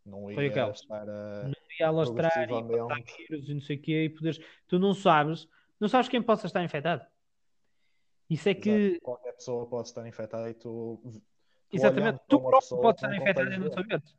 Não 0.06 0.22
Foi 0.32 0.44
ia 0.44 0.50
aquela. 0.50 0.70
estar 0.70 1.08
a. 1.08 1.42
Não 1.42 1.54
ia 1.78 1.88
alastrar 1.88 2.48
e 2.48 3.26
vírus 3.28 3.48
e 3.48 3.54
não 3.54 3.60
sei 3.60 3.76
o 3.76 3.82
quê, 3.82 4.04
e 4.04 4.08
poderes... 4.08 4.40
Tu 4.66 4.78
não 4.78 4.94
sabes, 4.94 5.48
não 5.78 5.88
sabes 5.88 6.08
quem 6.08 6.22
possa 6.22 6.46
estar 6.46 6.62
infectado. 6.64 7.04
Isso 8.30 8.48
é 8.48 8.54
que, 8.54 8.70
Exato. 8.70 9.00
Qualquer 9.02 9.32
pessoa 9.32 9.66
pode 9.66 9.88
estar 9.88 10.06
infectada 10.06 10.50
e 10.50 10.54
tu. 10.54 11.00
tu 11.02 11.22
exatamente, 11.72 12.20
tu 12.28 12.40
próprio 12.40 12.80
podes 12.80 13.02
não 13.02 13.10
estar 13.10 13.16
infectado 13.16 13.52
e 13.52 13.58
não 13.58 13.68
ver. 13.68 13.74
saberes. 13.74 14.14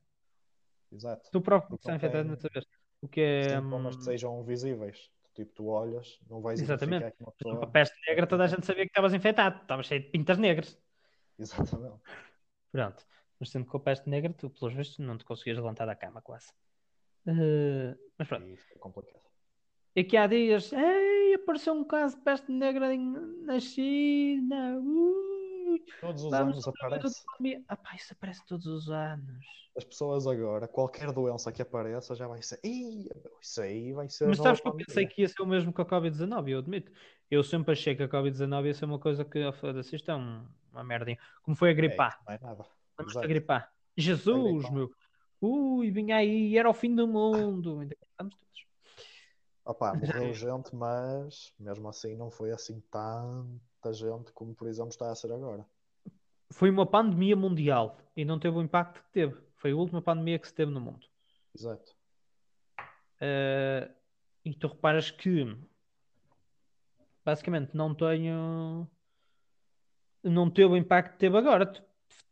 Exato. 0.92 1.30
Tu 1.32 1.42
próprio 1.42 1.70
podes 1.70 1.84
estar 1.84 1.92
não 1.92 1.98
infectado 1.98 2.26
e 2.26 2.30
não 2.30 2.38
saberes. 2.38 2.68
O 3.02 3.08
que 3.08 3.22
é. 3.22 3.60
Sintomas 3.62 3.96
que 3.96 4.02
hum, 4.02 4.06
sejam 4.06 4.44
visíveis. 4.44 5.10
Tipo, 5.34 5.54
tu 5.54 5.68
olhas, 5.68 6.20
não 6.30 6.42
vais 6.42 6.60
Exatamente. 6.60 7.04
identificar 7.04 7.18
que 7.18 7.24
uma 7.24 7.32
pessoa. 7.32 7.64
a 7.64 7.68
peste 7.68 7.96
negra, 8.08 8.28
toda 8.28 8.44
a 8.44 8.48
gente 8.48 8.66
sabia 8.66 8.84
que 8.84 8.90
estavas 8.90 9.14
infectado. 9.14 9.62
Estavas 9.62 9.86
cheio 9.86 10.02
de 10.02 10.10
pintas 10.10 10.38
negras. 10.38 10.78
Exatamente. 11.40 12.02
Pronto. 12.72 13.06
Mas 13.40 13.50
sendo 13.50 13.66
com 13.66 13.78
a 13.78 13.80
peste 13.80 14.10
negra, 14.10 14.34
tu, 14.34 14.50
pelos 14.50 14.74
vistos, 14.74 15.00
não 15.00 15.18
te 15.18 15.24
conseguias 15.24 15.58
levantar 15.58 15.86
da 15.86 15.96
cama 15.96 16.22
quase. 16.22 16.52
Eh, 17.26 17.96
mas 18.18 18.28
pronto. 18.28 18.46
E 18.46 18.58
fica 18.58 18.80
complicado. 18.80 19.24
E 19.96 20.04
que 20.04 20.18
há 20.18 20.28
dias, 20.28 20.72
ei, 20.74 21.34
apareceu 21.36 21.74
um 21.74 21.84
caso 21.84 22.18
de 22.18 22.22
peste 22.24 22.52
negra 22.52 22.90
na 22.96 23.60
China. 23.60 24.78
Ui, 24.78 25.29
Todos 26.02 26.24
os 26.24 26.32
vamos 26.32 26.54
anos 26.54 26.68
aparece. 26.68 27.24
Ah, 27.68 27.76
pá, 27.76 27.96
isso 27.96 28.14
aparece 28.14 28.46
todos 28.46 28.66
os 28.68 28.90
anos. 28.90 29.46
As 29.78 29.84
pessoas 29.84 30.28
agora, 30.28 30.68
qualquer 30.68 31.12
doença 31.12 31.52
que 31.52 31.62
apareça, 31.62 32.16
já 32.16 32.28
vai 32.28 32.42
ser. 32.42 32.60
Isso 32.64 33.62
aí 33.62 33.94
vai 33.94 34.10
ser. 34.10 34.28
Mas 34.28 34.38
sabes 34.38 34.60
que 34.60 34.68
eu 34.68 34.74
pensei 34.74 34.94
pandemia." 34.96 35.16
que 35.16 35.22
ia 35.22 35.28
ser 35.30 35.42
o 35.42 35.46
mesmo 35.46 35.72
com 35.72 35.82
a 35.82 35.86
Covid-19, 35.86 36.50
eu 36.50 36.60
admito. 36.60 36.92
Eu 37.30 37.44
sempre 37.44 37.72
achei 37.74 37.96
que 37.96 38.04
a 38.04 38.10
Covid-19 38.10 38.66
ia 38.66 38.74
ser 38.74 38.86
uma 38.86 39.00
coisa 39.00 39.24
que, 39.24 39.52
foda-se, 39.54 39.96
isto 39.96 40.10
é 40.12 40.16
um- 40.16 40.46
uma 40.72 40.84
merdinha. 40.84 41.18
Como 41.44 41.56
foi 41.56 41.70
a 41.70 41.72
É, 41.72 41.76
A. 42.02 42.08
isso 42.10 42.18
não 42.28 42.34
é 42.34 42.40
nada. 42.42 42.66
Gripe 43.28 43.52
A? 43.52 43.70
Jesus, 43.96 44.54
gripe 44.64 44.68
A. 44.68 44.72
meu. 44.72 44.92
Ui, 45.42 45.90
vinha 45.92 46.18
aí, 46.18 46.58
era 46.58 46.70
o 46.70 46.74
fim 46.74 46.94
do 46.94 47.08
mundo. 47.08 47.80
Ainda 47.80 47.96
estamos 48.10 48.36
todos. 48.36 48.50
Opa, 49.64 49.94
morreu 49.94 50.34
gente, 50.34 50.76
mas 50.76 51.54
mesmo 51.60 51.88
assim 51.88 52.16
não 52.18 52.30
foi 52.32 52.52
assim 52.52 52.82
tanta 53.82 53.94
gente 53.94 54.32
como, 54.34 54.54
por 54.54 54.68
exemplo, 54.68 54.90
está 54.90 55.10
a 55.10 55.16
ser 55.16 55.32
agora. 55.32 55.66
Foi 56.52 56.70
uma 56.70 56.86
pandemia 56.86 57.36
mundial 57.36 57.98
e 58.16 58.26
não 58.26 58.40
teve 58.40 58.58
o 58.58 58.62
impacto 58.62 59.02
que 59.02 59.10
teve. 59.12 59.38
Foi 59.56 59.72
a 59.72 59.76
última 59.76 60.02
pandemia 60.02 60.40
que 60.40 60.48
se 60.48 60.54
teve 60.54 60.72
no 60.72 60.82
mundo. 60.82 61.06
Exato. 61.56 61.96
Eh, 63.20 63.90
e 64.46 64.54
tu 64.54 64.68
reparas 64.68 65.12
que 65.12 65.56
basicamente 67.24 67.76
não 67.76 67.94
tenho 67.94 68.88
não 70.24 70.50
teve 70.50 70.74
o 70.74 70.78
impacto 70.78 71.14
que 71.14 71.20
teve 71.20 71.38
agora. 71.38 71.72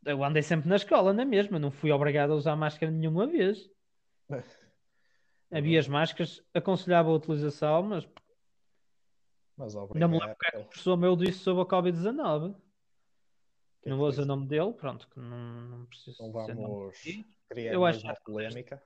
Eu 0.05 0.23
andei 0.23 0.41
sempre 0.41 0.67
na 0.67 0.75
escola, 0.75 1.13
na 1.13 1.25
mesma, 1.25 1.59
não 1.59 1.71
fui 1.71 1.91
obrigado 1.91 2.31
a 2.31 2.35
usar 2.35 2.55
máscara 2.55 2.91
nenhuma 2.91 3.27
vez. 3.27 3.69
Havia 5.51 5.79
as 5.79 5.87
máscaras, 5.87 6.43
aconselhava 6.53 7.09
a 7.09 7.13
utilização, 7.13 7.83
mas 7.83 8.07
Mas 9.57 9.73
não 9.73 9.87
me 9.87 10.19
lembro 10.19 10.31
o 10.31 10.35
que 10.35 10.47
é 10.47 10.51
que 10.51 10.57
o 10.57 10.65
professor 10.65 10.97
meu 10.97 11.15
disse 11.15 11.39
sobre 11.39 11.63
a 11.63 11.65
Covid-19. 11.65 12.55
Que 13.81 13.89
é 13.89 13.91
Não 13.91 13.97
vou 13.97 14.09
dizer 14.09 14.21
o 14.21 14.25
nome 14.25 14.47
dele, 14.47 14.71
pronto, 14.73 15.07
que 15.07 15.19
não, 15.19 15.61
não 15.67 15.85
preciso 15.87 16.21
Não 16.21 16.31
vamos 16.31 16.99
criar 17.49 17.73
Eu 17.73 17.83
acho 17.83 18.03
uma 18.03 18.15
polémica. 18.15 18.81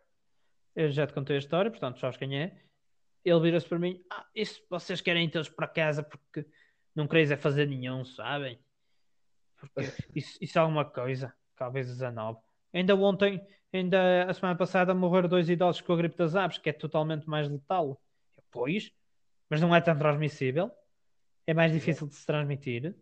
Eu 0.73 0.89
já 0.89 1.05
te 1.05 1.13
contei 1.13 1.35
a 1.35 1.39
história, 1.39 1.69
portanto, 1.69 1.99
sabes 1.99 2.17
quem 2.17 2.39
é. 2.39 2.61
Ele 3.25 3.39
vira-se 3.41 3.67
para 3.67 3.77
mim: 3.77 4.01
Ah, 4.09 4.25
isso 4.33 4.63
vocês 4.69 5.01
querem 5.01 5.29
todos 5.29 5.49
para 5.49 5.67
casa 5.67 6.01
porque 6.01 6.47
não 6.95 7.07
quereis 7.07 7.29
é 7.31 7.37
fazer 7.37 7.67
nenhum, 7.67 8.05
sabem? 8.05 8.57
Porque 9.57 9.75
isso, 10.15 10.37
isso 10.41 10.57
é 10.57 10.61
alguma 10.61 10.85
coisa, 10.85 11.33
Covid-19. 11.59 12.37
Ainda 12.73 12.95
ontem, 12.95 13.45
ainda 13.73 14.23
a 14.29 14.33
semana 14.33 14.57
passada, 14.57 14.93
morreram 14.93 15.27
dois 15.27 15.49
idosos 15.49 15.81
com 15.81 15.91
a 15.91 15.97
gripe 15.97 16.15
das 16.15 16.35
aves, 16.35 16.57
que 16.57 16.69
é 16.69 16.73
totalmente 16.73 17.27
mais 17.27 17.49
letal. 17.49 18.01
Eu, 18.37 18.43
Pois, 18.49 18.91
mas 19.51 19.59
não 19.59 19.75
é 19.75 19.81
tão 19.81 19.97
transmissível. 19.97 20.71
É 21.45 21.53
mais 21.53 21.73
difícil 21.73 22.07
de 22.07 22.15
se 22.15 22.25
transmitir. 22.25 22.95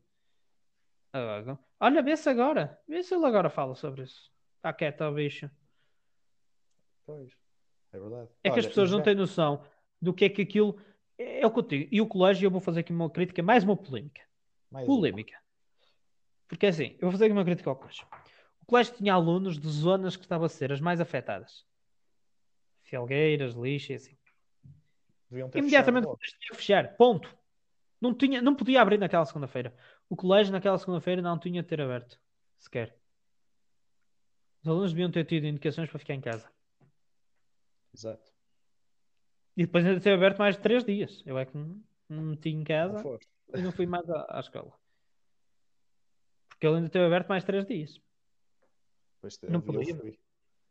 Ah, 1.13 1.43
Olha, 1.79 2.01
vê-se 2.01 2.27
agora. 2.27 2.81
Vê 2.87 3.03
se 3.03 3.13
ele 3.13 3.27
agora 3.27 3.51
fala 3.51 3.75
sobre 3.75 4.01
isso. 4.01 4.31
Está 4.55 4.73
quieto, 4.73 5.01
ó 5.01 5.11
bicho. 5.11 5.47
Pois, 7.05 7.31
é 7.93 7.99
verdade. 7.99 8.29
É 8.43 8.49
que 8.49 8.57
as 8.57 8.65
Olha, 8.65 8.67
pessoas 8.69 8.89
e 8.89 8.93
não 8.93 9.03
têm 9.03 9.13
noção 9.13 9.63
do 10.01 10.11
que 10.11 10.25
é 10.25 10.29
que 10.29 10.41
aquilo. 10.41 10.81
É 11.19 11.45
o 11.45 11.51
que 11.51 11.59
eu 11.59 11.63
digo. 11.63 11.89
E 11.91 12.01
o 12.01 12.07
colégio, 12.07 12.47
eu 12.47 12.51
vou 12.51 12.61
fazer 12.61 12.79
aqui 12.79 12.91
uma 12.91 13.11
crítica, 13.11 13.43
mais 13.43 13.63
uma 13.63 13.77
polémica. 13.77 14.21
mais 14.71 14.87
uma. 14.87 14.95
Polémica. 14.95 15.37
Porque 16.47 16.65
é 16.65 16.69
assim, 16.69 16.93
eu 16.93 17.01
vou 17.01 17.11
fazer 17.11 17.25
aqui 17.25 17.33
uma 17.33 17.45
crítica 17.45 17.69
ao 17.69 17.75
colégio. 17.75 18.07
O 18.63 18.65
colégio 18.65 18.95
tinha 18.95 19.13
alunos 19.13 19.59
de 19.59 19.69
zonas 19.69 20.15
que 20.15 20.23
estavam 20.23 20.47
a 20.47 20.49
ser 20.49 20.71
as 20.71 20.81
mais 20.81 20.99
afetadas. 20.99 21.63
Felgueiras, 22.81 23.53
lixa 23.53 23.93
e 23.93 23.95
assim. 23.97 24.18
Deviam 25.29 25.49
ter 25.49 25.59
Imediatamente 25.59 26.05
fechado 26.07 26.39
tinha 26.39 26.55
fechar. 26.55 26.97
Ponto. 26.97 27.37
Não, 28.01 28.13
tinha, 28.13 28.41
não 28.41 28.55
podia 28.55 28.81
abrir 28.81 28.97
naquela 28.97 29.25
segunda-feira. 29.25 29.75
O 30.09 30.15
colégio 30.15 30.51
naquela 30.51 30.77
segunda-feira 30.77 31.21
não 31.21 31.37
tinha 31.37 31.61
de 31.61 31.67
ter 31.67 31.81
aberto. 31.81 32.19
Sequer. 32.57 32.95
Os 34.61 34.67
alunos 34.67 34.91
deviam 34.91 35.11
ter 35.11 35.25
tido 35.25 35.45
indicações 35.45 35.89
para 35.89 35.99
ficar 35.99 36.13
em 36.15 36.21
casa. 36.21 36.49
Exato. 37.93 38.31
E 39.55 39.65
depois 39.65 39.85
ainda 39.85 39.99
ter 39.99 40.13
aberto 40.13 40.37
mais 40.37 40.55
de 40.55 40.61
três 40.61 40.83
dias. 40.83 41.21
Eu 41.25 41.37
é 41.37 41.45
que 41.45 41.55
não, 41.57 41.81
não 42.07 42.23
me 42.23 42.29
meti 42.31 42.49
em 42.49 42.57
Não 42.59 42.63
casa. 42.63 42.99
foste. 42.99 43.29
e 43.53 43.61
não 43.61 43.71
fui 43.71 43.85
mais 43.85 44.09
à, 44.09 44.37
à 44.37 44.39
escola. 44.39 44.73
Porque 46.49 46.65
ele 46.65 46.77
ainda 46.77 46.89
teve 46.89 47.05
aberto 47.05 47.27
mais 47.27 47.43
três 47.43 47.65
dias. 47.65 48.01
Pois 49.21 49.39
Não 49.43 49.61
teve, 49.61 49.91
eu 49.91 49.97
podia. 49.97 50.17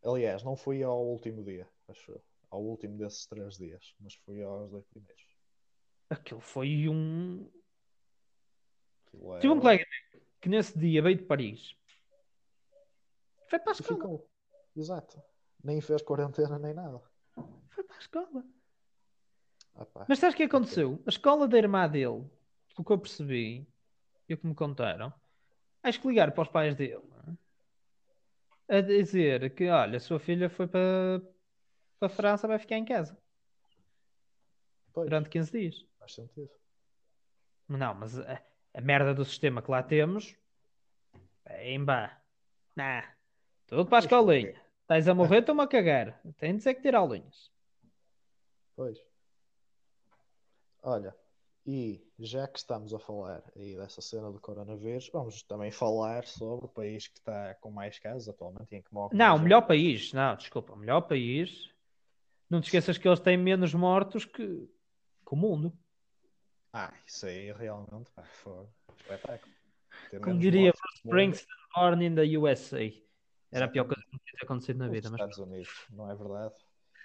Aliás, 0.04 0.42
não 0.42 0.56
fui 0.56 0.82
ao 0.82 1.04
último 1.04 1.42
dia, 1.44 1.68
acho 1.88 2.12
eu. 2.12 2.22
Ao 2.50 2.62
último 2.62 2.96
desses 2.96 3.26
três 3.26 3.56
dias, 3.56 3.94
mas 4.00 4.14
fui 4.14 4.42
aos 4.42 4.70
dois 4.70 4.84
primeiros. 4.86 5.22
Aquilo 6.08 6.40
foi 6.40 6.88
um. 6.88 7.50
Aquilo 9.06 9.38
Tive 9.40 9.52
um 9.52 9.60
colega 9.60 9.84
que 10.40 10.48
nesse 10.48 10.78
dia 10.78 11.02
veio 11.02 11.16
de 11.16 11.24
Paris. 11.24 11.76
Foi 13.48 13.58
para 13.58 13.72
a 13.72 13.74
escola. 13.74 13.96
ficou. 13.96 14.30
Exato. 14.74 15.22
Nem 15.62 15.80
fez 15.80 16.02
quarentena 16.02 16.58
nem 16.58 16.72
nada. 16.72 17.02
Foi 17.70 17.84
para 17.84 17.96
a 17.96 17.98
escola. 17.98 18.44
Ah, 19.74 19.84
pá. 19.84 20.06
Mas 20.08 20.18
sabes 20.18 20.34
o 20.34 20.36
que 20.36 20.44
aconteceu? 20.44 21.02
A 21.06 21.10
escola 21.10 21.46
da 21.46 21.58
irmã 21.58 21.88
dele, 21.88 22.24
pelo 22.74 22.84
que 22.86 22.92
eu 22.92 22.98
percebi, 22.98 23.66
e 24.28 24.34
o 24.34 24.38
que 24.38 24.46
me 24.46 24.54
contaram, 24.54 25.12
acho 25.82 26.00
que 26.00 26.08
ligaram 26.08 26.32
para 26.32 26.42
os 26.42 26.48
pais 26.48 26.74
dele 26.74 27.08
a 28.68 28.80
dizer 28.82 29.54
que, 29.54 29.68
olha, 29.68 29.96
a 29.96 30.00
sua 30.00 30.20
filha 30.20 30.50
foi 30.50 30.68
para, 30.68 31.22
para 31.98 32.06
a 32.06 32.10
França, 32.10 32.48
vai 32.48 32.58
ficar 32.58 32.76
em 32.76 32.84
casa 32.84 33.16
Pois, 34.92 35.08
durante 35.08 35.28
15 35.28 35.50
dias. 35.52 35.86
faz 35.98 36.14
sentido. 36.14 36.50
Não, 37.68 37.94
mas 37.94 38.18
a, 38.18 38.42
a 38.74 38.80
merda 38.80 39.14
do 39.14 39.24
sistema 39.24 39.60
que 39.62 39.70
lá 39.70 39.82
temos. 39.82 40.34
Emba. 41.62 42.10
Nah. 42.76 43.04
Tudo 43.66 43.86
para 43.86 43.98
a 43.98 44.00
escolinha. 44.00 44.60
Estás 44.82 45.06
a 45.08 45.14
morrer, 45.14 45.40
estou-me 45.40 45.62
a 45.62 45.66
cagar. 45.66 46.18
Tem 46.38 46.52
de 46.52 46.58
dizer 46.58 46.74
que 46.74 46.80
tirar 46.82 47.00
aulinhas. 47.00 47.50
Pois. 48.74 48.98
Olha, 50.82 51.14
e 51.66 52.02
já 52.18 52.48
que 52.48 52.58
estamos 52.58 52.94
a 52.94 52.98
falar 52.98 53.42
aí 53.54 53.76
dessa 53.76 54.00
cena 54.00 54.32
do 54.32 54.40
coronavírus, 54.40 55.10
vamos 55.12 55.42
também 55.42 55.70
falar 55.70 56.24
sobre 56.24 56.64
o 56.64 56.68
país 56.68 57.08
que 57.08 57.18
está 57.18 57.54
com 57.56 57.70
mais 57.70 57.98
casos 57.98 58.28
atualmente 58.28 58.74
em 58.74 58.80
que 58.80 58.94
morre 58.94 59.14
Não, 59.14 59.34
o 59.34 59.36
gente. 59.36 59.44
melhor 59.44 59.62
país. 59.66 60.12
Não, 60.14 60.34
desculpa. 60.36 60.72
O 60.72 60.76
melhor 60.76 61.02
país. 61.02 61.68
Não 62.48 62.60
te 62.60 62.64
esqueças 62.64 62.96
que 62.96 63.06
eles 63.06 63.20
têm 63.20 63.36
menos 63.36 63.74
mortos 63.74 64.24
que, 64.24 64.46
que 64.46 65.32
o 65.32 65.36
mundo. 65.36 65.72
Ah, 66.72 66.92
isso 67.06 67.26
aí 67.26 67.52
realmente 67.52 68.10
pá, 68.14 68.22
foi 68.24 68.66
espetáculo. 68.96 69.52
Ter 70.10 70.20
Como 70.20 70.38
diria 70.38 70.72
Springsteen, 70.96 71.56
born 71.74 72.06
in 72.06 72.14
the 72.14 72.38
USA. 72.38 72.92
Era 73.50 73.66
a 73.66 73.68
pior 73.68 73.84
coisa 73.84 74.02
que 74.02 74.18
tinha 74.18 74.42
acontecido 74.42 74.78
na 74.78 74.86
nos 74.86 74.94
vida. 74.94 75.10
Mas... 75.10 75.20
Estados 75.20 75.38
Unidos, 75.38 75.86
não 75.90 76.10
é 76.10 76.14
verdade? 76.14 76.54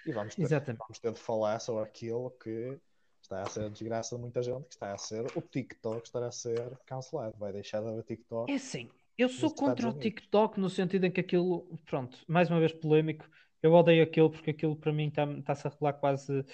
E 0.06 0.12
vamos 0.12 0.34
ter, 0.34 0.42
Exatamente. 0.42 0.80
vamos 0.80 0.98
ter 0.98 1.12
de 1.12 1.20
falar 1.20 1.58
sobre 1.60 1.82
aquilo 1.82 2.30
que 2.42 2.78
está 3.22 3.42
a 3.42 3.46
ser 3.46 3.64
a 3.64 3.68
desgraça 3.68 4.16
de 4.16 4.20
muita 4.20 4.42
gente, 4.42 4.64
que 4.64 4.74
está 4.74 4.92
a 4.92 4.98
ser 4.98 5.24
o 5.34 5.40
TikTok 5.40 6.06
estará 6.06 6.26
a 6.26 6.32
ser 6.32 6.78
cancelado. 6.84 7.36
Vai 7.38 7.52
deixar 7.52 7.80
de 7.80 7.88
haver 7.88 8.02
TikTok. 8.04 8.52
É 8.52 8.56
assim, 8.56 8.90
eu 9.16 9.28
sou 9.28 9.54
contra 9.54 9.88
o. 9.88 9.98
TikTok 9.98 10.60
no 10.60 10.68
sentido 10.68 11.06
em 11.06 11.10
que 11.10 11.20
aquilo, 11.20 11.78
pronto, 11.86 12.18
mais 12.28 12.50
uma 12.50 12.60
vez 12.60 12.72
polémico, 12.72 13.26
eu 13.64 13.72
odeio 13.72 14.02
aquilo 14.02 14.30
porque 14.30 14.50
aquilo 14.50 14.76
para 14.76 14.92
mim 14.92 15.08
está- 15.08 15.24
está-se 15.24 15.66
a 15.66 15.70
revelar 15.70 15.94
quase 15.94 16.44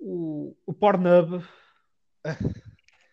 o, 0.00 0.56
o 0.66 0.74
Pornhub, 0.74 1.44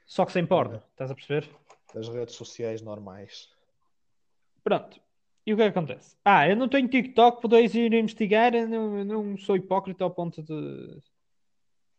só 0.07 0.25
que 0.25 0.31
sem 0.31 0.45
porno, 0.45 0.81
estás 0.89 1.11
a 1.11 1.15
perceber? 1.15 1.47
Das 1.93 2.09
redes 2.09 2.33
sociais 2.33 2.81
normais. 2.81 3.47
Pronto. 4.63 4.99
E 5.45 5.53
o 5.53 5.55
que 5.55 5.61
é 5.61 5.71
que 5.71 5.77
acontece? 5.77 6.17
Ah, 6.25 6.47
eu 6.49 6.55
não 6.55 6.67
tenho 6.67 6.87
TikTok, 6.87 7.41
podeis 7.41 7.73
ir 7.75 7.93
investigar, 7.93 8.55
eu 8.55 8.67
não, 8.67 8.97
eu 8.97 9.05
não 9.05 9.37
sou 9.37 9.55
hipócrita 9.55 10.03
ao 10.03 10.11
ponto 10.11 10.41
de 10.41 10.99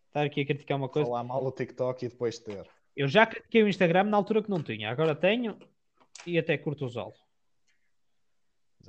estar 0.09 0.25
aqui 0.25 0.41
a 0.41 0.47
criticar 0.47 0.77
uma 0.77 0.89
coisa. 0.89 1.09
Falar 1.09 1.25
mal 1.25 1.43
do 1.43 1.53
TikTok 1.53 2.05
e 2.05 2.09
depois 2.09 2.39
ter. 2.41 2.69
Eu 2.97 3.07
já 3.07 3.27
critiquei 3.27 3.63
o 3.63 3.69
Instagram 3.69 4.05
na 4.05 4.17
altura 4.17 4.43
que 4.43 4.51
não 4.51 4.63
tinha, 4.63 4.91
agora 4.91 5.15
tenho 5.15 5.57
e 6.27 6.37
até 6.37 6.59
curto 6.59 6.85
usá-lo. 6.85 7.15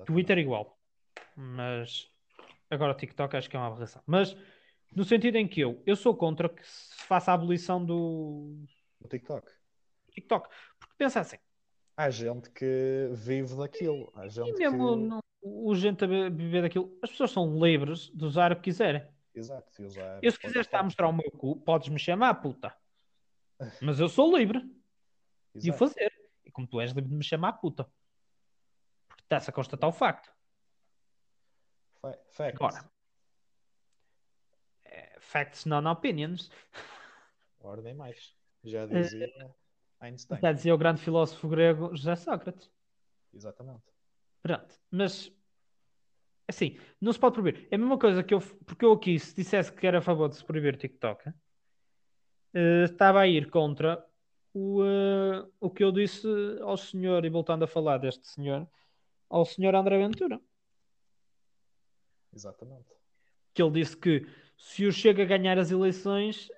Twitter 0.06 0.40
igual. 0.40 0.81
Mas 1.36 2.10
agora 2.70 2.92
o 2.94 2.96
TikTok 2.96 3.36
acho 3.36 3.50
que 3.50 3.56
é 3.56 3.60
uma 3.60 3.68
aberração. 3.68 4.02
Mas 4.06 4.36
no 4.96 5.04
sentido 5.04 5.36
em 5.38 5.48
que 5.48 5.62
eu, 5.62 5.82
eu 5.86 5.96
sou 5.96 6.16
contra 6.16 6.50
que 6.50 6.66
se 6.68 6.96
faça 7.06 7.32
a 7.32 7.34
abolição 7.34 7.84
do 7.84 8.58
O 9.00 9.08
TikTok. 9.08 9.52
TikTok. 10.12 10.50
Porque 10.80 10.96
pensa 10.98 11.20
assim, 11.20 11.38
Há 11.96 12.10
gente 12.10 12.50
que 12.52 13.10
vive 13.14 13.56
daquilo. 13.56 14.12
Há 14.16 14.26
e 14.26 14.30
gente 14.30 14.58
mesmo 14.58 14.96
que. 14.98 15.04
não- 15.08 15.20
o 15.44 15.74
gente 15.76 16.04
a 16.04 16.08
viver 16.08 16.62
daquilo, 16.62 16.98
as 17.02 17.10
pessoas 17.10 17.32
são 17.32 17.58
livres 17.64 18.10
de 18.14 18.24
usar 18.26 18.52
o 18.52 18.56
que 18.56 18.64
quiserem. 18.64 19.08
Exato, 19.34 19.72
de 19.76 19.84
usar. 19.86 20.20
Eu 20.22 20.32
se 20.32 20.38
quiser 20.40 20.60
estar 20.62 20.80
a 20.80 20.84
mostrar 20.84 21.08
o 21.08 21.14
meu 21.14 21.30
cu, 21.32 21.60
podes 21.62 21.90
me 21.90 21.98
chamar, 22.00 22.36
puta. 22.36 22.76
Mas 23.82 24.00
eu 24.00 24.08
sou 24.08 24.36
livre 24.38 24.60
de 25.56 25.70
o 25.70 25.74
Exato. 25.74 25.78
fazer. 25.80 26.12
E 26.46 26.52
como 26.52 26.68
tu 26.68 26.80
és 26.80 26.92
livre 26.92 27.10
de 27.10 27.16
me 27.16 27.24
chamar, 27.24 27.54
puta. 27.54 27.86
Porque 29.08 29.24
está-se 29.24 29.50
a 29.50 29.54
constatar 29.54 29.90
o 29.90 29.94
facto. 29.94 30.32
Fa- 32.02 32.18
Facts. 32.30 32.56
Agora, 32.62 32.92
é, 34.86 35.18
facts, 35.20 35.66
non 35.66 35.86
opinions. 35.88 36.50
Ordem 37.62 37.94
mais. 37.94 38.36
Já 38.64 38.86
dizia 38.86 39.56
Einstein. 40.00 40.42
Já 40.42 40.52
dizia 40.52 40.74
o 40.74 40.78
grande 40.78 41.02
filósofo 41.02 41.48
grego 41.48 41.96
José 41.96 42.16
Sócrates. 42.16 42.72
Exatamente. 43.34 43.84
Pronto, 44.42 44.76
mas 44.90 45.32
assim, 46.48 46.80
não 47.00 47.14
se 47.14 47.20
pode 47.20 47.34
proibir. 47.34 47.68
É 47.72 47.76
a 47.76 47.78
mesma 47.78 47.98
coisa 47.98 48.24
que 48.24 48.34
eu, 48.34 48.42
porque 48.66 48.84
eu 48.84 48.92
aqui, 48.94 49.18
se 49.20 49.36
dissesse 49.36 49.72
que 49.72 49.86
era 49.86 50.00
a 50.00 50.02
favor 50.02 50.28
de 50.28 50.36
se 50.36 50.44
proibir 50.44 50.74
o 50.74 50.78
TikTok, 50.78 51.32
eh, 52.54 52.84
estava 52.84 53.22
a 53.22 53.28
ir 53.28 53.50
contra 53.50 54.04
o, 54.54 54.84
eh, 54.84 55.48
o 55.60 55.70
que 55.70 55.84
eu 55.84 55.92
disse 55.92 56.28
ao 56.62 56.76
senhor, 56.76 57.24
e 57.24 57.30
voltando 57.30 57.64
a 57.64 57.68
falar 57.68 58.00
deste 58.00 58.28
senhor, 58.28 58.68
ao 59.30 59.46
senhor 59.46 59.76
André 59.76 59.98
Ventura, 59.98 60.42
Exatamente. 62.34 62.86
que 63.54 63.62
ele 63.62 63.72
disse 63.72 63.98
que 63.98 64.26
se 64.58 64.86
o 64.86 64.92
Chega 64.92 65.24
a 65.24 65.26
ganhar 65.26 65.58
as 65.58 65.72
eleições, 65.72 66.50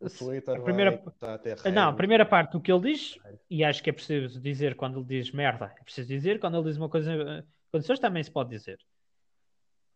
O 0.00 0.10
Twitter 0.10 0.56
a 0.56 0.62
primeira, 0.62 0.90
vai 0.90 1.40
Ah, 1.64 1.70
Não, 1.70 1.88
a 1.88 1.92
primeira 1.92 2.26
parte 2.26 2.52
do 2.52 2.60
que 2.60 2.70
ele 2.70 2.92
diz, 2.92 3.18
e 3.48 3.64
acho 3.64 3.82
que 3.82 3.90
é 3.90 3.92
preciso 3.92 4.40
dizer 4.40 4.74
quando 4.74 4.98
ele 4.98 5.06
diz 5.06 5.30
merda, 5.30 5.74
é 5.78 5.82
preciso 5.84 6.08
dizer 6.08 6.38
quando 6.40 6.56
ele 6.58 6.64
diz 6.68 6.76
uma 6.76 6.88
coisa, 6.88 7.46
condições 7.72 8.00
também 8.00 8.22
se 8.22 8.30
pode 8.30 8.50
dizer. 8.50 8.78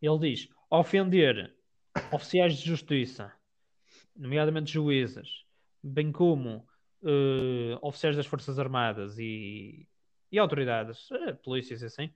Ele 0.01 0.19
diz 0.19 0.49
ofender 0.71 1.55
oficiais 2.13 2.57
de 2.57 2.65
justiça, 2.65 3.33
nomeadamente 4.17 4.73
juízes, 4.73 5.45
bem 5.83 6.13
como 6.13 6.67
eh, 7.03 7.79
oficiais 7.83 8.17
das 8.17 8.27
Forças 8.27 8.59
Armadas 8.59 9.19
e, 9.19 9.89
e 10.31 10.39
autoridades, 10.39 11.11
eh, 11.11 11.33
polícias 11.33 11.83
e 11.83 11.87
assim, 11.87 12.15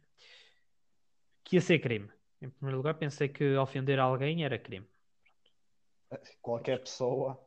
que 1.45 1.57
ia 1.57 1.61
ser 1.61 1.79
crime. 1.79 2.09
Em 2.43 2.51
primeiro 2.51 2.79
lugar, 2.79 2.95
pensei 2.95 3.29
que 3.29 3.55
ofender 3.57 4.01
alguém 4.01 4.45
era 4.45 4.59
crime. 4.59 4.87
Qualquer 6.43 6.81
pessoa. 6.81 7.41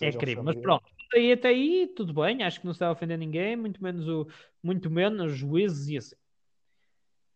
É 0.00 0.12
crime, 0.12 0.36
mas 0.36 0.54
ofendida, 0.56 0.62
pronto, 0.62 0.84
aí 1.12 1.32
até 1.32 1.48
aí 1.48 1.92
tudo 1.96 2.14
bem, 2.14 2.44
acho 2.44 2.60
que 2.60 2.64
não 2.64 2.70
está 2.70 2.86
a 2.86 2.92
ofender 2.92 3.18
ninguém, 3.18 3.56
muito 3.56 3.82
menos, 3.82 4.06
o, 4.08 4.26
muito 4.62 4.88
menos 4.88 5.36
juízes 5.36 5.88
e 5.88 5.98
assim. 5.98 6.16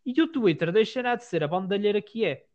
E 0.06 0.22
o 0.22 0.28
Twitter 0.30 0.70
deixará 0.70 1.16
de 1.16 1.24
ser 1.24 1.42
a 1.42 1.48
bandalheira 1.48 2.00
que 2.00 2.24
é. 2.24 2.46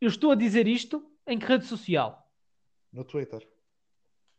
Eu 0.00 0.08
estou 0.08 0.30
a 0.30 0.36
dizer 0.36 0.68
isto 0.68 1.10
em 1.26 1.38
que 1.38 1.44
rede 1.44 1.66
social? 1.66 2.30
No 2.92 3.04
Twitter. 3.04 3.46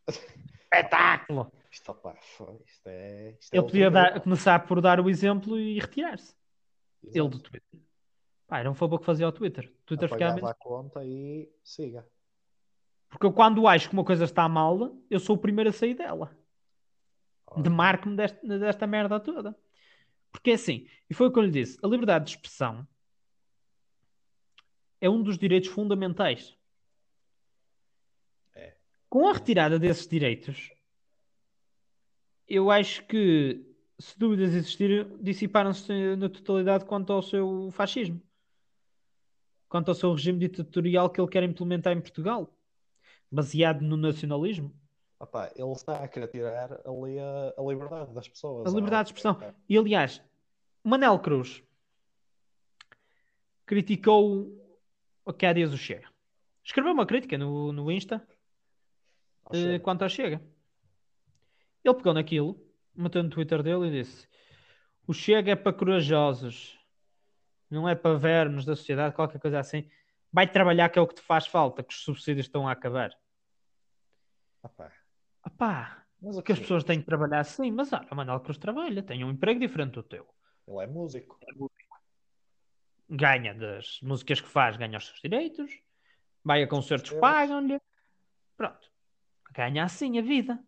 Espetáculo! 0.72 1.52
Isto, 1.70 1.94
foi- 1.94 2.58
isto 2.66 2.88
é. 2.88 3.36
Isto 3.38 3.54
é 3.54 3.58
Ele 3.58 3.66
podia 3.66 3.90
dar- 3.90 4.20
começar 4.22 4.58
por 4.66 4.80
dar 4.80 5.00
o 5.00 5.10
exemplo 5.10 5.58
e 5.58 5.78
retirar-se. 5.78 6.34
Ele 7.04 7.28
do 7.28 7.38
Twitter. 7.38 7.80
Pá, 8.52 8.58
era 8.58 8.70
um 8.70 8.74
favor 8.74 8.98
que 8.98 9.06
fazia 9.06 9.24
ao 9.24 9.32
Twitter. 9.32 9.72
Twitter 9.86 10.06
ficava 10.06 10.34
menos... 10.34 10.50
a 10.50 10.52
conta 10.52 11.02
e 11.02 11.50
siga. 11.64 12.06
Porque 13.08 13.24
eu, 13.24 13.32
quando 13.32 13.66
acho 13.66 13.88
que 13.88 13.94
uma 13.94 14.04
coisa 14.04 14.24
está 14.24 14.46
mal, 14.46 14.94
eu 15.08 15.18
sou 15.18 15.36
o 15.36 15.38
primeiro 15.38 15.70
a 15.70 15.72
sair 15.72 15.94
dela. 15.94 16.36
Ora, 17.46 17.62
demarco-me 17.62 18.14
desta, 18.14 18.46
desta 18.58 18.86
merda 18.86 19.18
toda. 19.18 19.58
Porque 20.30 20.50
é 20.50 20.52
assim, 20.52 20.86
e 21.08 21.14
foi 21.14 21.28
o 21.28 21.32
que 21.32 21.38
eu 21.38 21.44
lhe 21.44 21.50
disse, 21.50 21.78
a 21.82 21.86
liberdade 21.86 22.26
de 22.26 22.32
expressão 22.32 22.86
é 25.00 25.08
um 25.08 25.22
dos 25.22 25.38
direitos 25.38 25.70
fundamentais. 25.70 26.54
É. 28.54 28.76
Com 29.08 29.28
a 29.28 29.32
retirada 29.32 29.78
desses 29.78 30.06
direitos, 30.06 30.70
eu 32.46 32.70
acho 32.70 33.02
que, 33.06 33.64
se 33.98 34.18
dúvidas 34.18 34.52
existirem, 34.52 35.08
dissiparam-se 35.22 36.16
na 36.16 36.28
totalidade 36.28 36.84
quanto 36.84 37.14
ao 37.14 37.22
seu 37.22 37.70
fascismo. 37.70 38.20
Quanto 39.72 39.88
ao 39.88 39.94
seu 39.94 40.12
regime 40.12 40.38
ditatorial 40.38 41.08
que 41.08 41.18
ele 41.18 41.30
quer 41.30 41.42
implementar 41.44 41.96
em 41.96 42.00
Portugal, 42.02 42.54
baseado 43.30 43.80
no 43.80 43.96
nacionalismo. 43.96 44.70
opá, 45.18 45.50
ele 45.56 45.72
está 45.72 45.96
a 45.96 46.06
querer 46.06 46.28
tirar 46.28 46.78
ali 46.86 47.18
a, 47.18 47.54
a 47.56 47.62
liberdade 47.62 48.12
das 48.12 48.28
pessoas. 48.28 48.66
A 48.66 48.76
liberdade 48.76 49.04
de 49.04 49.14
expressão. 49.14 49.40
É, 49.40 49.54
E 49.66 49.78
aliás, 49.78 50.22
Manel 50.84 51.18
Cruz 51.20 51.64
criticou 53.64 54.52
o 55.24 55.32
que 55.32 55.46
há 55.46 55.54
dias 55.54 55.72
o 55.72 55.78
Chega. 55.78 56.06
Escreveu 56.62 56.92
uma 56.92 57.06
crítica 57.06 57.38
no, 57.38 57.72
no 57.72 57.90
Insta 57.90 58.22
eh, 59.54 59.78
quanto 59.78 60.02
ao 60.02 60.08
Chega. 60.10 60.42
Ele 61.82 61.94
pegou 61.94 62.12
naquilo, 62.12 62.62
meteu 62.94 63.22
no 63.22 63.30
Twitter 63.30 63.62
dele 63.62 63.86
e 63.88 64.02
disse: 64.02 64.28
O 65.06 65.14
Chega 65.14 65.52
é 65.52 65.56
para 65.56 65.72
corajosos, 65.72 66.78
não 67.72 67.88
é 67.88 67.94
para 67.94 68.18
vermes 68.18 68.64
da 68.64 68.76
sociedade, 68.76 69.14
qualquer 69.14 69.40
coisa 69.40 69.58
assim. 69.58 69.88
Vai 70.32 70.50
trabalhar 70.50 70.88
que 70.88 70.98
é 70.98 71.02
o 71.02 71.06
que 71.06 71.16
te 71.16 71.22
faz 71.22 71.46
falta, 71.46 71.82
que 71.82 71.92
os 71.92 72.02
subsídios 72.02 72.46
estão 72.46 72.66
a 72.66 72.72
acabar. 72.72 73.10
Opá, 74.62 74.92
Opá, 75.44 76.06
mas 76.20 76.36
o 76.36 76.42
que 76.42 76.52
as 76.52 76.60
pessoas 76.60 76.84
têm 76.84 77.00
que 77.00 77.06
trabalhar 77.06 77.44
sim, 77.44 77.70
mas 77.70 77.92
olha, 77.92 78.06
o 78.10 78.14
Manel 78.14 78.40
Cruz 78.40 78.58
trabalha, 78.58 79.02
tem 79.02 79.24
um 79.24 79.30
emprego 79.30 79.60
diferente 79.60 79.94
do 79.94 80.02
teu. 80.02 80.26
Ele 80.68 80.84
é 80.84 80.86
músico. 80.86 81.38
ganha 83.10 83.54
das 83.54 84.00
músicas 84.02 84.40
que 84.40 84.48
faz, 84.48 84.76
ganha 84.76 84.96
os 84.96 85.06
seus 85.06 85.20
direitos, 85.20 85.70
vai 86.44 86.62
a 86.62 86.68
concertos, 86.68 87.10
pagam-lhe, 87.12 87.80
pronto, 88.56 88.90
ganha 89.50 89.84
assim 89.84 90.18
a 90.18 90.22
vida. 90.22 90.62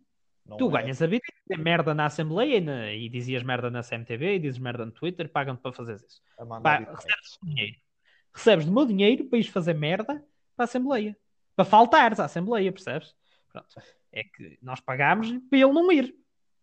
Não 0.46 0.56
tu 0.58 0.68
é- 0.68 0.82
ganhas 0.82 1.00
a 1.00 1.06
vida 1.06 1.24
e 1.50 1.56
merda 1.56 1.94
na 1.94 2.06
Assembleia 2.06 2.56
e, 2.58 2.60
na- 2.60 2.92
e 2.92 3.08
dizias 3.08 3.42
merda 3.42 3.70
na 3.70 3.82
CMTV 3.82 4.34
e 4.34 4.38
dizes 4.38 4.58
merda 4.58 4.84
no 4.84 4.92
Twitter, 4.92 5.28
pagam-te 5.30 5.60
para 5.62 5.72
fazer 5.72 5.96
isso. 5.96 6.22
Pá, 6.62 6.82
efeitos. 6.82 7.38
Dinheiro. 7.42 7.76
Recebes 8.34 8.66
do 8.66 8.72
meu 8.72 8.84
dinheiro 8.84 9.24
para 9.26 9.38
ires 9.38 9.50
fazer 9.50 9.74
merda 9.74 10.04
para 10.56 10.62
a 10.62 10.64
Assembleia, 10.64 11.16
para 11.56 11.64
faltares 11.64 12.20
à 12.20 12.24
Assembleia, 12.26 12.70
percebes? 12.72 13.14
Pronto. 13.50 13.68
É 14.12 14.22
que 14.24 14.58
nós 14.60 14.80
pagámos 14.80 15.28
para 15.48 15.58
ele 15.58 15.72
não 15.72 15.90
ir, 15.90 16.14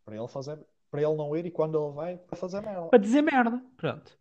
Para 0.06 0.16
ele 0.18 0.28
fazer. 0.28 0.60
Para 0.90 1.02
ele 1.02 1.16
não 1.16 1.36
ir 1.38 1.46
e 1.46 1.52
quando 1.52 1.82
ele 1.82 1.94
vai, 1.96 2.18
para 2.18 2.36
fazer 2.36 2.62
merda. 2.62 2.88
para 2.90 3.00
dizer 3.00 3.22
merda. 3.22 3.64
Pronto. 3.78 4.18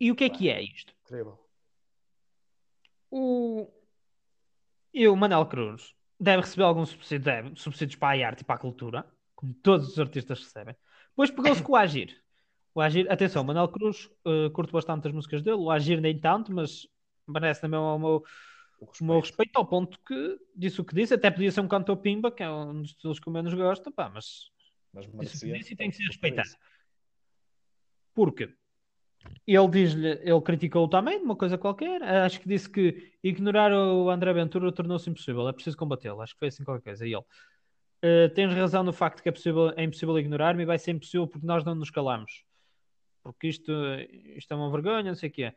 E 0.00 0.10
o 0.10 0.16
que 0.16 0.24
é 0.24 0.30
que 0.30 0.48
é 0.50 0.62
isto? 0.62 0.94
Incrível. 1.04 1.38
o, 3.10 3.70
e 4.92 5.06
o 5.08 5.16
Manel 5.16 5.46
Cruz 5.46 5.94
deve 6.18 6.42
receber 6.42 6.64
alguns 6.64 6.90
subsídios, 6.90 7.24
deve, 7.24 7.56
subsídios 7.56 7.96
para 7.98 8.22
a 8.22 8.26
arte 8.28 8.40
e 8.40 8.44
para 8.44 8.56
a 8.56 8.58
cultura, 8.58 9.06
como 9.34 9.54
todos 9.54 9.88
os 9.88 9.98
artistas 9.98 10.40
recebem. 10.42 10.74
Depois 11.10 11.30
pegou-se 11.30 11.62
com 11.62 11.72
o 11.72 11.76
Agir. 11.76 12.16
O 12.74 12.80
Agir, 12.80 13.10
atenção, 13.10 13.42
o 13.42 13.44
Manel 13.44 13.68
Cruz, 13.68 14.06
uh, 14.26 14.50
curto 14.52 14.72
bastante 14.72 15.06
as 15.08 15.14
músicas 15.14 15.42
dele, 15.42 15.56
o 15.56 15.70
Agir 15.70 16.00
nem 16.00 16.18
tanto, 16.18 16.52
mas 16.52 16.86
merece 17.26 17.60
também 17.60 17.78
o 17.78 17.98
meu, 17.98 18.24
O 18.80 18.86
o 19.00 19.04
meu 19.04 19.20
respeito. 19.20 19.20
respeito 19.20 19.56
ao 19.56 19.66
ponto 19.66 19.98
que 20.06 20.38
disse 20.54 20.80
o 20.80 20.84
que 20.84 20.94
disse. 20.94 21.14
Até 21.14 21.30
podia 21.30 21.50
ser 21.50 21.60
um 21.60 21.68
cantor 21.68 21.96
pimba, 21.98 22.30
que 22.30 22.42
é 22.42 22.50
um 22.50 22.82
dos 22.82 22.90
estilos 22.90 23.18
que 23.18 23.28
eu 23.28 23.32
menos 23.32 23.54
gosto, 23.54 23.90
pá, 23.92 24.08
mas 24.08 24.50
Mas 24.92 25.06
merecia. 25.06 25.52
disse 25.58 25.74
e 25.74 25.76
tem 25.76 25.90
que 25.90 25.96
ser 25.96 26.04
respeitado. 26.06 26.50
Porque 28.14 28.54
ele 29.46 29.68
diz-lhe, 29.68 30.08
ele 30.22 30.40
criticou 30.40 30.88
também 30.88 31.18
de 31.18 31.24
uma 31.24 31.36
coisa 31.36 31.56
qualquer. 31.56 32.02
Acho 32.02 32.40
que 32.40 32.48
disse 32.48 32.68
que 32.68 33.12
ignorar 33.22 33.72
o 33.72 34.10
André 34.10 34.32
Ventura 34.32 34.72
tornou-se 34.72 35.08
impossível. 35.08 35.48
É 35.48 35.52
preciso 35.52 35.76
combatê-lo. 35.76 36.20
Acho 36.20 36.34
que 36.34 36.38
foi 36.38 36.48
assim 36.48 36.64
qualquer 36.64 36.82
coisa. 36.82 37.06
E 37.06 37.12
ele. 37.12 37.24
Uh, 38.04 38.32
tens 38.34 38.52
razão 38.52 38.82
no 38.82 38.92
facto 38.92 39.22
que 39.22 39.28
é, 39.28 39.32
possível, 39.32 39.72
é 39.76 39.82
impossível 39.82 40.18
ignorar-me 40.18 40.62
e 40.62 40.66
vai 40.66 40.78
ser 40.78 40.90
impossível 40.92 41.26
porque 41.26 41.46
nós 41.46 41.64
não 41.64 41.74
nos 41.74 41.90
calamos. 41.90 42.44
Porque 43.22 43.48
isto, 43.48 43.72
isto 44.36 44.52
é 44.52 44.56
uma 44.56 44.70
vergonha, 44.70 45.04
não 45.04 45.14
sei 45.14 45.28
o 45.30 45.32
quê. 45.32 45.54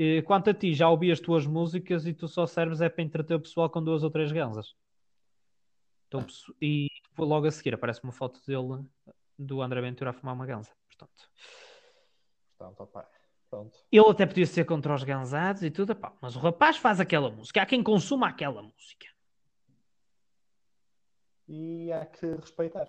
Uh, 0.00 0.22
quanto 0.24 0.50
a 0.50 0.54
ti, 0.54 0.74
já 0.74 0.88
ouvi 0.88 1.10
as 1.10 1.20
tuas 1.20 1.46
músicas 1.46 2.06
e 2.06 2.14
tu 2.14 2.28
só 2.28 2.46
serves 2.46 2.80
é 2.80 2.88
para 2.88 3.02
entreter 3.02 3.34
o 3.34 3.40
pessoal 3.40 3.68
com 3.68 3.82
duas 3.82 4.02
ou 4.02 4.10
três 4.10 4.30
ganzas. 4.30 4.74
Então, 6.08 6.26
e 6.60 6.88
logo 7.18 7.46
a 7.46 7.50
seguir 7.50 7.74
aparece 7.74 8.02
uma 8.02 8.12
foto 8.12 8.40
dele, 8.46 8.84
do 9.38 9.62
André 9.62 9.80
Ventura, 9.80 10.10
a 10.10 10.12
fumar 10.12 10.34
uma 10.34 10.46
ganza. 10.46 10.70
Portanto, 10.86 11.30
Portanto 12.62 12.80
opa, 12.82 13.08
pronto. 13.50 13.76
Ele 13.90 14.08
até 14.08 14.24
podia 14.24 14.46
ser 14.46 14.64
contra 14.64 14.94
os 14.94 15.02
ganzados 15.02 15.62
e 15.62 15.70
tudo, 15.70 15.92
opa, 15.92 16.16
mas 16.20 16.36
o 16.36 16.38
rapaz 16.38 16.76
faz 16.76 17.00
aquela 17.00 17.30
música. 17.30 17.60
Há 17.60 17.66
quem 17.66 17.82
consuma 17.82 18.28
aquela 18.28 18.62
música. 18.62 19.08
E 21.48 21.92
há 21.92 22.06
que 22.06 22.26
respeitar. 22.26 22.88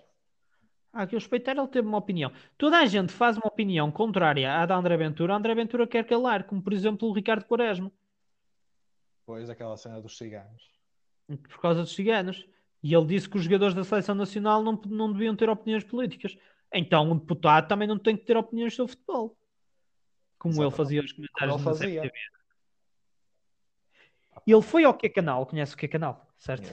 Há 0.94 1.08
que 1.08 1.16
respeitar, 1.16 1.58
ele 1.58 1.68
teve 1.68 1.88
uma 1.88 1.98
opinião. 1.98 2.32
Toda 2.56 2.78
a 2.78 2.86
gente 2.86 3.12
faz 3.12 3.36
uma 3.36 3.48
opinião 3.48 3.92
contrária 3.92 4.62
à 4.62 4.66
da 4.66 4.76
André 4.76 4.96
Ventura. 4.96 5.34
A 5.34 5.38
André 5.38 5.56
Ventura 5.56 5.88
quer 5.88 6.06
calar, 6.06 6.44
como 6.44 6.62
por 6.62 6.72
exemplo 6.72 7.10
o 7.10 7.14
Ricardo 7.14 7.46
Quaresma. 7.46 7.92
Pois, 9.26 9.50
aquela 9.50 9.76
cena 9.76 10.00
dos 10.00 10.16
ciganos. 10.16 10.72
Por 11.28 11.60
causa 11.60 11.82
dos 11.82 11.96
ciganos. 11.96 12.48
E 12.84 12.94
ele 12.94 13.06
disse 13.06 13.28
que 13.28 13.38
os 13.38 13.44
jogadores 13.44 13.74
da 13.74 13.84
seleção 13.84 14.14
nacional 14.14 14.62
não, 14.62 14.74
não 14.86 15.12
deviam 15.12 15.36
ter 15.36 15.50
opiniões 15.50 15.84
políticas. 15.84 16.38
Então 16.72 17.12
um 17.12 17.18
deputado 17.18 17.68
também 17.68 17.88
não 17.88 17.98
tem 17.98 18.16
que 18.16 18.26
ter 18.26 18.38
opiniões 18.38 18.76
sobre 18.76 18.92
futebol. 18.92 19.36
Como 20.44 20.56
Exatamente. 20.56 20.74
ele 20.74 20.78
fazia 20.78 21.02
os 21.02 21.12
comentários 21.14 21.56
Como 21.56 21.70
ele 21.70 21.78
fazia. 21.78 22.12
Ele 24.46 24.62
foi 24.62 24.84
ao 24.84 24.94
que 24.94 25.08
canal, 25.08 25.46
conhece 25.46 25.74
o 25.74 25.78
que 25.78 25.88
canal, 25.88 26.28
certo? 26.38 26.70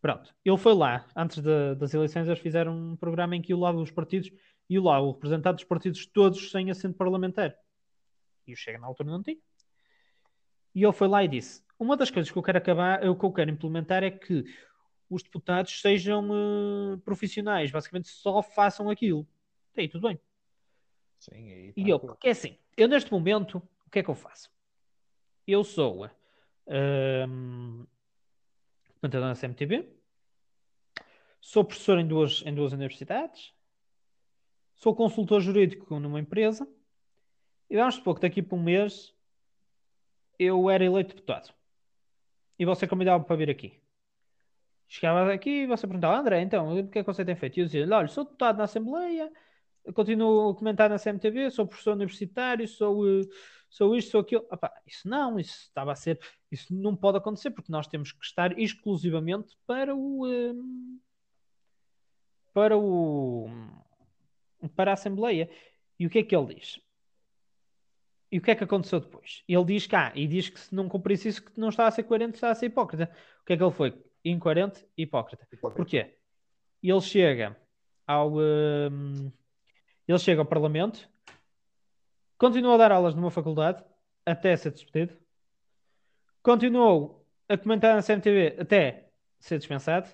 Pronto, 0.00 0.34
ele 0.44 0.56
foi 0.56 0.74
lá, 0.74 1.06
antes 1.14 1.40
de, 1.40 1.76
das 1.76 1.94
eleições, 1.94 2.26
eles 2.26 2.40
fizeram 2.40 2.76
um 2.76 2.96
programa 2.96 3.36
em 3.36 3.40
que 3.40 3.54
o 3.54 3.60
lá 3.60 3.70
os 3.70 3.92
partidos 3.92 4.28
e 4.68 4.76
lá 4.76 5.00
o 5.00 5.12
representante 5.12 5.54
dos 5.54 5.64
partidos 5.64 6.04
todos 6.04 6.50
sem 6.50 6.68
assento 6.68 6.96
parlamentar. 6.96 7.54
E 8.44 8.52
o 8.52 8.56
Chega 8.56 8.80
na 8.80 8.88
altura 8.88 9.08
não 9.08 9.22
tinha. 9.22 9.38
E 10.74 10.82
ele 10.82 10.92
foi 10.92 11.06
lá 11.06 11.22
e 11.22 11.28
disse: 11.28 11.62
Uma 11.78 11.96
das 11.96 12.10
coisas 12.10 12.30
que 12.30 12.36
eu 12.36 12.42
quero 12.42 12.58
acabar, 12.58 13.08
o 13.08 13.16
que 13.16 13.24
eu 13.24 13.32
quero 13.32 13.52
implementar 13.52 14.02
é 14.02 14.10
que 14.10 14.44
os 15.08 15.22
deputados 15.22 15.80
sejam 15.80 16.28
uh, 16.28 16.98
profissionais, 17.04 17.70
basicamente 17.70 18.08
só 18.08 18.42
façam 18.42 18.90
aquilo. 18.90 19.24
E 19.76 19.82
aí, 19.82 19.88
tudo 19.88 20.08
bem. 20.08 20.18
Sim, 21.24 21.52
aí 21.52 21.72
e 21.74 21.88
eu, 21.88 21.98
porque 21.98 22.28
é 22.28 22.32
assim, 22.32 22.58
eu 22.76 22.86
neste 22.86 23.10
momento, 23.10 23.56
o 23.86 23.90
que 23.90 24.00
é 24.00 24.02
que 24.02 24.10
eu 24.10 24.14
faço? 24.14 24.50
Eu 25.46 25.64
sou 25.64 26.04
uh, 26.04 27.88
comentador 29.00 29.28
na 29.28 29.34
CMTV, 29.34 29.88
sou 31.40 31.64
professor 31.64 31.98
em 31.98 32.06
duas, 32.06 32.42
em 32.44 32.54
duas 32.54 32.74
universidades, 32.74 33.54
sou 34.74 34.94
consultor 34.94 35.40
jurídico 35.40 35.98
numa 35.98 36.20
empresa, 36.20 36.68
e 37.70 37.76
vamos 37.76 37.94
supor 37.94 38.16
que 38.16 38.20
daqui 38.20 38.42
por 38.42 38.56
um 38.56 38.62
mês 38.62 39.14
eu 40.38 40.68
era 40.68 40.84
eleito 40.84 41.14
deputado. 41.14 41.54
E 42.58 42.66
você 42.66 42.86
convidava-me 42.86 43.24
para 43.24 43.36
vir 43.36 43.48
aqui. 43.48 43.80
Chegava 44.86 45.32
aqui 45.32 45.62
e 45.62 45.66
você 45.66 45.86
perguntava, 45.86 46.18
André, 46.18 46.42
então, 46.42 46.80
o 46.80 46.88
que 46.88 46.98
é 46.98 47.02
que 47.02 47.06
você 47.06 47.24
tem 47.24 47.34
feito? 47.34 47.56
E 47.56 47.60
eu 47.60 47.64
dizia, 47.64 47.96
olha, 47.96 48.08
sou 48.08 48.24
deputado 48.24 48.58
na 48.58 48.64
Assembleia, 48.64 49.32
continuo 49.92 50.50
a 50.50 50.54
comentar 50.54 50.88
na 50.88 50.98
CMTV, 50.98 51.50
sou 51.50 51.66
professor 51.66 51.92
universitário, 51.92 52.66
sou, 52.66 53.06
eh, 53.06 53.22
sou 53.68 53.94
isto, 53.96 54.12
sou 54.12 54.20
aquilo. 54.20 54.46
Opa, 54.50 54.72
isso 54.86 55.08
não, 55.08 55.38
isso 55.38 55.62
estava 55.62 55.92
a 55.92 55.96
ser, 55.96 56.18
isso 56.50 56.74
não 56.74 56.96
pode 56.96 57.18
acontecer, 57.18 57.50
porque 57.50 57.72
nós 57.72 57.86
temos 57.86 58.12
que 58.12 58.24
estar 58.24 58.58
exclusivamente 58.58 59.56
para 59.66 59.94
o 59.94 60.26
um, 60.26 60.98
para 62.52 62.76
o 62.78 63.48
para 64.74 64.92
a 64.92 64.94
Assembleia. 64.94 65.50
E 65.98 66.06
o 66.06 66.10
que 66.10 66.18
é 66.20 66.22
que 66.22 66.34
ele 66.34 66.54
diz? 66.54 66.80
E 68.32 68.38
o 68.38 68.42
que 68.42 68.50
é 68.50 68.54
que 68.54 68.64
aconteceu 68.64 68.98
depois? 69.00 69.44
Ele 69.48 69.64
diz 69.64 69.86
cá, 69.86 70.12
e 70.14 70.26
diz 70.26 70.48
que 70.48 70.58
se 70.58 70.74
não 70.74 70.88
cumprisse 70.88 71.28
isso, 71.28 71.44
que 71.44 71.58
não 71.60 71.68
está 71.68 71.86
a 71.86 71.90
ser 71.90 72.02
coerente, 72.04 72.34
está 72.34 72.50
a 72.50 72.54
ser 72.54 72.66
hipócrita. 72.66 73.10
O 73.42 73.44
que 73.44 73.52
é 73.52 73.56
que 73.56 73.62
ele 73.62 73.72
foi? 73.72 73.94
incoerente 74.24 74.86
hipócrita. 74.96 75.46
hipócrita. 75.52 75.76
Porquê? 75.76 76.16
Ele 76.82 77.00
chega 77.00 77.56
ao 78.06 78.32
um, 78.36 79.30
ele 80.06 80.18
chega 80.18 80.40
ao 80.40 80.46
Parlamento, 80.46 81.08
continua 82.36 82.74
a 82.74 82.78
dar 82.78 82.92
aulas 82.92 83.14
numa 83.14 83.30
faculdade 83.30 83.82
até 84.26 84.56
ser 84.56 84.70
despedido, 84.70 85.16
continuou 86.42 87.26
a 87.48 87.56
comentar 87.56 87.94
na 87.94 88.02
CMTV 88.02 88.56
até 88.60 89.10
ser 89.38 89.58
dispensado 89.58 90.08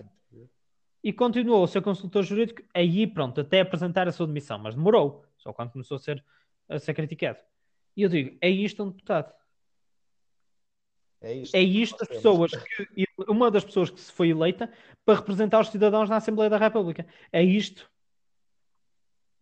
e 1.03 1.11
continuou 1.11 1.63
a 1.63 1.67
ser 1.67 1.81
consultor 1.81 2.23
jurídico 2.23 2.61
aí 2.73 3.07
pronto, 3.07 3.41
até 3.41 3.61
apresentar 3.61 4.07
a 4.07 4.11
sua 4.11 4.27
demissão, 4.27 4.59
mas 4.59 4.75
demorou, 4.75 5.25
só 5.37 5.51
quando 5.51 5.71
começou 5.71 5.95
a 5.95 5.99
ser, 5.99 6.23
a 6.69 6.77
ser 6.77 6.93
criticado. 6.93 7.39
E 7.95 8.03
eu 8.03 8.09
digo, 8.09 8.37
é 8.41 8.49
isto 8.49 8.83
um 8.83 8.89
deputado. 8.89 9.33
É 11.21 11.35
isto, 11.35 11.55
é 11.55 11.61
isto 11.61 12.01
as 12.01 12.07
pessoas 12.07 12.51
que. 12.51 13.05
Uma 13.27 13.51
das 13.51 13.63
pessoas 13.63 13.91
que 13.91 13.99
se 13.99 14.11
foi 14.11 14.29
eleita 14.29 14.71
para 15.05 15.19
representar 15.19 15.59
os 15.59 15.69
cidadãos 15.69 16.09
na 16.09 16.17
Assembleia 16.17 16.49
da 16.49 16.57
República. 16.57 17.05
É 17.31 17.43
isto. 17.43 17.89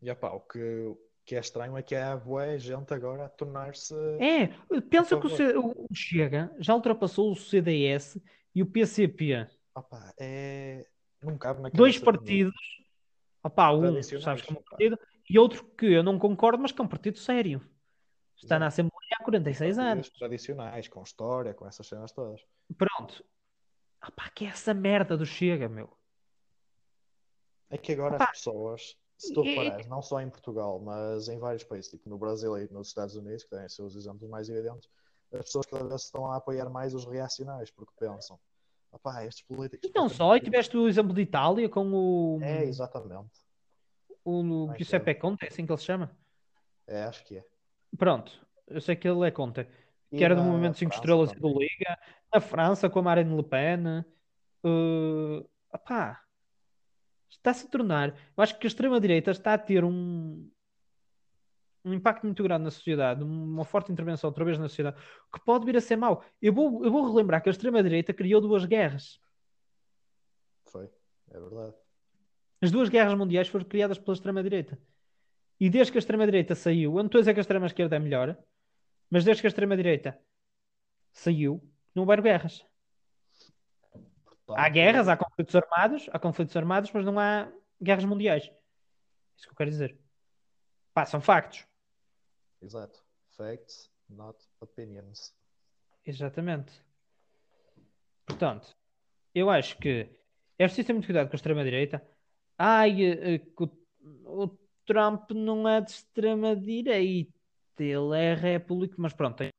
E 0.02 0.10
opá, 0.10 0.30
o 0.32 0.40
que, 0.40 0.96
que 1.26 1.36
é 1.36 1.40
estranho 1.40 1.78
é 1.78 1.84
que 1.84 1.96
há 1.96 2.16
boa 2.16 2.58
gente 2.58 2.94
agora 2.94 3.26
a 3.26 3.30
tornar-se. 3.30 3.94
É, 4.20 4.48
pensa 4.90 5.20
que 5.20 5.28
o, 5.28 5.30
C... 5.30 5.58
o, 5.58 5.88
Chega 5.94 6.54
já 6.60 6.74
ultrapassou 6.74 7.32
o 7.32 7.36
CDS 7.36 8.20
e 8.56 8.62
o 8.62 8.66
PCP. 8.66 9.48
Opá, 9.76 10.14
é. 10.20 10.86
Não 11.22 11.38
cabe 11.38 11.70
Dois 11.72 12.00
partidos. 12.00 12.56
Opá, 13.44 13.72
um, 13.72 14.02
sabes 14.04 14.44
como 14.44 14.62
partido, 14.62 15.00
e 15.30 15.40
outro 15.40 15.64
que 15.78 15.86
eu 15.86 16.04
não 16.04 16.20
concordo, 16.20 16.62
mas 16.62 16.72
que 16.72 16.82
é 16.82 16.84
um 16.84 16.88
partido 16.88 17.18
sério. 17.18 17.62
Está 18.36 18.56
Exato. 18.56 18.60
na 18.60 18.68
Assembleia 18.68 19.18
há 19.20 19.24
46 19.24 19.78
anos. 19.78 20.10
Tradicionais, 20.10 20.88
com 20.88 21.04
história, 21.04 21.54
com 21.54 21.68
essas 21.68 21.88
cenas 21.88 22.12
todas. 22.12 22.42
Pronto. 22.78 23.24
Opá, 24.06 24.30
que 24.30 24.46
é 24.46 24.48
essa 24.48 24.74
merda 24.74 25.18
do 25.18 25.26
Chega, 25.26 25.68
meu. 25.68 25.90
É 27.70 27.78
que 27.78 27.92
agora 27.92 28.16
Opa, 28.16 28.24
as 28.26 28.32
pessoas, 28.32 28.98
se 29.20 29.34
tu 29.34 29.42
reparares, 29.42 29.86
não 29.88 30.02
só 30.02 30.22
em 30.22 30.30
Portugal, 30.30 30.80
mas 30.80 31.28
em 31.28 31.38
vários 31.38 31.64
países, 31.66 31.92
tipo 31.92 32.10
no 32.10 32.18
Brasil 32.18 32.58
e 32.58 32.72
nos 32.72 32.88
Estados 32.88 33.16
Unidos, 33.16 33.44
que 33.44 33.50
têm 33.50 33.68
seus 33.68 33.96
exemplos 33.96 34.30
mais 34.30 34.48
evidentes, 34.48 34.90
as 35.34 35.42
pessoas 35.42 35.66
cada 35.66 35.84
vez 35.84 36.04
estão 36.04 36.32
a 36.32 36.38
apoiar 36.38 36.70
mais 36.70 36.96
os 36.96 37.06
reacionários, 37.06 37.70
porque 37.70 37.92
pensam, 38.00 38.40
opá, 38.92 39.26
estes 39.26 39.46
políticos. 39.46 39.90
E 39.90 39.94
não 39.94 40.08
só, 40.08 40.38
e 40.38 40.40
tiveste 40.40 40.76
o 40.78 40.88
exemplo 40.88 41.14
de 41.14 41.22
Itália 41.22 41.68
com 41.68 41.92
o. 41.92 42.40
É, 42.42 42.64
exatamente. 42.64 43.30
O 44.24 44.74
Giuseppe 44.78 45.16
Conte, 45.16 45.46
é 45.46 45.48
assim 45.50 45.66
que 45.66 45.72
ele 45.72 45.80
se 45.80 45.86
chama? 45.86 46.18
É, 46.88 47.04
acho 47.04 47.24
que 47.26 47.38
é. 47.38 47.46
Pronto, 47.98 48.32
eu 48.68 48.80
sei 48.80 48.96
que 48.96 49.08
ele 49.08 49.28
é 49.28 49.32
contra. 49.32 49.68
Que 50.10 50.24
era 50.24 50.36
do 50.36 50.42
movimento 50.42 50.78
5 50.78 50.96
estrelas 50.96 51.32
e 51.32 51.36
do 51.36 51.50
Liga. 51.50 51.98
Na 52.34 52.40
França, 52.40 52.90
com 52.90 53.00
a 53.00 53.04
Marine 53.04 53.36
Le 53.36 53.44
Pen. 53.44 54.06
Uh, 54.64 55.48
opá, 55.72 56.24
está-se 57.30 57.66
a 57.66 57.70
tornar. 57.70 58.10
Eu 58.10 58.44
acho 58.44 58.58
que 58.58 58.66
a 58.66 58.70
extrema-direita 58.70 59.32
está 59.32 59.54
a 59.54 59.58
ter 59.58 59.84
um, 59.84 60.50
um 61.86 61.94
impacto 61.94 62.26
muito 62.26 62.44
grande 62.44 62.64
na 62.66 62.72
sociedade, 62.72 63.24
uma 63.24 63.64
forte 63.64 63.92
intervenção 63.92 64.30
outra 64.30 64.44
vez 64.44 64.58
na 64.58 64.68
sociedade, 64.68 64.98
que 65.34 65.40
pode 65.42 65.66
vir 65.66 65.78
a 65.78 65.82
ser 65.82 65.96
mau. 65.96 66.24
Eu 66.42 66.54
vou, 66.54 66.84
eu 66.84 66.92
vou 66.92 67.06
relembrar 67.10 67.42
que 67.42 67.50
a 67.50 67.52
extrema-direita 67.52 68.14
criou 68.14 68.42
duas 68.42 68.66
guerras. 68.66 69.20
Foi, 70.66 70.90
é 71.32 71.40
verdade. 71.40 71.76
As 72.62 72.72
duas 72.72 72.90
guerras 72.90 73.14
mundiais 73.18 73.48
foram 73.48 73.66
criadas 73.66 73.98
pela 73.98 74.14
extrema-direita. 74.14 74.78
E 75.60 75.70
desde 75.70 75.92
que 75.92 75.98
a 75.98 76.00
extrema-direita 76.00 76.56
saiu, 76.56 76.92
eu 76.92 76.98
não 76.98 77.06
estou 77.06 77.20
a 77.20 77.22
dizer 77.22 77.34
que 77.34 77.40
a 77.40 77.42
extrema-esquerda 77.42 77.96
é 77.96 78.00
melhor, 78.00 78.38
mas 79.10 79.24
desde 79.24 79.42
que 79.42 79.48
a 79.48 79.50
extrema-direita 79.50 80.20
saiu, 81.12 81.62
não 81.94 82.04
houve 82.06 82.22
guerras. 82.22 82.66
Há 84.48 84.70
guerras, 84.70 85.08
há 85.08 85.18
conflitos 85.40 85.56
armados, 85.56 86.10
há 86.12 86.20
conflitos 86.20 86.56
armados, 86.56 86.92
mas 86.92 87.06
não 87.06 87.18
há 87.18 87.52
guerras 87.82 88.04
mundiais. 88.04 88.46
É 88.46 88.52
isso 89.38 89.48
que 89.48 89.52
eu 89.52 89.56
quero 89.56 89.70
dizer. 89.70 89.98
Pá, 90.94 91.06
são 91.06 91.22
factos. 91.22 91.66
Exato. 92.62 93.02
Facts, 93.38 93.90
not 94.10 94.38
opinions. 94.60 95.34
Exatamente. 96.06 96.74
Portanto, 98.26 98.76
eu 99.34 99.50
acho 99.50 99.78
que 99.78 100.10
é 100.58 100.66
preciso 100.66 100.88
ter 100.88 100.94
muito 100.94 101.06
cuidado 101.06 101.30
com 101.30 101.36
a 101.36 101.38
extrema-direita. 101.38 102.06
Ai, 102.58 103.02
eh, 103.02 103.36
eh, 103.36 103.42
o, 103.58 104.44
o 104.44 104.58
Trump 104.86 105.32
não 105.32 105.68
é 105.70 105.80
de 105.80 105.92
extrema 105.92 106.54
direita, 106.54 107.32
ele 107.78 108.18
é 108.18 108.34
repúblico, 108.34 108.96
mas 108.98 109.14
pronto. 109.14 109.38
Tem... 109.38 109.50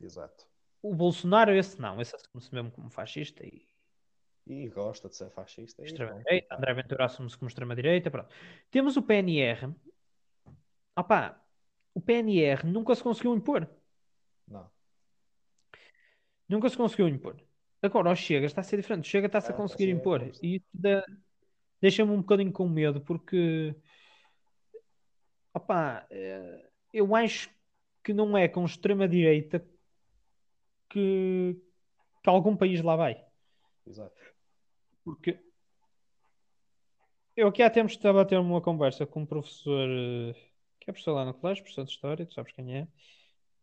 Exato. 0.00 0.53
O 0.84 0.94
Bolsonaro, 0.94 1.50
esse 1.50 1.80
não, 1.80 1.98
esse 1.98 2.14
assume-se 2.14 2.54
mesmo 2.54 2.70
como 2.70 2.90
fascista 2.90 3.42
e. 3.42 3.66
E 4.46 4.68
gosta 4.68 5.08
de 5.08 5.16
ser 5.16 5.30
fascista. 5.30 5.82
Extrema-direita. 5.82 6.54
André 6.54 6.74
Ventura 6.74 7.06
assume-se 7.06 7.38
como 7.38 7.48
extrema-direita. 7.48 8.10
Pronto. 8.10 8.28
Temos 8.70 8.94
o 8.98 9.02
PNR, 9.02 9.74
opá, 10.94 11.42
o 11.94 12.02
PNR 12.02 12.66
nunca 12.66 12.94
se 12.94 13.02
conseguiu 13.02 13.34
impor. 13.34 13.66
Não. 14.46 14.70
Nunca 16.46 16.68
se 16.68 16.76
conseguiu 16.76 17.08
impor. 17.08 17.42
Agora, 17.80 18.10
o 18.10 18.14
Chega 18.14 18.44
está 18.44 18.60
a 18.60 18.64
ser 18.64 18.76
diferente. 18.76 19.06
O 19.06 19.10
Chega 19.10 19.26
está-se 19.28 19.50
a 19.50 19.54
Ah, 19.54 19.56
conseguir 19.56 19.84
assim 19.84 19.92
é 19.92 19.96
impor. 19.96 20.30
E 20.42 20.56
isso 20.56 20.66
dá- 20.74 21.06
deixa-me 21.80 22.12
um 22.12 22.18
bocadinho 22.20 22.52
com 22.52 22.68
medo, 22.68 23.00
porque 23.00 23.74
opá, 25.54 26.06
eh, 26.10 26.68
eu 26.92 27.16
acho 27.16 27.48
que 28.02 28.12
não 28.12 28.36
é 28.36 28.46
com 28.46 28.62
extrema-direita 28.66 29.66
que, 30.88 31.56
que 32.22 32.30
algum 32.30 32.56
país 32.56 32.82
lá 32.82 32.96
vai. 32.96 33.24
Exato. 33.86 34.20
Porque 35.04 35.38
eu 37.36 37.48
aqui 37.48 37.62
há 37.62 37.70
tempos 37.70 37.92
estava 37.92 38.22
a 38.22 38.24
ter 38.24 38.38
uma 38.38 38.60
conversa 38.60 39.04
com 39.06 39.22
um 39.22 39.26
professor 39.26 39.88
eh, 39.88 40.34
que 40.80 40.88
é 40.90 40.92
professor 40.92 41.14
lá 41.14 41.24
no 41.24 41.34
colégio, 41.34 41.64
professor 41.64 41.84
de 41.84 41.90
História, 41.90 42.26
tu 42.26 42.34
sabes 42.34 42.52
quem 42.52 42.76
é, 42.76 42.88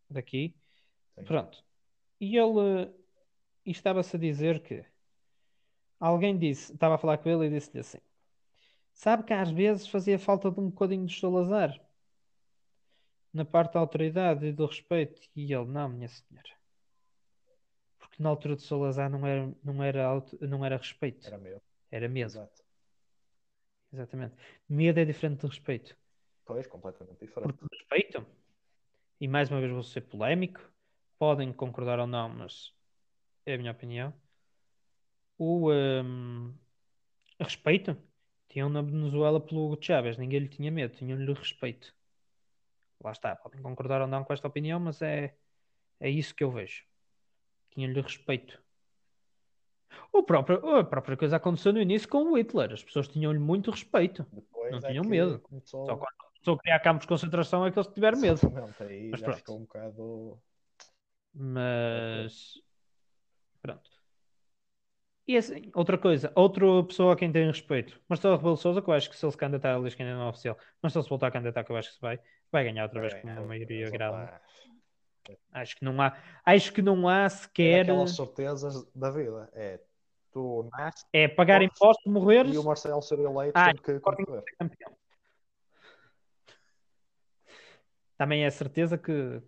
daqui. 0.09 0.55
Sim. 1.15 1.23
Pronto. 1.23 1.63
E 2.19 2.37
ele 2.37 2.83
eh, 2.83 2.91
estava-se 3.65 4.15
a 4.15 4.19
dizer 4.19 4.61
que 4.61 4.85
alguém 5.99 6.37
disse, 6.37 6.73
estava 6.73 6.95
a 6.95 6.97
falar 6.97 7.17
com 7.19 7.29
ele 7.29 7.45
e 7.47 7.49
disse-lhe 7.49 7.79
assim: 7.79 7.99
Sabe 8.93 9.23
que 9.23 9.33
às 9.33 9.49
vezes 9.49 9.87
fazia 9.87 10.19
falta 10.19 10.51
de 10.51 10.59
um 10.59 10.69
bocadinho 10.69 11.05
de 11.05 11.17
Salazar 11.17 11.79
na 13.33 13.45
parte 13.45 13.73
da 13.73 13.79
autoridade 13.79 14.45
e 14.45 14.51
do 14.51 14.65
respeito. 14.65 15.21
E 15.35 15.53
ele, 15.53 15.65
não, 15.65 15.89
minha 15.89 16.09
senhora. 16.09 16.60
Na 18.21 18.29
altura 18.29 18.55
de 18.55 18.61
Salazar 18.63 19.09
não 19.09 19.25
era, 19.27 19.53
não 19.63 19.83
era, 19.83 20.05
auto- 20.05 20.37
não 20.47 20.63
era 20.65 20.77
respeito, 20.77 21.29
Era 21.29 21.37
meu. 21.39 21.59
era 21.91 22.07
medo. 22.09 22.37
Exato. 22.37 22.63
Exatamente. 23.93 24.35
Medo 24.67 24.99
é 24.99 25.05
diferente 25.05 25.41
de 25.41 25.47
respeito. 25.47 25.97
Pois, 26.47 26.67
completamente 26.73 27.25
diferente. 27.25 27.57
Porque 27.57 27.75
respeito, 27.75 28.25
e 29.21 29.27
mais 29.27 29.49
uma 29.51 29.59
vez 29.61 29.71
vou 29.73 29.83
ser 29.83 30.01
polémico, 30.03 30.61
podem 31.19 31.53
concordar 31.53 31.99
ou 31.99 32.07
não, 32.07 32.29
mas 32.29 32.73
é 33.45 33.55
a 33.55 33.59
minha 33.59 33.71
opinião. 33.73 34.13
O 35.37 35.69
hum, 35.71 36.57
respeito 37.39 37.97
tinham 38.49 38.69
na 38.69 38.81
Venezuela 38.81 39.39
pelo 39.45 39.65
Hugo 39.67 39.83
Chávez, 39.83 40.17
ninguém 40.17 40.39
lhe 40.41 40.49
tinha 40.49 40.71
medo, 40.71 40.95
tinham-lhe 40.97 41.33
respeito. 41.33 41.95
Lá 43.03 43.11
está, 43.11 43.35
podem 43.35 43.61
concordar 43.61 44.01
ou 44.01 44.07
não 44.07 44.23
com 44.23 44.31
esta 44.33 44.47
opinião, 44.47 44.79
mas 44.79 45.01
é, 45.01 45.35
é 45.99 46.09
isso 46.09 46.35
que 46.35 46.43
eu 46.45 46.51
vejo. 46.51 46.85
Tinham-lhe 47.71 48.01
respeito. 48.01 48.61
O 50.11 50.23
próprio, 50.23 50.77
a 50.77 50.83
própria 50.83 51.17
coisa 51.17 51.37
aconteceu 51.37 51.73
no 51.73 51.81
início 51.81 52.07
com 52.07 52.31
o 52.31 52.37
Hitler, 52.37 52.73
as 52.73 52.83
pessoas 52.83 53.07
tinham-lhe 53.07 53.39
muito 53.39 53.71
respeito. 53.71 54.25
Depois 54.31 54.71
Não 54.71 54.79
é 54.79 54.91
tinham 54.91 55.03
medo. 55.05 55.39
Começou... 55.39 55.85
Só 55.85 55.95
quando 55.95 56.15
começou 56.33 56.55
a 56.55 56.57
criar 56.57 56.79
campos 56.79 57.01
de 57.01 57.07
concentração 57.07 57.65
é 57.65 57.71
que 57.71 57.79
eles 57.79 57.87
tiveram 57.93 58.19
medo. 58.19 58.39
Aí 58.79 59.09
Mas 59.09 59.21
pronto. 59.21 59.37
ficou 59.37 59.57
um 59.57 59.61
bocado. 59.61 60.39
Mas 61.33 62.53
pronto. 63.61 63.89
E 65.27 65.37
assim, 65.37 65.71
outra 65.73 65.97
coisa, 65.97 66.31
outra 66.35 66.65
pessoa 66.83 67.13
a 67.13 67.15
quem 67.15 67.31
tem 67.31 67.45
respeito, 67.45 68.01
Marcelo 68.09 68.35
Rebelo 68.35 68.55
de 68.55 68.61
Sousa, 68.61 68.81
que 68.81 68.89
eu 68.89 68.93
acho 68.93 69.09
que 69.09 69.15
se 69.15 69.23
ele 69.23 69.31
se 69.31 69.37
candidatar, 69.37 69.75
ele 69.75 69.83
diz 69.85 69.95
que 69.95 70.01
ainda 70.01 70.15
não 70.15 70.25
é 70.25 70.29
oficial, 70.29 70.57
mas 70.81 70.91
se 70.91 70.97
ele 70.97 71.03
se 71.03 71.09
voltar 71.09 71.27
a 71.27 71.31
candidatar, 71.31 71.63
que 71.63 71.71
eu 71.71 71.77
acho 71.77 71.89
que 71.89 71.95
se 71.95 72.01
vai, 72.01 72.19
vai 72.51 72.63
ganhar 72.65 72.83
outra 72.83 72.99
vez 72.99 73.13
com 73.13 73.27
uma 73.27 73.45
maioria 73.45 73.87
opá, 73.87 74.41
Acho 75.51 75.75
que 75.75 75.85
não 75.85 76.01
há, 76.01 76.17
acho 76.45 76.73
que 76.73 76.81
não 76.81 77.07
há 77.07 77.25
É 77.25 77.29
sequer 77.29 77.85
daquelas 77.85 78.15
certezas 78.15 78.91
da 78.93 79.09
vida. 79.11 79.49
É 79.53 79.79
tu 80.31 80.69
nasces 80.71 81.05
é 81.11 81.27
pagar 81.27 81.61
impostos, 81.61 82.11
morreres, 82.11 82.53
e 82.53 82.57
o 82.57 82.63
Marcelo 82.63 83.01
ser 83.01 83.19
eleito 83.19 83.51
Ah, 83.53 83.65
tem 83.65 83.81
que 83.81 83.99
concorrer. 83.99 84.43
campeão. 84.57 84.97
Também 88.17 88.45
é 88.45 88.49
certeza 88.49 88.97
que, 88.97 89.41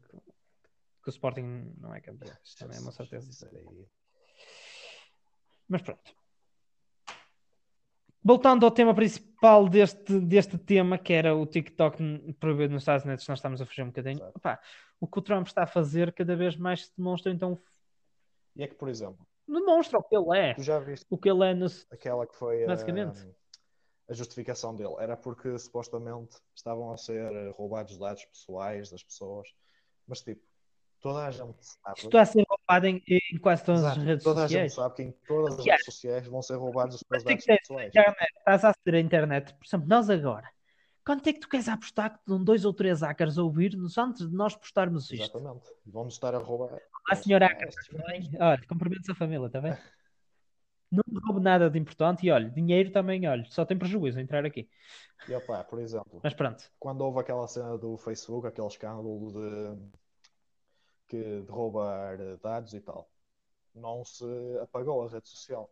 que 1.04 1.08
o 1.08 1.10
Sporting 1.10 1.74
não 1.80 1.94
é 1.94 2.02
campeão. 2.02 2.36
Também 2.58 2.78
é 2.78 2.82
uma 2.82 2.92
certeza. 2.92 3.30
Isso 3.30 3.46
aí. 3.46 3.88
Mas 5.68 5.82
pronto. 5.82 6.16
Voltando 8.26 8.66
ao 8.66 8.72
tema 8.72 8.96
principal 8.96 9.68
deste, 9.68 10.18
deste 10.22 10.58
tema, 10.58 10.98
que 10.98 11.12
era 11.12 11.36
o 11.36 11.46
TikTok 11.46 12.34
proibido 12.40 12.74
nos 12.74 12.84
Estados 12.84 13.04
Unidos, 13.06 13.28
nós 13.28 13.38
estamos 13.38 13.62
a 13.62 13.66
fugir 13.66 13.84
um 13.84 13.88
bocadinho. 13.88 14.18
Exato. 14.18 14.60
O 15.04 15.08
que 15.08 15.20
o 15.20 15.22
Trump 15.22 15.46
está 15.48 15.64
a 15.64 15.68
fazer 15.68 16.14
cada 16.14 16.34
vez 16.34 16.56
mais 16.56 16.86
se 16.86 16.92
demonstra, 16.98 17.30
então, 17.30 17.60
E 18.56 18.64
é 18.64 18.68
que, 18.68 18.76
por 18.76 18.88
exemplo, 18.88 19.28
demonstra 19.46 20.00
o 20.00 20.04
que 20.04 20.16
ele 20.16 20.40
é. 20.40 20.54
tu 20.54 20.64
já 20.64 20.80
viste 20.80 21.06
O 21.10 21.18
que 21.18 21.30
ele 21.30 21.44
é 21.44 21.54
no... 21.54 21.66
aquela 21.92 22.26
que 22.26 22.34
foi 22.34 22.64
a, 22.64 22.68
Basicamente. 22.68 23.28
a 24.10 24.14
justificação 24.14 24.74
dele? 24.74 24.96
Era 25.00 25.18
porque 25.18 25.60
supostamente 25.60 26.38
estavam 26.56 26.94
a 26.94 26.98
ser 26.98 27.50
roubados 27.52 27.98
dados 27.98 28.24
pessoais 28.24 28.90
das 28.92 29.04
pessoas. 29.04 29.46
Mas 30.08 30.22
tipo, 30.22 30.42
toda 31.02 31.26
a 31.26 31.32
gente 31.32 31.58
sabe. 31.66 31.98
Isto 31.98 32.08
está 32.08 32.22
a 32.22 32.26
ser 32.26 32.46
roubado 32.50 32.88
em, 32.88 33.04
em 33.06 33.38
quase 33.40 33.66
todas 33.66 33.82
Exato, 33.82 34.00
as 34.00 34.06
redes 34.06 34.24
toda 34.24 34.44
a 34.46 34.48
gente 34.48 34.70
sociais. 34.70 34.74
sabe 34.74 34.96
que 34.96 35.02
em 35.04 35.12
todas 35.28 35.60
as 35.60 35.66
redes 35.66 35.86
sociais 35.86 36.28
vão 36.28 36.42
ser 36.42 36.56
roubados 36.56 36.96
os 36.96 37.04
dados 37.10 37.44
pessoais. 37.46 37.88
internet. 37.90 38.30
Estás 38.38 38.64
a 38.64 38.70
aceder 38.70 38.96
à 38.96 39.00
internet. 39.02 39.54
Por 39.54 39.66
exemplo, 39.66 39.88
nós 39.90 40.10
agora. 40.10 40.50
Quanto 41.06 41.28
é 41.28 41.34
que 41.34 41.40
tu 41.40 41.50
queres 41.50 41.68
apostar 41.68 42.14
que 42.18 42.20
dão 42.26 42.42
dois 42.44 42.64
ou 42.66 42.74
três 42.74 43.02
hackers 43.02 43.38
a 43.38 43.44
ouvir-nos 43.44 43.98
antes 43.98 44.30
de 44.30 44.36
nós 44.36 44.56
postarmos 44.56 45.12
isto? 45.12 45.38
Exatamente. 45.38 45.66
Vão-nos 45.86 46.14
estar 46.14 46.34
a 46.34 46.38
roubar. 46.38 46.80
A 47.10 47.16
senhora 47.16 47.48
Vão-nos 47.48 47.76
hacker, 47.76 47.84
estar 47.84 47.98
a- 47.98 48.04
também. 48.06 48.42
Olha, 48.42 48.68
cumprimentos 48.68 49.10
a 49.10 49.16
família, 49.16 49.48
está 49.48 49.60
bem? 49.60 49.74
Não 50.92 51.04
me 51.08 51.20
roubo 51.20 51.40
nada 51.40 51.70
de 51.70 51.80
importante 51.80 52.26
e 52.26 52.30
olha, 52.32 52.50
dinheiro 52.50 52.92
também, 52.92 53.28
olha, 53.28 53.44
só 53.46 53.66
tem 53.66 53.78
prejuízo 53.78 54.20
entrar 54.20 54.46
aqui. 54.46 54.70
E 55.28 55.34
opá, 55.34 55.64
por 55.64 55.80
exemplo, 55.80 56.20
Mas 56.24 56.34
pronto, 56.36 56.64
quando 56.80 57.02
houve 57.02 57.20
aquela 57.20 57.48
cena 57.48 57.78
do 57.78 57.98
Facebook, 57.98 58.46
aquele 58.48 58.68
escândalo 58.68 59.32
de, 59.32 59.92
que, 61.08 61.42
de 61.42 61.52
roubar 61.52 62.18
dados 62.38 62.74
e 62.74 62.80
tal, 62.80 63.10
não 63.74 64.06
se 64.06 64.24
apagou 64.62 65.04
a 65.04 65.10
rede 65.10 65.28
social. 65.28 65.70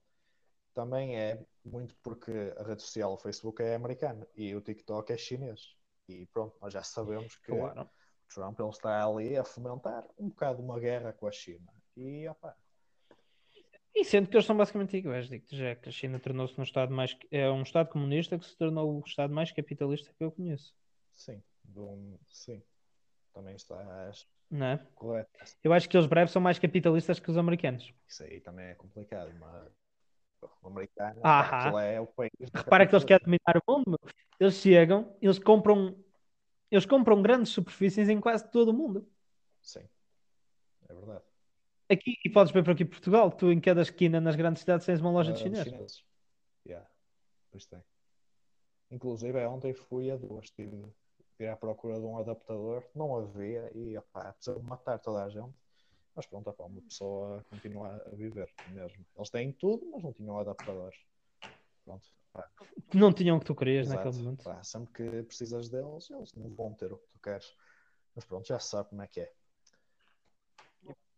Também 0.73 1.17
é 1.19 1.43
muito 1.65 1.95
porque 2.01 2.31
a 2.57 2.63
rede 2.63 2.81
social, 2.81 3.13
o 3.13 3.17
Facebook, 3.17 3.61
é 3.61 3.75
americana 3.75 4.25
e 4.35 4.55
o 4.55 4.61
TikTok 4.61 5.11
é 5.11 5.17
chinês. 5.17 5.75
E 6.07 6.25
pronto, 6.27 6.55
nós 6.61 6.73
já 6.73 6.83
sabemos 6.83 7.35
que 7.35 7.51
claro. 7.51 7.81
o 7.81 7.89
Trump 8.33 8.59
ele 8.59 8.69
está 8.69 9.05
ali 9.05 9.37
a 9.37 9.43
fomentar 9.43 10.07
um 10.17 10.29
bocado 10.29 10.61
uma 10.61 10.79
guerra 10.79 11.11
com 11.13 11.27
a 11.27 11.31
China. 11.31 11.71
E 11.95 12.27
opá, 12.27 12.55
E 13.93 14.05
sendo 14.05 14.29
que 14.29 14.35
eles 14.37 14.45
são 14.45 14.55
basicamente 14.55 14.95
iguais, 14.95 15.27
digo 15.27 15.45
já 15.49 15.75
que 15.75 15.89
a 15.89 15.91
China 15.91 16.19
tornou-se 16.19 16.57
um 16.59 16.63
Estado 16.63 16.93
mais. 16.93 17.15
É 17.29 17.49
um 17.49 17.61
Estado 17.61 17.89
comunista 17.89 18.39
que 18.39 18.45
se 18.45 18.57
tornou 18.57 18.97
o 18.97 19.03
Estado 19.05 19.33
mais 19.33 19.51
capitalista 19.51 20.13
que 20.13 20.23
eu 20.23 20.31
conheço. 20.31 20.73
sim, 21.13 21.43
um- 21.75 22.17
sim, 22.29 22.63
também 23.33 23.55
estás 23.55 24.25
Não 24.49 24.65
é? 24.65 24.77
correto. 24.95 25.29
Eu 25.63 25.73
acho 25.73 25.87
que 25.89 25.95
eles 25.97 26.07
breves 26.07 26.31
são 26.31 26.41
mais 26.41 26.57
capitalistas 26.57 27.19
que 27.19 27.29
os 27.29 27.37
americanos. 27.37 27.93
Isso 28.07 28.23
aí 28.23 28.39
também 28.41 28.67
é 28.67 28.75
complicado, 28.75 29.31
mas 29.39 29.71
o 30.61 30.67
americano, 30.67 31.21
Aham. 31.25 31.67
aquilo 31.67 31.79
é 31.79 31.99
o 31.99 32.07
país. 32.07 32.31
Repara 32.53 32.87
que 32.87 32.93
eles 32.95 33.05
querem 33.05 33.23
dominar 33.25 33.61
o 33.67 33.71
mundo. 33.71 33.83
meu. 33.87 33.99
Eles 34.39 34.55
chegam, 34.55 35.15
eles 35.21 35.37
compram, 35.39 35.95
eles 36.69 36.85
compram 36.85 37.21
grandes 37.21 37.51
superfícies 37.51 38.09
em 38.09 38.19
quase 38.19 38.49
todo 38.51 38.69
o 38.69 38.73
mundo. 38.73 39.07
Sim, 39.61 39.87
é 40.89 40.93
verdade. 40.93 41.23
Aqui, 41.89 42.17
e 42.23 42.29
podes 42.29 42.53
ver 42.53 42.63
por 42.63 42.71
aqui 42.71 42.85
Portugal, 42.85 43.29
tu 43.31 43.51
em 43.51 43.59
cada 43.59 43.81
esquina 43.81 44.21
nas 44.21 44.35
grandes 44.35 44.61
cidades 44.61 44.85
tens 44.85 45.01
uma 45.01 45.11
loja 45.11 45.33
de 45.33 45.39
Ah, 45.39 45.43
chinês. 45.43 45.63
chineses. 45.63 46.03
Yeah, 46.65 46.89
pois 47.51 47.65
tem. 47.65 47.83
Inclusive, 48.89 49.37
é, 49.37 49.47
ontem 49.47 49.73
fui 49.73 50.09
a 50.09 50.17
duas, 50.17 50.49
tive 50.51 50.77
de 50.77 50.87
ir 51.39 51.47
à 51.47 51.55
procura 51.55 51.99
de 51.99 52.05
um 52.05 52.17
adaptador, 52.17 52.83
não 52.95 53.15
havia 53.15 53.71
e 53.75 53.97
opá, 53.97 54.33
precisava 54.33 54.61
matar 54.63 54.99
toda 54.99 55.23
a 55.23 55.29
gente. 55.29 55.53
Mas 56.15 56.25
pronto, 56.25 56.49
opá, 56.49 56.65
uma 56.65 56.81
pessoa 56.81 57.43
continua 57.49 58.01
a 58.05 58.15
viver 58.15 58.49
mesmo. 58.69 59.05
Eles 59.15 59.29
têm 59.29 59.51
tudo, 59.53 59.89
mas 59.91 60.03
não 60.03 60.13
tinham 60.13 60.37
adaptadores. 60.37 60.97
Pronto, 61.85 62.07
opá, 62.33 62.49
Não 62.93 63.13
tinham 63.13 63.37
o 63.37 63.39
que 63.39 63.45
tu 63.45 63.55
querias 63.55 63.87
exato. 63.87 64.05
naquele 64.05 64.23
momento. 64.23 64.43
Sempre 64.63 64.93
que 64.93 65.23
precisas 65.23 65.69
deles, 65.69 66.09
eles 66.09 66.33
não 66.35 66.49
vão 66.49 66.73
ter 66.73 66.91
o 66.91 66.97
que 66.97 67.07
tu 67.07 67.19
queres. 67.19 67.55
Mas 68.15 68.25
pronto, 68.25 68.45
já 68.47 68.59
se 68.59 68.69
sabe 68.69 68.89
como 68.89 69.01
é 69.01 69.07
que 69.07 69.21
é. 69.21 69.31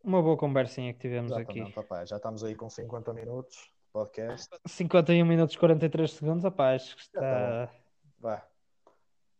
Uma 0.03 0.21
boa 0.21 0.37
conversinha 0.37 0.93
que 0.93 0.99
tivemos 0.99 1.31
aqui. 1.31 1.59
Exatamente, 1.59 1.79
opá, 1.79 2.05
já 2.05 2.17
estamos 2.17 2.43
aí 2.43 2.55
com 2.55 2.69
50 2.69 3.13
minutos 3.13 3.55
de 3.55 3.91
podcast. 3.91 4.55
51 4.65 5.25
minutos 5.25 5.55
e 5.55 5.59
43 5.59 6.11
segundos, 6.11 6.43
rapaz. 6.43 6.93
que 6.93 7.01
Já 7.01 7.05
Está... 7.05 7.67
tá 7.67 7.73
Vá. 8.19 8.47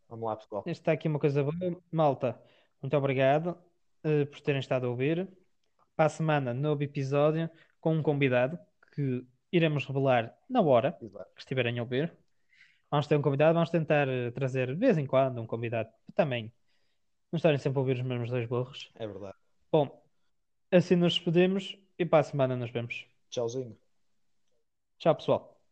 Vamos 0.08 0.24
lá, 0.26 0.36
pessoal. 0.36 0.62
Está 0.66 0.92
aqui 0.92 1.06
uma 1.06 1.18
coisa 1.18 1.42
boa. 1.42 1.82
Malta, 1.90 2.40
muito 2.80 2.96
obrigado 2.96 3.58
eh, 4.02 4.26
por 4.26 4.40
terem 4.40 4.60
estado 4.60 4.86
a 4.86 4.90
ouvir. 4.90 5.28
Para 5.96 6.06
a 6.06 6.08
semana, 6.08 6.52
novo 6.52 6.82
episódio 6.82 7.48
com 7.80 7.94
um 7.94 8.02
convidado 8.02 8.58
que 8.92 9.24
iremos 9.52 9.86
revelar 9.86 10.36
na 10.48 10.60
hora 10.60 10.96
Exato. 11.00 11.30
que 11.34 11.40
estiverem 11.40 11.78
a 11.78 11.82
ouvir. 11.82 12.12
Vamos 12.90 13.06
ter 13.06 13.16
um 13.16 13.22
convidado, 13.22 13.54
vamos 13.54 13.70
tentar 13.70 14.08
eh, 14.08 14.30
trazer 14.32 14.68
de 14.68 14.74
vez 14.74 14.98
em 14.98 15.06
quando 15.06 15.40
um 15.40 15.46
convidado 15.46 15.90
também. 16.14 16.52
Não 17.30 17.36
estarem 17.36 17.58
sempre 17.58 17.78
a 17.78 17.80
ouvir 17.80 17.96
os 17.96 18.02
mesmos 18.02 18.30
dois 18.30 18.48
burros. 18.48 18.90
É 18.96 19.06
verdade. 19.06 19.36
Bom, 19.70 20.02
assim 20.70 20.96
nos 20.96 21.14
despedimos 21.14 21.78
e 21.98 22.04
para 22.04 22.20
a 22.20 22.24
semana 22.24 22.56
nos 22.56 22.70
vemos. 22.70 23.06
Tchauzinho. 23.30 23.76
Tchau, 24.98 25.14
pessoal. 25.14 25.53